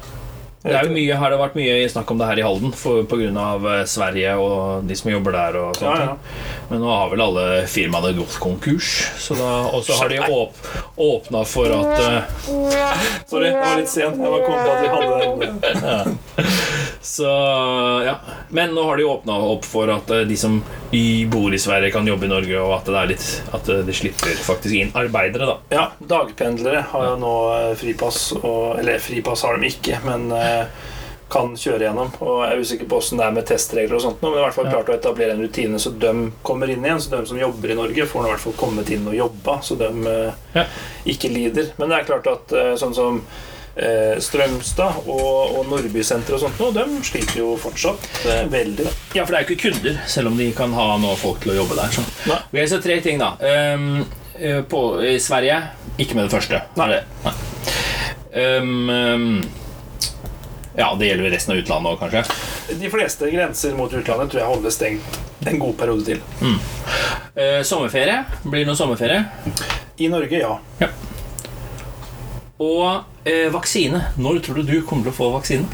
Det 0.62 0.76
er 0.78 0.86
jo 0.86 0.94
mye, 0.94 1.16
har 1.18 1.34
det 1.34 1.38
vært 1.42 1.56
mye 1.58 1.78
snakk 1.90 2.12
om 2.14 2.20
det 2.22 2.28
her 2.30 2.40
i 2.40 2.44
Halden 2.46 2.74
pga. 3.10 3.30
eh, 3.72 3.86
Sverige 3.90 4.36
og 4.38 4.84
de 4.86 4.98
som 5.00 5.10
jobber 5.10 5.34
der. 5.34 5.56
og 5.58 5.72
Ja, 5.74 5.80
sånne 5.80 6.04
ja. 6.04 6.12
ting. 6.12 6.44
Men 6.70 6.84
nå 6.84 6.92
har 6.94 7.10
vel 7.10 7.24
alle 7.26 7.46
firmaene 7.66 8.12
gått 8.20 8.38
konkurs. 8.44 8.92
Og 9.32 9.82
så 9.88 9.98
har 9.98 10.10
de 10.14 10.20
åp, 10.22 10.60
åpna 11.02 11.42
for 11.50 11.66
at 11.66 11.98
uh... 12.06 12.22
Sorry, 13.26 13.50
jeg 13.50 13.58
var 13.58 13.80
litt 13.82 13.90
sen. 13.90 14.22
Jeg 14.22 14.36
var 14.36 14.46
kommet 14.46 14.62
til 14.62 14.76
at 14.76 14.82
vi 14.86 14.94
hadde 14.94 16.06
en 16.06 16.21
Så 17.02 17.24
ja. 18.06 18.16
Men 18.50 18.76
nå 18.76 18.84
har 18.84 18.98
de 18.98 19.04
åpna 19.04 19.38
opp 19.38 19.66
for 19.66 19.90
at 19.90 20.10
eh, 20.10 20.20
de 20.30 20.38
som 20.38 20.60
bor 21.32 21.54
i 21.54 21.60
Sverige, 21.60 21.92
kan 21.92 22.08
jobbe 22.08 22.26
i 22.26 22.30
Norge, 22.30 22.62
og 22.62 22.76
at, 22.78 22.86
det 22.86 23.00
er 23.00 23.12
litt, 23.16 23.28
at 23.58 23.70
eh, 23.74 23.82
de 23.88 23.96
slipper 23.96 24.38
faktisk 24.46 24.76
inn 24.78 24.94
arbeidere, 24.98 25.50
da. 25.50 25.58
Ja, 25.74 25.86
dagpendlere 25.98 26.86
har 26.94 27.08
jo 27.10 27.20
nå 27.22 27.36
eh, 27.58 27.74
fripass. 27.80 28.24
Og, 28.38 28.80
eller 28.80 29.02
fripass 29.02 29.46
har 29.48 29.58
de 29.58 29.72
ikke, 29.74 30.02
men 30.06 30.30
kan 31.32 31.54
kjøre 31.56 31.86
gjennom. 31.88 32.10
Og 32.28 32.42
jeg 32.44 32.54
er 32.54 32.62
usikker 32.66 32.88
på 32.92 32.98
åssen 33.00 33.18
det 33.22 33.24
er 33.26 33.36
med 33.38 33.46
testregler 33.48 33.96
og 33.96 34.02
sånt 34.04 34.20
nå, 34.22 34.34
men 34.34 34.42
i 34.42 34.44
hvert 34.44 34.58
fall 34.58 34.68
klart 34.68 34.90
å 34.92 34.96
etablere 34.98 35.38
en 35.38 35.46
rutine 35.46 35.80
så 35.80 35.94
de 35.96 36.12
kommer 36.44 36.70
inn 36.70 36.84
igjen. 36.84 37.00
Så 37.00 37.14
de 37.14 37.22
som 37.30 37.40
jobber 37.40 37.72
i 37.72 37.78
Norge, 37.80 38.08
får 38.12 38.28
i 38.28 38.34
hvert 38.34 38.44
fall 38.44 38.58
kommet 38.60 38.92
inn 38.92 39.08
og 39.08 39.16
jobba, 39.16 39.62
så 39.64 39.80
de 39.80 39.90
Ja. 40.54 40.66
ikke 41.08 41.32
lider. 41.32 41.72
Men 41.80 41.90
det 41.90 42.02
er 42.02 42.10
klart 42.12 42.28
at 42.28 42.54
sånn 42.82 42.94
som 42.94 43.24
eh, 43.76 44.16
Strømstad 44.24 45.06
og, 45.06 45.58
og 45.60 45.70
Nordbysenteret 45.72 46.38
og 46.38 46.44
sånt 46.46 46.64
og 46.66 46.76
de 46.78 47.04
sliter 47.08 47.42
jo 47.42 47.54
fortsatt 47.62 48.10
eh, 48.26 48.46
veldig. 48.52 48.88
Da. 48.88 48.96
Ja, 49.20 49.26
for 49.26 49.34
det 49.34 49.42
er 49.42 49.46
jo 49.46 49.50
ikke 49.52 49.70
kunder, 49.70 50.02
selv 50.12 50.32
om 50.32 50.40
de 50.40 50.50
kan 50.58 50.74
ha 50.78 50.88
nå 51.02 51.14
folk 51.22 51.44
til 51.44 51.56
å 51.56 51.60
jobbe 51.62 51.78
der. 51.80 51.94
Så. 51.96 52.06
Nei. 52.32 52.42
Ok, 52.52 52.60
så 52.72 52.82
tre 52.84 53.00
ting, 53.06 53.22
da. 53.22 53.36
Eh, 53.42 54.62
på, 54.72 54.86
I 55.06 55.18
Sverige 55.22 55.62
ikke 56.02 56.16
med 56.18 56.28
det 56.28 56.34
første. 56.34 56.62
Nei. 56.80 57.02
Nei. 57.26 57.34
Um, 58.32 59.42
ja, 60.78 60.96
det 60.96 61.10
gjelder 61.10 61.34
resten 61.34 61.54
av 61.54 61.60
utlandet 61.62 61.92
òg, 61.92 62.00
kanskje. 62.00 62.78
De 62.80 62.90
fleste 62.90 63.28
grenser 63.34 63.76
mot 63.76 63.92
utlandet 63.92 64.32
tror 64.32 64.42
jeg 64.42 64.50
holder 64.54 64.74
stengt 64.74 65.20
en 65.50 65.60
god 65.60 65.76
periode 65.78 66.06
til. 66.08 66.22
Eh, 67.36 67.60
sommerferie. 67.68 68.22
Blir 68.46 68.64
det 68.64 68.70
noe 68.70 68.80
sommerferie? 68.80 69.26
I 70.02 70.10
Norge, 70.12 70.40
ja. 70.42 70.90
Og 72.62 73.11
eh, 73.26 73.50
vaksine. 73.54 74.02
Når 74.18 74.42
tror 74.46 74.62
du 74.62 74.64
du 74.72 74.82
kommer 74.88 75.08
til 75.08 75.14
å 75.14 75.18
få 75.18 75.30
vaksinen? 75.36 75.68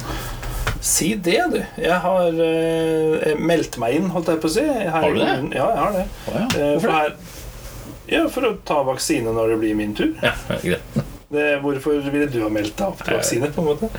Si 0.84 1.16
det, 1.16 1.40
du. 1.52 1.58
Jeg 1.82 2.00
har 2.04 2.42
eh, 2.44 3.34
meldt 3.40 3.80
meg 3.82 3.98
inn, 3.98 4.12
holdt 4.14 4.30
jeg 4.34 4.42
på 4.44 4.50
å 4.50 4.56
si. 4.60 4.66
Her 4.68 4.94
Har 4.94 5.14
du 5.16 5.20
det? 5.20 5.36
Ja, 5.58 5.68
jeg 5.74 5.82
har 5.84 5.96
det. 5.96 6.06
Oh, 6.28 6.36
ja. 6.38 6.46
Eh, 6.46 6.72
Hvorfor 6.78 6.88
for, 6.88 7.10
det? 7.10 8.14
ja, 8.14 8.24
for 8.38 8.50
å 8.50 8.56
ta 8.68 8.82
vaksine 8.88 9.34
når 9.36 9.56
det 9.56 9.62
blir 9.64 9.80
min 9.80 9.96
tur. 9.98 10.14
Ja, 10.24 10.36
greit. 10.64 11.02
Det, 11.28 11.48
hvorfor 11.60 11.98
ville 12.08 12.30
du 12.32 12.38
ha 12.46 12.48
meldt 12.54 12.78
deg 12.80 12.88
opp 12.88 13.02
til 13.04 13.18
vaksine? 13.18 13.50
på 13.52 13.64
en 13.64 13.68
måte? 13.74 13.90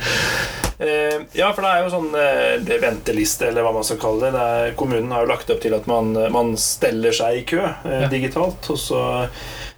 Eh, 0.79 1.19
ja, 1.35 1.51
for 1.51 1.65
det 1.65 1.69
er 1.75 1.83
jo 1.83 1.91
sånn 1.91 2.13
eh, 2.15 2.53
det 2.63 2.79
venteliste, 2.81 3.49
eller 3.49 3.65
hva 3.67 3.73
man 3.75 3.85
skal 3.85 3.99
kalle 4.01 4.29
det. 4.29 4.31
det 4.37 4.45
er, 4.63 4.75
kommunen 4.79 5.11
har 5.13 5.25
jo 5.25 5.33
lagt 5.33 5.51
opp 5.51 5.59
til 5.61 5.75
at 5.75 5.89
man, 5.91 6.13
man 6.33 6.53
steller 6.57 7.13
seg 7.13 7.41
i 7.41 7.43
kø 7.51 7.65
eh, 7.67 8.05
digitalt. 8.09 8.71
Og 8.71 8.79
så 8.79 9.01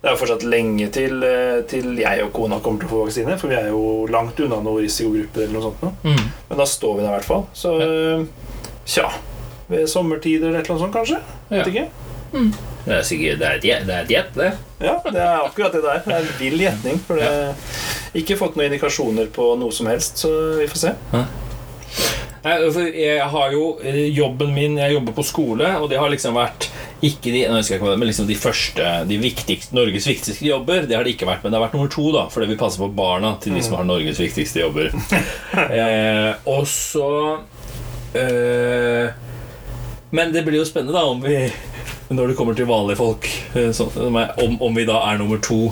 Det 0.01 0.09
er 0.09 0.15
jo 0.15 0.17
fortsatt 0.17 0.43
lenge 0.49 0.87
til, 0.89 1.19
eh, 1.23 1.59
til 1.69 1.99
jeg 2.01 2.23
og 2.25 2.31
kona 2.33 2.57
kommer 2.59 2.81
til 2.81 2.89
å 2.89 2.91
få 2.91 3.01
vaksine, 3.03 3.35
for 3.37 3.51
vi 3.51 3.57
er 3.59 3.67
jo 3.69 4.07
langt 4.09 4.39
unna 4.41 4.57
noen 4.65 4.81
risikogrupper 4.81 5.43
eller 5.43 5.53
noe 5.53 5.67
sånt. 5.67 5.83
nå. 5.85 5.91
Mm. 6.03 6.31
Men 6.49 6.57
da 6.57 6.65
står 6.65 6.95
vi 6.97 7.03
der 7.03 7.11
i 7.11 7.17
hvert 7.19 7.29
fall. 7.29 7.45
Så 7.53 7.75
eh, 7.85 8.23
tja 8.85 9.11
Ved 9.71 9.85
sommertider 9.87 10.49
eller 10.49 10.59
et 10.59 10.65
eller 10.65 10.75
annet 10.75 10.83
sånt, 10.83 10.95
kanskje? 10.95 11.19
Ja. 11.51 11.61
Vet 11.61 11.69
ikke. 11.71 11.85
Det 12.85 12.95
er 12.97 13.05
sikkert 13.05 13.39
det 13.39 13.47
er 13.47 13.59
et 13.59 13.67
gjett, 13.67 13.85
det. 13.87 13.93
Er 13.93 14.01
et 14.01 14.33
det. 14.35 14.49
Ja, 14.81 14.95
det 15.05 15.21
er 15.21 15.45
akkurat 15.45 15.71
det 15.77 15.83
der. 15.85 16.01
Det 16.03 16.15
er 16.15 16.25
en 16.25 16.33
vill 16.39 16.57
gjetning. 16.59 16.99
For 17.07 17.21
det 17.21 17.29
ikke 18.17 18.39
fått 18.39 18.57
noen 18.57 18.71
indikasjoner 18.71 19.29
på 19.31 19.53
noe 19.61 19.71
som 19.71 19.87
helst, 19.87 20.19
så 20.25 20.31
vi 20.57 20.67
får 20.67 20.81
se. 20.81 20.93
Nei, 22.41 22.55
for 22.73 22.87
Jeg 22.97 23.25
har 23.33 23.51
jo 23.53 23.65
eh, 23.85 24.07
jobben 24.15 24.53
min 24.55 24.79
Jeg 24.79 24.95
jobber 24.95 25.13
på 25.17 25.25
skole, 25.25 25.67
og 25.77 25.89
det 25.91 25.99
har 26.01 26.09
liksom 26.11 26.37
vært 26.39 26.71
ikke 27.01 27.31
de, 27.33 27.39
jeg 27.47 27.65
ikke 27.65 27.87
det, 27.89 27.97
men 27.97 28.09
liksom 28.11 28.27
de 28.29 28.37
første 28.37 28.89
De 29.09 29.15
viktigste, 29.17 29.73
Norges 29.73 30.05
viktigste 30.05 30.45
jobber. 30.45 30.85
Det 30.85 30.93
har 30.93 31.05
det 31.05 31.15
ikke 31.15 31.25
vært, 31.25 31.41
men 31.41 31.49
det 31.49 31.57
har 31.57 31.65
vært 31.65 31.77
nummer 31.77 31.89
to, 31.89 32.03
da 32.13 32.27
fordi 32.29 32.51
vi 32.51 32.59
passer 32.59 32.83
på 32.83 32.91
barna 32.93 33.33
til 33.41 33.57
de 33.57 33.63
som 33.65 33.79
har 33.79 33.87
Norges 33.89 34.21
viktigste 34.21 34.61
jobber. 34.61 34.91
eh, 35.79 36.29
og 36.45 36.67
så 36.69 37.09
eh, 38.17 39.09
Men 40.13 40.33
det 40.35 40.45
blir 40.45 40.61
jo 40.61 40.67
spennende, 40.67 40.93
da, 40.93 41.07
om 41.09 41.21
vi 41.25 41.47
Når 42.11 42.27
det 42.27 42.37
kommer 42.37 42.57
til 42.57 42.69
vanlige 42.69 43.01
folk, 43.01 43.29
eh, 43.57 43.71
sånn, 43.73 44.21
om, 44.45 44.59
om 44.61 44.77
vi 44.77 44.85
da 44.85 45.01
er 45.09 45.21
nummer 45.21 45.41
to 45.41 45.71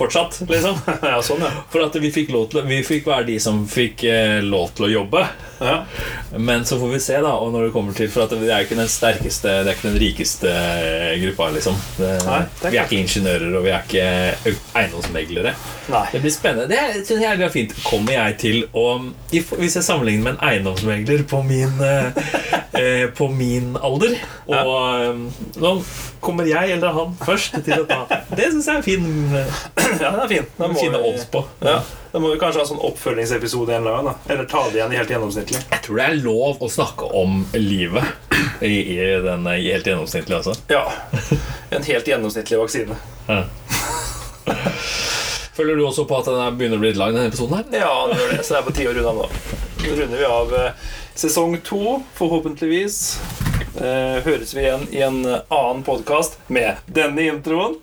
fortsatt, 0.00 0.40
liksom. 0.48 0.80
Ja, 1.12 1.20
sånn, 1.24 1.44
ja. 1.46 1.52
For 1.72 1.84
at 1.86 1.96
vi 2.00 2.10
fikk, 2.14 2.32
lov 2.34 2.48
til, 2.52 2.64
vi 2.68 2.80
fikk 2.86 3.08
være 3.10 3.28
de 3.30 3.38
som 3.42 3.62
fikk 3.70 4.04
eh, 4.08 4.40
lov 4.46 4.74
til 4.78 4.88
å 4.88 4.92
jobbe. 4.98 5.24
ja. 5.60 5.78
Men 6.36 6.64
så 6.64 6.78
får 6.78 6.88
vi 6.88 7.00
se, 7.00 7.16
da. 7.20 7.32
Og 7.42 7.52
når 7.52 7.66
det 7.66 7.72
kommer 7.74 7.96
til 7.96 8.10
For 8.12 8.24
at 8.24 8.34
det 8.38 8.50
er 8.50 8.64
ikke 8.64 8.78
den 8.78 8.90
sterkeste 8.90 9.54
Det 9.64 9.72
er 9.72 9.78
ikke 9.78 9.88
den 9.88 9.98
rikeste 10.02 10.50
eh, 10.50 11.14
gruppa, 11.24 11.50
liksom. 11.56 11.78
Det, 11.98 12.10
Nei, 12.26 12.40
det 12.60 12.68
er 12.68 12.74
vi 12.74 12.80
er 12.80 12.88
ikke 12.88 13.00
ingeniører, 13.04 13.56
og 13.58 13.64
vi 13.66 13.72
er 13.74 13.86
ikke 13.86 14.56
eiendomsmeglere. 14.78 15.54
Nei. 15.90 16.04
Det 16.12 16.20
blir 16.22 16.34
spennende. 16.34 16.68
Det 16.70 16.80
syns 16.94 17.10
synes 17.10 17.24
jeg 17.24 17.42
er 17.46 17.54
fint. 17.54 17.74
Kommer 17.86 18.16
jeg 18.16 18.36
til 18.42 18.60
å 18.76 18.86
Hvis 19.32 19.78
jeg 19.78 19.86
sammenligner 19.86 20.28
med 20.28 20.36
en 20.36 20.44
eiendomsmegler 20.50 21.24
på 21.30 21.42
min 21.46 21.82
eh, 21.86 22.22
eh, 22.78 23.06
På 23.16 23.30
min 23.32 23.74
alder, 23.80 24.16
og 24.50 24.54
ja. 24.54 25.12
nå 25.60 25.74
kommer 26.20 26.46
jeg 26.48 26.76
eller 26.76 26.94
han 26.94 27.14
først 27.24 27.56
til 27.64 27.82
å 27.82 27.86
ta 27.88 28.20
Det 28.36 28.50
syns 28.52 28.68
jeg 28.68 28.80
er 28.80 28.86
fin, 28.86 29.08
eh, 29.34 29.60
Ja, 30.02 30.12
det 30.14 30.26
er 30.26 30.30
fint. 30.34 30.54
Da 30.58 30.68
må, 30.70 30.78
fine 30.78 31.02
odds 31.10 31.26
på. 31.32 31.42
ja, 31.64 31.80
da 32.12 32.18
må 32.18 32.32
vi 32.32 32.38
kanskje 32.40 32.60
ha 32.62 32.66
sånn 32.66 32.80
oppfølgingsepisode 32.88 33.74
en 33.76 33.84
eller 33.84 33.98
annen. 34.00 34.14
Eller 34.32 34.46
ta 34.50 34.64
det 34.70 34.80
igjen 34.80 34.94
helt 34.96 35.10
gjennomsnittlig. 35.14 35.60
Jeg 35.70 35.82
tror 35.84 36.00
det 36.00 36.06
er 36.08 36.16
lov 36.24 36.62
å 36.64 36.68
snakke 36.70 37.06
om 37.20 37.44
livet 37.54 38.04
i, 38.66 38.72
i 38.96 38.96
den 39.22 39.46
helt 39.46 39.86
gjennomsnittlige, 39.86 40.40
altså. 40.40 40.56
Ja. 40.72 40.86
En 41.70 41.86
helt 41.86 42.08
gjennomsnittlig 42.10 42.58
vaksine. 42.58 42.96
Føler 45.54 45.76
du 45.76 45.84
også 45.86 46.06
på 46.08 46.18
at 46.18 46.26
den 46.30 46.40
er- 46.40 46.56
begynner 46.56 46.80
å 46.80 46.82
bli 46.82 46.90
litt 46.90 46.98
lang, 46.98 47.14
denne 47.14 47.28
episoden 47.30 47.60
her? 47.60 47.64
Ja, 47.84 47.94
det 48.10 48.18
gjør 48.18 48.32
det. 48.34 48.42
Så 48.46 48.54
det 48.54 48.58
er 48.62 48.66
på 48.66 48.74
tide 48.74 48.90
å 48.90 48.96
runde 48.96 49.12
av 49.12 49.20
nå. 49.20 49.28
Nå 49.84 49.94
runder 50.00 50.18
vi 50.18 50.28
av 50.28 50.54
eh, 50.56 50.88
sesong 51.20 51.58
to, 51.66 51.80
forhåpentligvis. 52.18 52.98
Eh, 53.76 54.18
høres 54.26 54.54
vi 54.56 54.64
igjen 54.66 54.88
i 54.90 55.04
en 55.06 55.20
annen 55.30 55.84
podkast 55.86 56.40
med 56.50 56.80
denne 56.90 57.28
introen. 57.30 57.78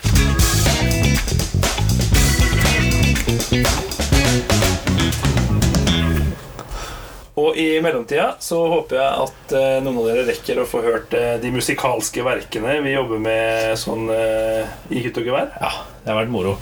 Og 7.37 7.53
i 7.61 7.67
mellomtida 7.85 8.31
så 8.41 8.63
håper 8.71 8.97
jeg 8.97 9.25
at 9.27 9.51
eh, 9.59 9.75
noen 9.85 9.99
av 10.01 10.07
dere 10.09 10.23
rekker 10.31 10.57
å 10.63 10.65
få 10.65 10.79
hørt 10.81 11.11
eh, 11.13 11.35
de 11.43 11.51
musikalske 11.53 12.23
verkene 12.25 12.79
vi 12.81 12.95
jobber 12.95 13.21
med 13.21 13.75
sånn 13.77 14.07
eh, 14.09 14.65
i 14.89 15.03
hytt 15.05 15.19
og 15.21 15.29
gevær. 15.29 15.51
Ja, 15.61 15.69
det 16.01 16.09
har 16.13 16.17
vært 16.23 16.33
moro. 16.33 16.55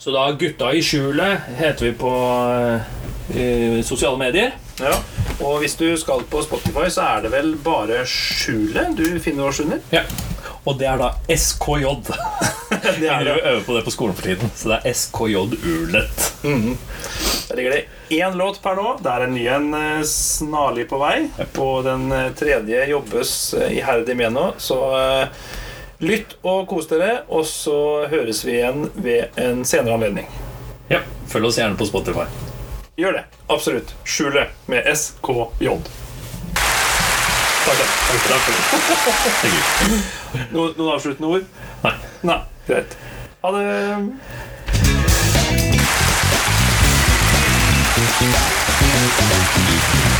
Så 0.00 0.14
da 0.14 0.24
Gutta 0.40 0.70
i 0.72 0.80
skjulet 0.84 1.50
heter 1.60 1.90
vi 1.90 1.92
på 2.00 2.12
eh, 3.36 3.80
sosiale 3.84 4.16
medier. 4.20 4.54
Ja. 4.80 4.94
Og 5.44 5.60
hvis 5.62 5.76
du 5.76 5.90
skal 6.00 6.24
på 6.32 6.40
Spotify, 6.46 6.88
så 6.92 7.04
er 7.10 7.26
det 7.26 7.34
vel 7.34 7.52
bare 7.62 8.00
skjulet 8.08 8.96
du 8.98 9.04
finner 9.20 9.50
oss 9.52 9.60
under. 9.64 9.84
Ja. 9.92 10.06
Og 10.64 10.76
det 10.80 10.86
er 10.88 11.00
da 11.00 11.12
SKJ. 11.28 11.92
Det 12.82 12.96
Vi 13.02 13.06
er 13.10 13.24
det. 13.26 13.34
øver 13.44 13.60
på 13.66 13.74
det 13.76 13.82
på 13.84 13.92
skolen 13.92 14.14
for 14.16 14.24
tiden, 14.26 14.50
så 14.56 14.72
det 14.72 14.78
er 14.80 14.94
SKJ 14.96 15.34
Ulet. 15.44 16.24
Der 17.52 17.56
ligger 17.56 17.70
det 17.70 17.84
én 18.08 18.36
låt 18.36 18.62
per 18.62 18.76
nå. 18.76 18.94
Det 19.04 19.10
er 19.12 19.20
en 19.26 19.34
ny 19.34 19.42
en 19.46 19.74
eh, 19.76 20.02
snarlig 20.08 20.86
på 20.88 20.96
vei. 20.96 21.26
På 21.52 21.82
den 21.84 22.06
eh, 22.12 22.30
tredje 22.32 22.86
jobbes 22.88 23.32
eh, 23.54 23.74
iherdig 23.76 24.14
med 24.16 24.32
nå. 24.32 24.44
Så 24.56 24.78
lytt 26.00 26.32
og 26.40 26.64
kos 26.70 26.88
dere, 26.88 27.26
og 27.28 27.44
så 27.44 28.06
høres 28.08 28.40
vi 28.46 28.54
igjen 28.54 28.86
ved 28.94 29.36
en 29.36 29.66
senere 29.68 29.98
anledning. 29.98 30.30
Ja, 30.88 31.02
Følg 31.28 31.50
oss 31.50 31.58
gjerne 31.60 31.76
på 31.76 31.90
Spotify. 31.90 32.24
Gjør 32.96 33.18
det. 33.18 33.26
Absolutt. 33.52 33.92
Skjulet 34.08 34.56
med 34.72 34.88
SKJ. 34.88 35.76
Takk, 37.68 37.76
takk. 37.76 38.24
takk 38.30 38.48
for 38.48 38.56
det. 39.52 40.48
Noen 40.56 40.88
avsluttende 40.96 41.36
ord? 41.36 41.44
Nei. 41.84 41.94
Nei. 42.32 42.40
Greit. 42.64 42.96
Ha 43.44 43.52
det. 43.58 43.68
Thank 48.04 49.96
you. 50.06 50.11